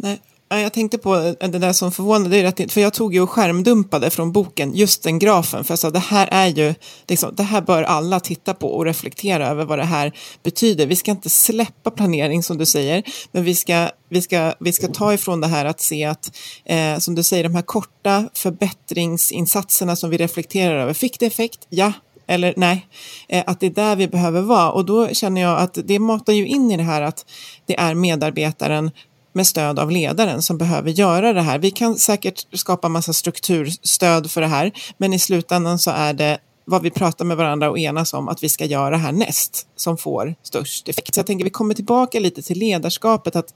Nej, 0.00 0.20
jag 0.50 0.72
tänkte 0.72 0.98
på 0.98 1.16
eh, 1.16 1.50
det 1.50 1.58
där 1.58 1.72
som 1.72 1.92
förvånade, 1.92 2.52
för 2.68 2.80
jag 2.80 2.94
tog 2.94 3.14
ju 3.14 3.20
och 3.20 3.30
skärmdumpade 3.30 4.10
från 4.10 4.32
boken 4.32 4.74
just 4.74 5.02
den 5.02 5.18
grafen, 5.18 5.64
för 5.64 5.72
jag 5.72 5.78
sa 5.78 5.90
det 5.90 5.98
här 5.98 6.28
är 6.30 6.46
ju, 6.46 6.74
liksom, 7.08 7.34
det 7.34 7.42
här 7.42 7.60
bör 7.60 7.82
alla 7.82 8.20
titta 8.20 8.54
på 8.54 8.68
och 8.68 8.84
reflektera 8.84 9.48
över 9.48 9.64
vad 9.64 9.78
det 9.78 9.84
här 9.84 10.12
betyder. 10.42 10.86
Vi 10.86 10.96
ska 10.96 11.10
inte 11.10 11.30
släppa 11.30 11.90
planering 11.90 12.42
som 12.42 12.58
du 12.58 12.66
säger, 12.66 13.02
men 13.32 13.44
vi 13.44 13.54
ska, 13.54 13.88
vi 14.08 14.22
ska, 14.22 14.54
vi 14.60 14.72
ska 14.72 14.88
ta 14.88 15.14
ifrån 15.14 15.40
det 15.40 15.46
här 15.46 15.64
att 15.64 15.80
se 15.80 16.04
att, 16.04 16.36
eh, 16.64 16.98
som 16.98 17.14
du 17.14 17.22
säger, 17.22 17.44
de 17.44 17.54
här 17.54 17.62
korta 17.62 18.28
förbättringsinsatserna 18.34 19.96
som 19.96 20.10
vi 20.10 20.16
reflekterar 20.16 20.78
över, 20.78 20.92
fick 20.92 21.20
det 21.20 21.26
effekt? 21.26 21.66
Ja, 21.68 21.92
eller 22.30 22.54
nej, 22.56 22.86
eh, 23.28 23.44
att 23.46 23.60
det 23.60 23.66
är 23.66 23.70
där 23.70 23.96
vi 23.96 24.08
behöver 24.08 24.40
vara. 24.40 24.70
Och 24.70 24.84
då 24.84 25.08
känner 25.08 25.40
jag 25.40 25.58
att 25.58 25.78
det 25.84 25.98
matar 25.98 26.32
ju 26.32 26.46
in 26.46 26.70
i 26.70 26.76
det 26.76 26.82
här 26.82 27.02
att 27.02 27.26
det 27.66 27.78
är 27.78 27.94
medarbetaren 27.94 28.90
med 29.32 29.46
stöd 29.46 29.78
av 29.78 29.90
ledaren 29.90 30.42
som 30.42 30.58
behöver 30.58 30.90
göra 30.90 31.32
det 31.32 31.42
här. 31.42 31.58
Vi 31.58 31.70
kan 31.70 31.98
säkert 31.98 32.46
skapa 32.58 32.88
massa 32.88 33.12
strukturstöd 33.12 34.30
för 34.30 34.40
det 34.40 34.46
här, 34.46 34.72
men 34.98 35.12
i 35.12 35.18
slutändan 35.18 35.78
så 35.78 35.90
är 35.90 36.12
det 36.12 36.38
vad 36.64 36.82
vi 36.82 36.90
pratar 36.90 37.24
med 37.24 37.36
varandra 37.36 37.70
och 37.70 37.78
enas 37.78 38.14
om 38.14 38.28
att 38.28 38.42
vi 38.42 38.48
ska 38.48 38.64
göra 38.64 38.96
härnäst 38.96 39.66
som 39.76 39.98
får 39.98 40.34
störst 40.42 40.88
effekt. 40.88 41.14
Så 41.14 41.18
jag 41.18 41.26
tänker 41.26 41.44
vi 41.44 41.50
kommer 41.50 41.74
tillbaka 41.74 42.20
lite 42.20 42.42
till 42.42 42.58
ledarskapet. 42.58 43.36
att 43.36 43.54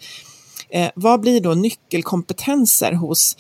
eh, 0.71 0.91
Vad 0.95 1.21
blir 1.21 1.41
då 1.41 1.55
nyckelkompetenser 1.55 2.93
hos 2.93 3.37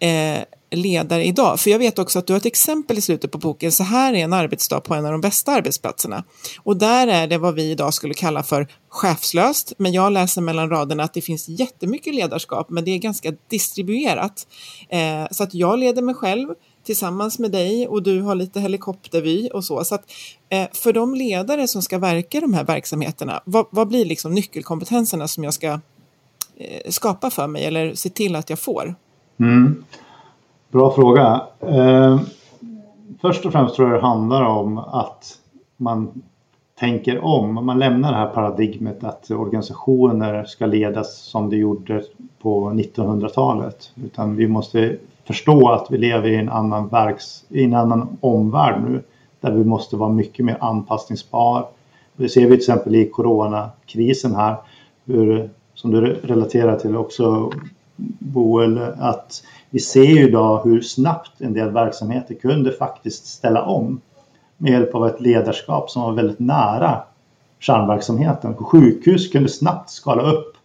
eh, 0.00 0.38
ledare 0.76 1.24
idag? 1.24 1.60
För 1.60 1.70
jag 1.70 1.78
vet 1.78 1.98
också 1.98 2.18
att 2.18 2.26
du 2.26 2.32
har 2.32 2.38
ett 2.38 2.46
exempel 2.46 2.98
i 2.98 3.00
slutet 3.00 3.30
på 3.30 3.38
boken. 3.38 3.72
Så 3.72 3.82
här 3.82 4.14
är 4.14 4.18
en 4.18 4.32
arbetsdag 4.32 4.80
på 4.80 4.94
en 4.94 5.06
av 5.06 5.12
de 5.12 5.20
bästa 5.20 5.52
arbetsplatserna. 5.52 6.24
Och 6.62 6.76
där 6.76 7.06
är 7.06 7.26
det 7.26 7.38
vad 7.38 7.54
vi 7.54 7.70
idag 7.70 7.94
skulle 7.94 8.14
kalla 8.14 8.42
för 8.42 8.68
chefslöst. 8.88 9.72
Men 9.78 9.92
jag 9.92 10.12
läser 10.12 10.40
mellan 10.40 10.70
raderna 10.70 11.02
att 11.02 11.14
det 11.14 11.20
finns 11.20 11.48
jättemycket 11.48 12.14
ledarskap, 12.14 12.70
men 12.70 12.84
det 12.84 12.90
är 12.90 12.98
ganska 12.98 13.32
distribuerat. 13.50 14.46
Eh, 14.88 15.26
så 15.30 15.42
att 15.42 15.54
jag 15.54 15.78
leder 15.78 16.02
mig 16.02 16.14
själv 16.14 16.48
tillsammans 16.84 17.38
med 17.38 17.50
dig 17.50 17.88
och 17.88 18.02
du 18.02 18.20
har 18.20 18.34
lite 18.34 18.60
helikoptervy 18.60 19.48
och 19.48 19.64
så. 19.64 19.84
så 19.84 19.94
att, 19.94 20.10
eh, 20.48 20.68
för 20.72 20.92
de 20.92 21.14
ledare 21.14 21.68
som 21.68 21.82
ska 21.82 21.98
verka 21.98 22.38
i 22.38 22.40
de 22.40 22.54
här 22.54 22.64
verksamheterna, 22.64 23.42
vad, 23.44 23.66
vad 23.70 23.88
blir 23.88 24.04
liksom 24.04 24.34
nyckelkompetenserna 24.34 25.28
som 25.28 25.44
jag 25.44 25.54
ska 25.54 25.80
eh, 26.56 26.90
skapa 26.90 27.30
för 27.30 27.46
mig 27.46 27.64
eller 27.64 27.94
se 27.94 28.10
till 28.10 28.36
att 28.36 28.50
jag 28.50 28.58
får? 28.58 28.94
Mm. 29.40 29.84
Bra 30.74 30.90
fråga. 30.90 31.42
Eh, 31.60 32.20
först 33.20 33.46
och 33.46 33.52
främst 33.52 33.74
tror 33.74 33.88
jag 33.88 33.98
det 33.98 34.06
handlar 34.06 34.42
om 34.42 34.78
att 34.78 35.38
man 35.76 36.22
tänker 36.78 37.24
om. 37.24 37.66
Man 37.66 37.78
lämnar 37.78 38.12
det 38.12 38.18
här 38.18 38.26
paradigmet 38.26 39.04
att 39.04 39.30
organisationer 39.30 40.44
ska 40.44 40.66
ledas 40.66 41.16
som 41.16 41.50
det 41.50 41.56
gjorde 41.56 42.02
på 42.42 42.70
1900-talet. 42.70 43.92
Utan 44.04 44.36
vi 44.36 44.48
måste 44.48 44.96
förstå 45.24 45.68
att 45.68 45.86
vi 45.90 45.98
lever 45.98 46.28
i 46.28 46.36
en 46.36 46.48
annan, 46.48 46.88
verks, 46.88 47.44
i 47.48 47.64
en 47.64 47.74
annan 47.74 48.16
omvärld 48.20 48.82
nu. 48.88 49.02
Där 49.40 49.52
vi 49.52 49.64
måste 49.64 49.96
vara 49.96 50.10
mycket 50.10 50.44
mer 50.44 50.56
anpassningsbar. 50.60 51.66
Det 52.16 52.28
ser 52.28 52.40
vi 52.40 52.46
till 52.46 52.54
exempel 52.54 52.94
i 52.94 53.08
coronakrisen 53.08 54.34
här. 54.34 54.56
Hur, 55.04 55.50
som 55.74 55.90
du 55.90 56.00
relaterar 56.00 56.76
till 56.76 56.96
också 56.96 57.50
Boel, 58.18 58.78
att 58.98 59.42
vi 59.74 59.80
ser 59.80 60.04
ju 60.04 60.28
idag 60.28 60.64
hur 60.64 60.80
snabbt 60.80 61.40
en 61.40 61.52
del 61.52 61.70
verksamheter 61.70 62.34
kunde 62.34 62.72
faktiskt 62.72 63.26
ställa 63.26 63.64
om 63.64 64.00
med 64.56 64.72
hjälp 64.72 64.94
av 64.94 65.06
ett 65.06 65.20
ledarskap 65.20 65.90
som 65.90 66.02
var 66.02 66.12
väldigt 66.12 66.38
nära 66.38 67.02
kärnverksamheten. 67.58 68.54
På 68.54 68.64
sjukhus 68.64 69.28
kunde 69.32 69.48
snabbt 69.48 69.90
skala 69.90 70.32
upp 70.32 70.56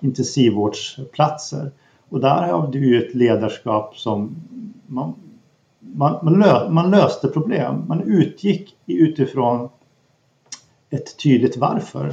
intensivvårdsplatser 0.00 1.70
och 2.08 2.20
där 2.20 2.52
har 2.52 2.68
du 2.72 2.86
ju 2.86 3.02
ett 3.02 3.14
ledarskap 3.14 3.96
som 3.96 4.36
man, 4.86 5.14
man, 5.80 6.18
man, 6.22 6.38
lö, 6.38 6.70
man 6.70 6.90
löste 6.90 7.28
problem. 7.28 7.84
Man 7.88 8.02
utgick 8.02 8.76
utifrån 8.86 9.68
ett 10.90 11.18
tydligt 11.22 11.56
varför. 11.56 12.12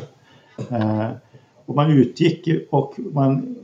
Eh, 0.71 1.09
och 1.65 1.75
man 1.75 1.91
utgick 1.91 2.67
och 2.69 2.99
man, 3.13 3.55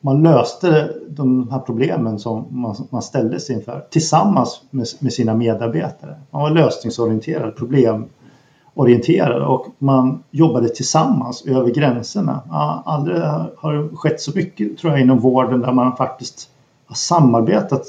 man 0.00 0.22
löste 0.22 0.92
de 1.08 1.50
här 1.50 1.58
problemen 1.58 2.18
som 2.18 2.46
man, 2.50 2.76
man 2.90 3.02
ställdes 3.02 3.50
inför 3.50 3.84
tillsammans 3.90 4.62
med, 4.70 4.86
med 5.00 5.12
sina 5.12 5.34
medarbetare. 5.34 6.16
Man 6.30 6.42
var 6.42 6.50
lösningsorienterad, 6.50 7.56
problemorienterad 7.56 9.42
och 9.42 9.66
man 9.78 10.22
jobbade 10.30 10.68
tillsammans 10.68 11.46
över 11.46 11.70
gränserna. 11.70 12.40
Ja, 12.48 12.82
aldrig 12.86 13.22
har 13.56 13.72
det 13.72 13.96
skett 13.96 14.20
så 14.20 14.32
mycket 14.34 14.78
tror 14.78 14.92
jag 14.92 15.02
inom 15.02 15.18
vården 15.18 15.60
där 15.60 15.72
man 15.72 15.96
faktiskt 15.96 16.48
har 16.86 16.94
samarbetat 16.94 17.86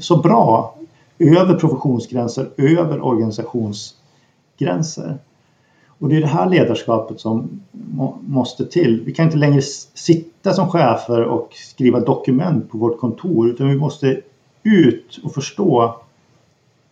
så 0.00 0.16
bra 0.16 0.74
över 1.18 1.54
professionsgränser, 1.54 2.50
över 2.56 3.04
organisationsgränser. 3.04 5.18
Och 5.98 6.08
det 6.08 6.16
är 6.16 6.20
det 6.20 6.26
här 6.26 6.50
ledarskapet 6.50 7.20
som 7.20 7.60
må, 7.72 8.18
måste 8.26 8.66
till. 8.66 9.02
Vi 9.04 9.12
kan 9.14 9.24
inte 9.24 9.38
längre 9.38 9.62
sitta 9.94 10.52
som 10.52 10.68
chefer 10.68 11.22
och 11.22 11.52
skriva 11.54 12.00
dokument 12.00 12.70
på 12.70 12.78
vårt 12.78 13.00
kontor 13.00 13.48
utan 13.48 13.68
vi 13.68 13.76
måste 13.76 14.20
ut 14.62 15.20
och 15.24 15.34
förstå 15.34 15.94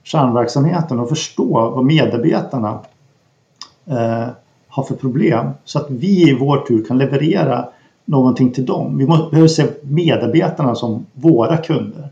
kärnverksamheten 0.02 1.00
och 1.00 1.08
förstå 1.08 1.70
vad 1.74 1.84
medarbetarna 1.84 2.80
eh, 3.86 4.28
har 4.68 4.82
för 4.82 4.94
problem 4.94 5.50
så 5.64 5.78
att 5.78 5.90
vi 5.90 6.30
i 6.30 6.38
vår 6.38 6.58
tur 6.58 6.84
kan 6.84 6.98
leverera 6.98 7.68
någonting 8.04 8.52
till 8.52 8.66
dem. 8.66 8.98
Vi 8.98 9.06
måste, 9.06 9.30
behöver 9.30 9.48
se 9.48 9.66
medarbetarna 9.82 10.74
som 10.74 11.06
våra 11.12 11.56
kunder. 11.56 12.08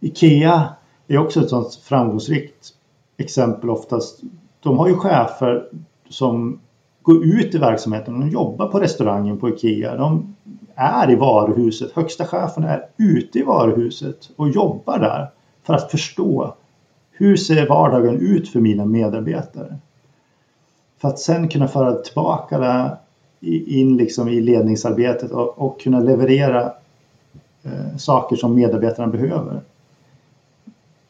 IKEA 0.00 0.68
är 1.08 1.18
också 1.18 1.40
ett 1.40 1.48
sådant 1.48 1.74
framgångsrikt 1.74 2.68
exempel 3.16 3.70
oftast. 3.70 4.20
De 4.60 4.78
har 4.78 4.88
ju 4.88 4.94
chefer 4.94 5.68
som 6.08 6.60
går 7.02 7.24
ut 7.24 7.54
i 7.54 7.58
verksamheten. 7.58 8.20
De 8.20 8.28
jobbar 8.28 8.66
på 8.66 8.80
restaurangen 8.80 9.38
på 9.38 9.48
IKEA. 9.48 9.96
De 9.96 10.36
är 10.74 11.10
i 11.10 11.14
varuhuset. 11.14 11.92
Högsta 11.92 12.24
chefen 12.24 12.64
är 12.64 12.86
ute 12.96 13.38
i 13.38 13.42
varuhuset 13.42 14.30
och 14.36 14.48
jobbar 14.48 14.98
där 14.98 15.30
för 15.62 15.74
att 15.74 15.90
förstå 15.90 16.54
hur 17.10 17.36
ser 17.36 17.68
vardagen 17.68 18.20
ut 18.20 18.48
för 18.48 18.60
mina 18.60 18.84
medarbetare? 18.84 19.76
För 21.00 21.08
att 21.08 21.18
sen 21.18 21.48
kunna 21.48 21.68
föra 21.68 21.92
tillbaka 21.92 22.58
det 22.58 22.96
in 23.66 23.96
liksom 23.96 24.28
i 24.28 24.40
ledningsarbetet 24.40 25.30
och, 25.30 25.58
och 25.58 25.80
kunna 25.80 26.00
leverera 26.00 26.72
eh, 27.62 27.96
saker 27.98 28.36
som 28.36 28.54
medarbetarna 28.54 29.08
behöver. 29.08 29.60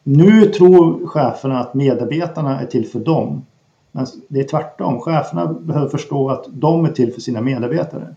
Nu 0.09 0.45
tror 0.45 1.07
cheferna 1.07 1.59
att 1.59 1.73
medarbetarna 1.73 2.59
är 2.61 2.65
till 2.65 2.87
för 2.87 2.99
dem. 2.99 3.45
Men 3.91 4.05
det 4.27 4.39
är 4.39 4.43
tvärtom. 4.43 4.99
Cheferna 4.99 5.53
behöver 5.53 5.89
förstå 5.89 6.29
att 6.29 6.45
de 6.47 6.85
är 6.85 6.91
till 6.91 7.13
för 7.13 7.21
sina 7.21 7.41
medarbetare. 7.41 8.15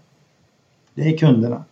Det 0.95 1.03
är 1.03 1.17
kunderna. 1.17 1.65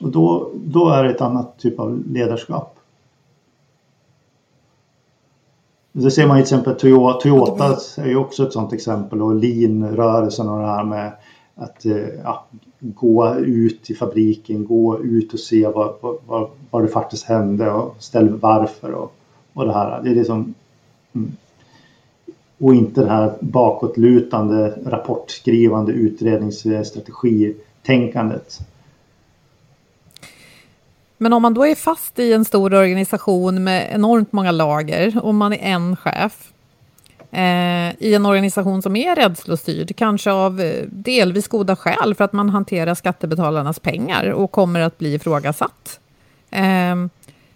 Och 0.00 0.08
då, 0.08 0.50
då 0.54 0.88
är 0.88 1.04
det 1.04 1.10
ett 1.10 1.20
annat 1.20 1.58
typ 1.58 1.80
av 1.80 2.02
ledarskap. 2.06 2.78
Det 5.92 6.10
ser 6.10 6.26
man 6.26 6.36
till 6.36 6.42
exempel 6.42 6.74
Toyota, 6.74 7.20
Toyota 7.20 7.76
är 7.96 8.08
ju 8.08 8.16
också 8.16 8.42
ett 8.42 8.52
sådant 8.52 8.72
exempel 8.72 9.22
och 9.22 9.34
Lean-rörelsen 9.34 10.48
och 10.48 10.60
det 10.60 10.66
här 10.66 10.84
med 10.84 11.12
att 11.54 11.84
eh, 11.84 12.08
ja, 12.24 12.46
gå 12.78 13.36
ut 13.36 13.90
i 13.90 13.94
fabriken, 13.94 14.64
gå 14.64 15.02
ut 15.02 15.32
och 15.32 15.40
se 15.40 15.66
vad, 15.66 15.94
vad, 16.26 16.50
vad 16.70 16.82
det 16.82 16.88
faktiskt 16.88 17.24
hände 17.24 17.70
och 17.70 17.96
ställ 17.98 18.28
varför 18.28 18.92
och, 18.92 19.14
och 19.52 19.66
det 19.66 19.72
här. 19.72 20.02
Det 20.02 20.10
är 20.10 20.14
liksom, 20.14 20.54
mm. 21.12 21.32
Och 22.58 22.74
inte 22.74 23.00
det 23.00 23.10
här 23.10 23.32
bakåtlutande 23.40 24.78
rapportskrivande 24.86 25.92
utredningsstrategitänkandet. 25.92 28.58
Men 31.18 31.32
om 31.32 31.42
man 31.42 31.54
då 31.54 31.66
är 31.66 31.74
fast 31.74 32.18
i 32.18 32.32
en 32.32 32.44
stor 32.44 32.74
organisation 32.74 33.64
med 33.64 33.90
enormt 33.94 34.32
många 34.32 34.50
lager 34.50 35.24
och 35.24 35.34
man 35.34 35.52
är 35.52 35.58
en 35.58 35.96
chef 35.96 36.52
eh, 37.32 37.94
i 37.98 38.14
en 38.14 38.26
organisation 38.26 38.82
som 38.82 38.96
är 38.96 39.16
rädslostyrd, 39.16 39.96
kanske 39.96 40.32
av 40.32 40.60
eh, 40.60 40.84
delvis 40.88 41.48
goda 41.48 41.76
skäl 41.76 42.14
för 42.14 42.24
att 42.24 42.32
man 42.32 42.50
hanterar 42.50 42.94
skattebetalarnas 42.94 43.78
pengar 43.78 44.26
och 44.30 44.50
kommer 44.50 44.80
att 44.80 44.98
bli 44.98 45.14
ifrågasatt. 45.14 46.00
Ehm, 46.50 47.04
eh, 47.04 47.10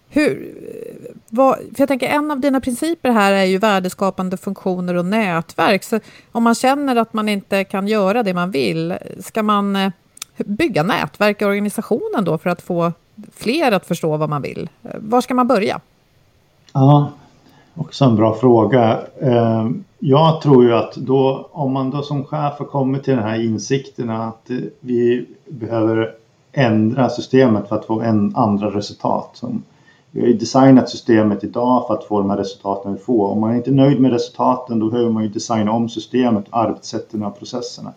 hur, 0.08 0.54
vad, 1.28 1.56
för 1.56 1.74
jag 1.76 1.88
tänker, 1.88 2.08
en 2.08 2.30
av 2.30 2.40
dina 2.40 2.60
principer 2.60 3.10
här 3.10 3.32
är 3.32 3.44
ju 3.44 3.58
värdeskapande 3.58 4.36
funktioner 4.36 4.94
och 4.94 5.04
nätverk. 5.04 5.84
Så 5.84 6.00
om 6.32 6.42
man 6.42 6.54
känner 6.54 6.96
att 6.96 7.12
man 7.12 7.28
inte 7.28 7.64
kan 7.64 7.88
göra 7.88 8.22
det 8.22 8.34
man 8.34 8.50
vill, 8.50 8.94
ska 9.20 9.42
man 9.42 9.76
eh, 9.76 9.92
bygga 10.36 10.82
nätverk 10.82 11.42
i 11.42 11.44
organisationen 11.44 12.24
då 12.24 12.38
för 12.38 12.50
att 12.50 12.62
få 12.62 12.92
fler 13.34 13.72
att 13.72 13.86
förstå 13.86 14.16
vad 14.16 14.28
man 14.28 14.42
vill? 14.42 14.68
Eh, 14.82 14.90
var 14.98 15.20
ska 15.20 15.34
man 15.34 15.46
börja? 15.46 15.80
Ja, 16.72 17.12
också 17.76 18.04
en 18.04 18.16
bra 18.16 18.34
fråga. 18.34 19.00
Eh, 19.20 19.68
jag 19.98 20.40
tror 20.40 20.64
ju 20.64 20.74
att 20.74 20.94
då, 20.94 21.48
om 21.52 21.72
man 21.72 21.90
då 21.90 22.02
som 22.02 22.24
chef 22.24 22.58
har 22.58 22.66
kommit 22.66 23.04
till 23.04 23.14
den 23.14 23.24
här 23.24 23.44
insikten 23.44 24.10
att 24.10 24.50
vi 24.80 25.26
behöver 25.48 26.14
ändra 26.52 27.08
systemet 27.08 27.68
för 27.68 27.76
att 27.76 27.84
få 27.84 28.00
en 28.00 28.36
andra 28.36 28.70
resultat. 28.70 29.42
Vi 30.10 30.20
har 30.20 30.28
ju 30.28 30.34
designat 30.34 30.90
systemet 30.90 31.44
idag 31.44 31.86
för 31.86 31.94
att 31.94 32.04
få 32.04 32.20
de 32.20 32.30
här 32.30 32.36
resultaten 32.36 32.92
vi 32.94 32.98
får. 32.98 33.28
Om 33.28 33.40
man 33.40 33.50
är 33.50 33.56
inte 33.56 33.70
är 33.70 33.74
nöjd 33.74 34.00
med 34.00 34.12
resultaten 34.12 34.78
då 34.78 34.90
behöver 34.90 35.10
man 35.10 35.22
ju 35.22 35.28
designa 35.28 35.72
om 35.72 35.88
systemet, 35.88 36.44
arbetssätten 36.50 37.22
och 37.22 37.38
processerna. 37.38 37.92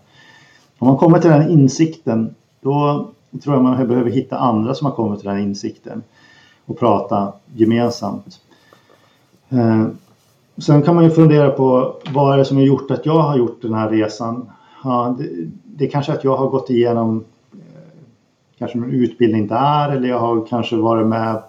Om 0.80 0.88
man 0.88 0.98
kommer 0.98 1.20
till 1.20 1.30
den 1.30 1.42
här 1.42 1.50
insikten 1.50 2.36
då 2.62 3.08
tror 3.44 3.56
jag 3.56 3.64
man 3.64 3.88
behöver 3.88 4.12
hitta 4.12 4.38
andra 4.38 4.74
som 4.74 4.86
har 4.86 4.94
kommit 4.94 5.20
till 5.20 5.28
den 5.28 5.38
här 5.38 5.44
insikten 5.44 6.04
och 6.66 6.80
prata 6.80 7.34
gemensamt. 7.56 8.40
Eh, 9.50 9.88
sen 10.58 10.82
kan 10.82 10.96
man 10.96 11.04
ju 11.04 11.10
fundera 11.10 11.50
på 11.50 11.96
vad 12.14 12.34
är 12.34 12.38
det 12.38 12.46
som 12.46 12.58
har 12.58 12.64
gjort 12.64 12.92
att 12.92 13.06
jag 13.06 13.20
har 13.20 13.38
gjort 13.38 13.62
den 13.62 13.74
här 13.74 13.90
resan? 13.90 14.50
Ja, 14.84 15.16
det, 15.18 15.30
det 15.64 15.86
är 15.86 15.90
kanske 15.90 16.14
att 16.14 16.24
jag 16.24 16.38
har 16.38 16.48
gått 16.48 16.70
igenom 16.70 17.24
eh, 17.54 17.58
kanske 18.60 18.78
en 18.78 18.92
utbildning 18.92 19.48
där 19.48 19.90
eller 19.90 20.10
jag 20.10 20.20
har 20.20 20.46
kanske 20.50 20.76
varit 20.76 21.08
med 21.08 21.42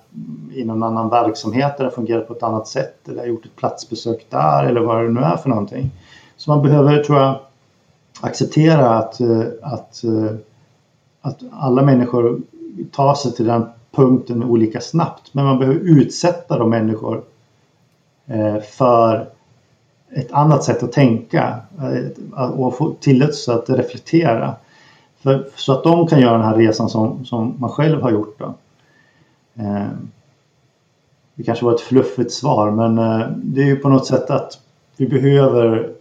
i 0.55 0.65
någon 0.65 0.83
annan 0.83 1.09
verksamhet 1.09 1.79
där 1.79 1.85
det 1.85 1.91
fungerar 1.91 2.21
på 2.21 2.33
ett 2.33 2.43
annat 2.43 2.69
sätt 2.69 3.09
eller 3.09 3.27
gjort 3.27 3.45
ett 3.45 3.57
platsbesök 3.57 4.27
där 4.31 4.65
eller 4.65 4.81
vad 4.81 5.05
det 5.05 5.11
nu 5.11 5.21
är 5.21 5.37
för 5.37 5.49
någonting. 5.49 5.91
Så 6.37 6.51
man 6.51 6.63
behöver, 6.63 7.03
tror 7.03 7.19
jag, 7.19 7.39
acceptera 8.21 8.89
att, 8.89 9.21
eh, 9.21 9.43
att, 9.63 10.05
eh, 10.05 10.37
att 11.21 11.39
alla 11.53 11.83
människor 11.83 12.41
tar 12.91 13.15
sig 13.15 13.33
till 13.33 13.47
den 13.47 13.67
punkten 13.91 14.45
olika 14.45 14.81
snabbt. 14.81 15.35
Men 15.35 15.45
man 15.45 15.59
behöver 15.59 15.81
utsätta 15.81 16.59
de 16.59 16.71
människor 16.71 17.23
Eh, 18.31 18.61
för 18.61 19.29
ett 20.11 20.33
annat 20.33 20.65
sätt 20.65 20.83
att 20.83 20.93
tänka 20.93 21.59
eh, 21.81 22.51
och 22.51 22.77
få 22.77 22.95
tillåtelse 23.01 23.55
att 23.55 23.71
reflektera. 23.71 24.55
För, 25.21 25.49
så 25.57 25.73
att 25.73 25.85
de 25.85 26.07
kan 26.07 26.21
göra 26.21 26.33
den 26.33 26.47
här 26.47 26.57
resan 26.57 26.89
som, 26.89 27.25
som 27.25 27.55
man 27.59 27.71
själv 27.71 28.03
har 28.03 28.11
gjort. 28.11 28.39
Då. 28.39 28.55
Eh, 29.55 29.87
det 31.35 31.43
kanske 31.43 31.65
var 31.65 31.75
ett 31.75 31.81
fluffigt 31.81 32.33
svar 32.33 32.71
men 32.71 32.97
det 33.43 33.63
är 33.63 33.67
ju 33.67 33.77
på 33.77 33.89
något 33.89 34.07
sätt 34.07 34.31
att 34.31 34.59
vi 34.97 35.07
behöver 35.09 35.93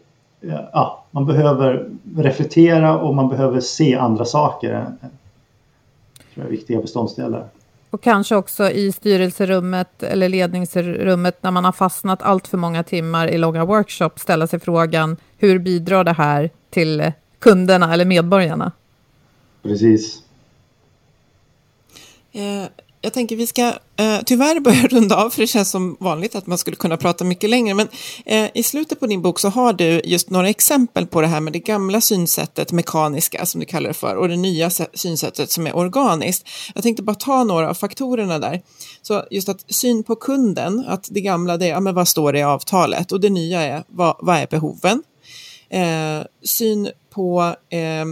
ja, 0.74 1.04
man 1.12 1.26
behöver 1.26 1.90
reflektera 2.16 3.00
och 3.00 3.16
man 3.16 3.30
behöver 3.30 3.60
se 3.60 3.96
andra 3.96 4.26
saker. 4.26 4.72
Det 4.72 6.34
tror 6.34 6.46
jag 6.46 6.46
är 6.46 6.50
viktiga 6.50 6.82
beståndsdelar. 6.82 7.48
Och 7.90 8.04
kanske 8.04 8.36
också 8.36 8.70
i 8.70 8.92
styrelserummet 8.92 10.04
eller 10.04 10.30
ledningsrummet 10.30 11.44
när 11.44 11.52
man 11.52 11.66
har 11.66 11.72
fastnat 11.72 12.22
allt 12.22 12.48
för 12.48 12.58
många 12.58 12.84
timmar 12.84 13.28
i 13.28 13.38
långa 13.38 13.66
workshops 13.66 14.22
ställa 14.22 14.48
sig 14.48 14.60
frågan 14.60 15.18
hur 15.38 15.60
bidrar 15.60 16.04
det 16.04 16.14
här 16.14 16.50
till 16.70 17.12
kunderna 17.40 17.94
eller 17.94 18.06
medborgarna? 18.06 18.72
Precis. 19.64 20.24
Jag 23.02 23.14
tänker 23.14 23.36
vi 23.36 23.48
ska 23.48 23.74
eh, 23.98 24.20
tyvärr 24.26 24.60
börja 24.60 24.82
runda 24.88 25.16
av 25.16 25.30
för 25.30 25.42
det 25.42 25.48
känns 25.48 25.72
som 25.72 25.98
vanligt 26.00 26.36
att 26.36 26.48
man 26.48 26.58
skulle 26.58 26.76
kunna 26.76 26.98
prata 26.98 27.24
mycket 27.24 27.50
längre. 27.50 27.74
Men 27.74 27.88
eh, 28.26 28.50
i 28.54 28.64
slutet 28.64 29.00
på 29.00 29.08
din 29.08 29.22
bok 29.22 29.40
så 29.40 29.50
har 29.50 29.74
du 29.74 30.02
just 30.04 30.30
några 30.30 30.50
exempel 30.50 31.08
på 31.08 31.22
det 31.22 31.28
här 31.28 31.40
med 31.40 31.54
det 31.54 31.60
gamla 31.60 32.02
synsättet, 32.02 32.72
mekaniska 32.72 33.46
som 33.46 33.60
du 33.60 33.66
kallar 33.66 33.88
det 33.88 33.94
för, 33.94 34.16
och 34.16 34.28
det 34.28 34.36
nya 34.36 34.70
synsättet 34.94 35.52
som 35.52 35.68
är 35.68 35.76
organiskt. 35.76 36.48
Jag 36.76 36.84
tänkte 36.84 37.04
bara 37.04 37.16
ta 37.16 37.44
några 37.44 37.70
av 37.70 37.74
faktorerna 37.74 38.40
där. 38.40 38.62
Så 39.02 39.24
just 39.32 39.50
att 39.50 39.74
syn 39.74 40.04
på 40.04 40.16
kunden, 40.16 40.86
att 40.88 41.08
det 41.12 41.22
gamla 41.22 41.58
det 41.58 41.66
är, 41.66 41.70
ja 41.70 41.80
men 41.80 41.96
vad 41.96 42.08
står 42.08 42.34
det 42.34 42.40
i 42.40 42.44
avtalet? 42.44 43.12
Och 43.12 43.20
det 43.20 43.30
nya 43.30 43.62
är, 43.62 43.84
vad, 43.88 44.16
vad 44.20 44.38
är 44.38 44.48
behoven? 44.48 45.04
Eh, 45.70 46.26
syn 46.44 46.90
på 47.10 47.56
Eh, 47.70 48.06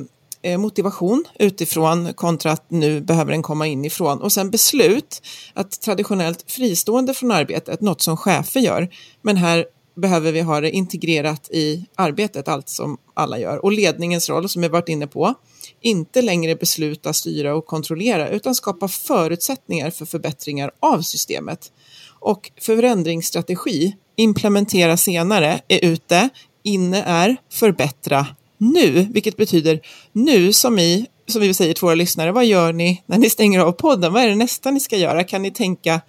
Eh, 0.47 0.57
motivation 0.57 1.25
utifrån 1.39 2.13
kontra 2.13 2.51
att 2.51 2.71
nu 2.71 3.01
behöver 3.01 3.31
den 3.31 3.41
komma 3.41 3.67
inifrån 3.67 4.21
och 4.21 4.31
sen 4.31 4.51
beslut 4.51 5.21
att 5.53 5.81
traditionellt 5.81 6.51
fristående 6.51 7.13
från 7.13 7.31
arbetet, 7.31 7.81
något 7.81 8.01
som 8.01 8.17
chefer 8.17 8.59
gör, 8.59 8.89
men 9.21 9.37
här 9.37 9.65
behöver 9.95 10.31
vi 10.31 10.41
ha 10.41 10.61
det 10.61 10.71
integrerat 10.71 11.49
i 11.51 11.85
arbetet, 11.95 12.47
allt 12.47 12.69
som 12.69 12.97
alla 13.13 13.39
gör. 13.39 13.65
Och 13.65 13.71
ledningens 13.71 14.29
roll, 14.29 14.49
som 14.49 14.61
vi 14.61 14.67
varit 14.67 14.89
inne 14.89 15.07
på, 15.07 15.33
inte 15.81 16.21
längre 16.21 16.55
besluta, 16.55 17.13
styra 17.13 17.55
och 17.55 17.65
kontrollera, 17.65 18.29
utan 18.29 18.55
skapa 18.55 18.87
förutsättningar 18.87 19.89
för 19.89 20.05
förbättringar 20.05 20.71
av 20.79 21.01
systemet. 21.01 21.71
Och 22.19 22.51
förändringsstrategi, 22.61 23.95
implementera 24.15 24.97
senare, 24.97 25.61
är 25.67 25.85
ute, 25.85 26.29
inne 26.63 27.03
är 27.03 27.37
förbättra 27.49 28.27
nu, 28.57 29.07
vilket 29.11 29.37
betyder 29.37 29.81
nu 30.11 30.53
som 30.53 30.79
i, 30.79 31.07
som 31.27 31.41
vi 31.41 31.53
säger 31.53 31.73
till 31.73 31.81
våra 31.81 31.95
lyssnare, 31.95 32.31
vad 32.31 32.45
gör 32.45 32.73
ni 32.73 33.03
när 33.05 33.17
ni 33.17 33.29
stänger 33.29 33.59
av 33.59 33.71
podden? 33.71 34.13
Vad 34.13 34.23
är 34.23 34.27
det 34.27 34.35
nästa 34.35 34.71
ni 34.71 34.79
ska 34.79 34.97
göra? 34.97 35.23
Kan 35.23 35.41
ni 35.41 35.51
tänka 35.51 36.01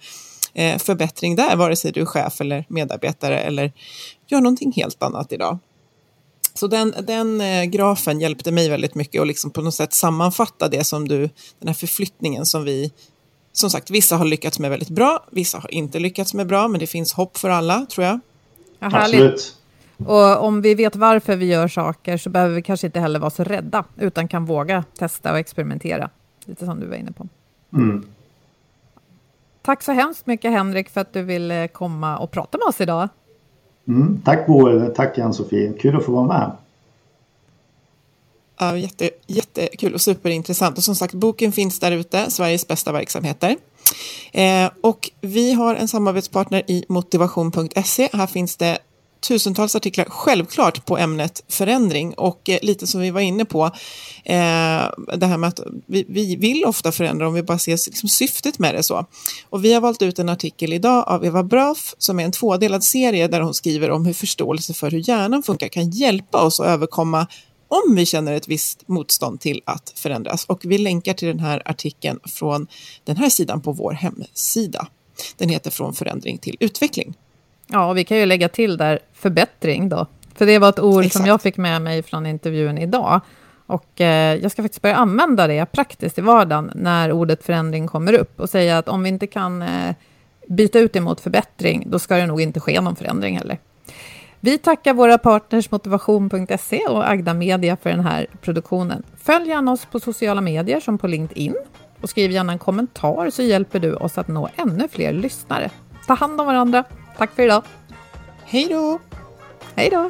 eh, 0.53 0.77
förbättring 0.77 1.35
där, 1.35 1.55
vare 1.55 1.75
sig 1.75 1.91
du 1.91 2.01
är 2.01 2.05
chef 2.05 2.41
eller 2.41 2.65
medarbetare 2.69 3.39
eller 3.39 3.71
gör 4.27 4.41
någonting 4.41 4.71
helt 4.71 5.03
annat 5.03 5.31
idag? 5.31 5.59
Så 6.53 6.67
den, 6.67 6.93
den 7.07 7.41
eh, 7.41 7.63
grafen 7.63 8.19
hjälpte 8.19 8.51
mig 8.51 8.69
väldigt 8.69 8.95
mycket 8.95 9.21
att 9.21 9.27
liksom 9.27 9.51
på 9.51 9.61
något 9.61 9.73
sätt 9.73 9.93
sammanfatta 9.93 10.67
det 10.67 10.83
som 10.83 11.07
du, 11.07 11.29
den 11.59 11.67
här 11.67 11.73
förflyttningen 11.73 12.45
som 12.45 12.63
vi, 12.63 12.91
som 13.53 13.69
sagt, 13.69 13.89
vissa 13.89 14.17
har 14.17 14.25
lyckats 14.25 14.59
med 14.59 14.69
väldigt 14.69 14.89
bra, 14.89 15.25
vissa 15.31 15.57
har 15.57 15.73
inte 15.73 15.99
lyckats 15.99 16.33
med 16.33 16.47
bra, 16.47 16.67
men 16.67 16.79
det 16.79 16.87
finns 16.87 17.13
hopp 17.13 17.37
för 17.37 17.49
alla, 17.49 17.85
tror 17.85 18.05
jag. 18.05 18.19
Ja, 18.79 18.89
Absolut. 18.93 19.55
Och 20.05 20.43
om 20.43 20.61
vi 20.61 20.75
vet 20.75 20.95
varför 20.95 21.35
vi 21.35 21.45
gör 21.45 21.67
saker 21.67 22.17
så 22.17 22.29
behöver 22.29 22.55
vi 22.55 22.61
kanske 22.61 22.87
inte 22.87 22.99
heller 22.99 23.19
vara 23.19 23.29
så 23.29 23.43
rädda, 23.43 23.83
utan 23.97 24.27
kan 24.27 24.45
våga 24.45 24.83
testa 24.97 25.31
och 25.31 25.37
experimentera. 25.37 26.09
Lite 26.45 26.65
som 26.65 26.79
du 26.79 26.85
var 26.87 26.95
inne 26.95 27.11
på. 27.11 27.27
Mm. 27.73 28.05
Tack 29.61 29.83
så 29.83 29.91
hemskt 29.91 30.25
mycket 30.25 30.51
Henrik 30.51 30.89
för 30.89 31.01
att 31.01 31.13
du 31.13 31.21
ville 31.21 31.67
komma 31.67 32.17
och 32.17 32.31
prata 32.31 32.57
med 32.57 32.65
oss 32.65 32.81
idag. 32.81 33.09
Mm, 33.87 34.21
tack 34.25 34.47
Boel, 34.47 34.93
tack 34.95 35.17
Ann-Sofie. 35.17 35.73
Kul 35.79 35.95
att 35.95 36.05
få 36.05 36.11
vara 36.11 36.27
med. 36.27 36.51
Ja, 38.59 38.77
jätte, 38.77 39.09
jättekul 39.27 39.93
och 39.93 40.01
superintressant. 40.01 40.77
Och 40.77 40.83
som 40.83 40.95
sagt, 40.95 41.13
boken 41.13 41.51
finns 41.51 41.79
där 41.79 41.91
ute, 41.91 42.31
Sveriges 42.31 42.67
bästa 42.67 42.91
verksamheter. 42.91 43.57
Eh, 44.31 44.69
och 44.81 45.11
vi 45.21 45.53
har 45.53 45.75
en 45.75 45.87
samarbetspartner 45.87 46.63
i 46.67 46.85
motivation.se. 46.89 48.09
Här 48.13 48.27
finns 48.27 48.57
det 48.57 48.77
tusentals 49.21 49.75
artiklar, 49.75 50.05
självklart 50.05 50.85
på 50.85 50.97
ämnet 50.97 51.43
förändring 51.47 52.13
och 52.13 52.49
eh, 52.49 52.59
lite 52.61 52.87
som 52.87 53.01
vi 53.01 53.11
var 53.11 53.21
inne 53.21 53.45
på, 53.45 53.65
eh, 54.23 54.85
det 55.17 55.25
här 55.25 55.37
med 55.37 55.47
att 55.47 55.59
vi, 55.85 56.05
vi, 56.09 56.35
vill 56.35 56.65
ofta 56.65 56.91
förändra 56.91 57.27
om 57.27 57.33
vi 57.33 57.43
bara 57.43 57.59
ser 57.59 57.71
liksom, 57.71 58.09
syftet 58.09 58.59
med 58.59 58.75
det 58.75 58.83
så. 58.83 59.05
Och 59.49 59.65
vi 59.65 59.73
har 59.73 59.81
valt 59.81 60.01
ut 60.01 60.19
en 60.19 60.29
artikel 60.29 60.73
idag 60.73 61.03
av 61.07 61.25
Eva 61.25 61.43
Braff 61.43 61.95
som 61.97 62.19
är 62.19 62.23
en 62.23 62.31
tvådelad 62.31 62.83
serie 62.83 63.27
där 63.27 63.41
hon 63.41 63.53
skriver 63.53 63.91
om 63.91 64.05
hur 64.05 64.13
förståelse 64.13 64.73
för 64.73 64.91
hur 64.91 65.09
hjärnan 65.09 65.43
funkar 65.43 65.67
kan 65.67 65.89
hjälpa 65.89 66.41
oss 66.41 66.59
att 66.59 66.67
överkomma 66.67 67.27
om 67.67 67.95
vi 67.95 68.05
känner 68.05 68.33
ett 68.33 68.47
visst 68.47 68.87
motstånd 68.87 69.39
till 69.39 69.61
att 69.65 69.93
förändras. 69.95 70.45
Och 70.45 70.61
vi 70.63 70.77
länkar 70.77 71.13
till 71.13 71.27
den 71.27 71.39
här 71.39 71.61
artikeln 71.65 72.19
från 72.25 72.67
den 73.03 73.17
här 73.17 73.29
sidan 73.29 73.61
på 73.61 73.71
vår 73.71 73.91
hemsida. 73.91 74.87
Den 75.37 75.49
heter 75.49 75.71
Från 75.71 75.93
förändring 75.93 76.37
till 76.37 76.57
utveckling. 76.59 77.15
Ja, 77.71 77.89
och 77.89 77.97
vi 77.97 78.03
kan 78.03 78.17
ju 78.17 78.25
lägga 78.25 78.49
till 78.49 78.77
där 78.77 78.99
förbättring 79.13 79.89
då. 79.89 80.05
För 80.35 80.45
det 80.45 80.59
var 80.59 80.69
ett 80.69 80.79
ord 80.79 81.03
Exakt. 81.03 81.17
som 81.17 81.25
jag 81.25 81.41
fick 81.41 81.57
med 81.57 81.81
mig 81.81 82.03
från 82.03 82.25
intervjun 82.25 82.77
idag. 82.77 83.21
Och 83.65 84.01
eh, 84.01 84.35
jag 84.35 84.51
ska 84.51 84.61
faktiskt 84.61 84.81
börja 84.81 84.95
använda 84.95 85.47
det 85.47 85.65
praktiskt 85.65 86.17
i 86.17 86.21
vardagen 86.21 86.71
när 86.75 87.11
ordet 87.11 87.43
förändring 87.43 87.87
kommer 87.87 88.13
upp 88.13 88.39
och 88.39 88.49
säga 88.49 88.77
att 88.77 88.87
om 88.87 89.03
vi 89.03 89.09
inte 89.09 89.27
kan 89.27 89.61
eh, 89.61 89.95
byta 90.47 90.79
ut 90.79 90.93
det 90.93 91.01
mot 91.01 91.21
förbättring, 91.21 91.83
då 91.87 91.99
ska 91.99 92.15
det 92.15 92.25
nog 92.25 92.41
inte 92.41 92.59
ske 92.59 92.81
någon 92.81 92.95
förändring 92.95 93.37
heller. 93.37 93.57
Vi 94.39 94.57
tackar 94.57 94.93
våra 94.93 95.17
partners 95.17 95.71
motivation.se 95.71 96.87
och 96.87 97.09
Agda 97.09 97.33
Media 97.33 97.77
för 97.77 97.89
den 97.89 97.99
här 97.99 98.27
produktionen. 98.41 99.03
Följ 99.23 99.49
gärna 99.49 99.71
oss 99.71 99.85
på 99.85 99.99
sociala 99.99 100.41
medier 100.41 100.79
som 100.79 100.97
på 100.97 101.07
LinkedIn 101.07 101.55
och 102.01 102.09
skriv 102.09 102.31
gärna 102.31 102.51
en 102.51 102.59
kommentar 102.59 103.29
så 103.29 103.41
hjälper 103.41 103.79
du 103.79 103.93
oss 103.93 104.17
att 104.17 104.27
nå 104.27 104.49
ännu 104.55 104.87
fler 104.87 105.13
lyssnare. 105.13 105.71
Ta 106.07 106.13
hand 106.13 106.41
om 106.41 106.47
varandra. 106.47 106.83
Tack 107.19 107.35
för 107.35 107.43
idag. 107.43 107.63
Hej 108.43 108.67
då! 108.69 108.99
Hej 109.75 109.89
då! 109.89 110.09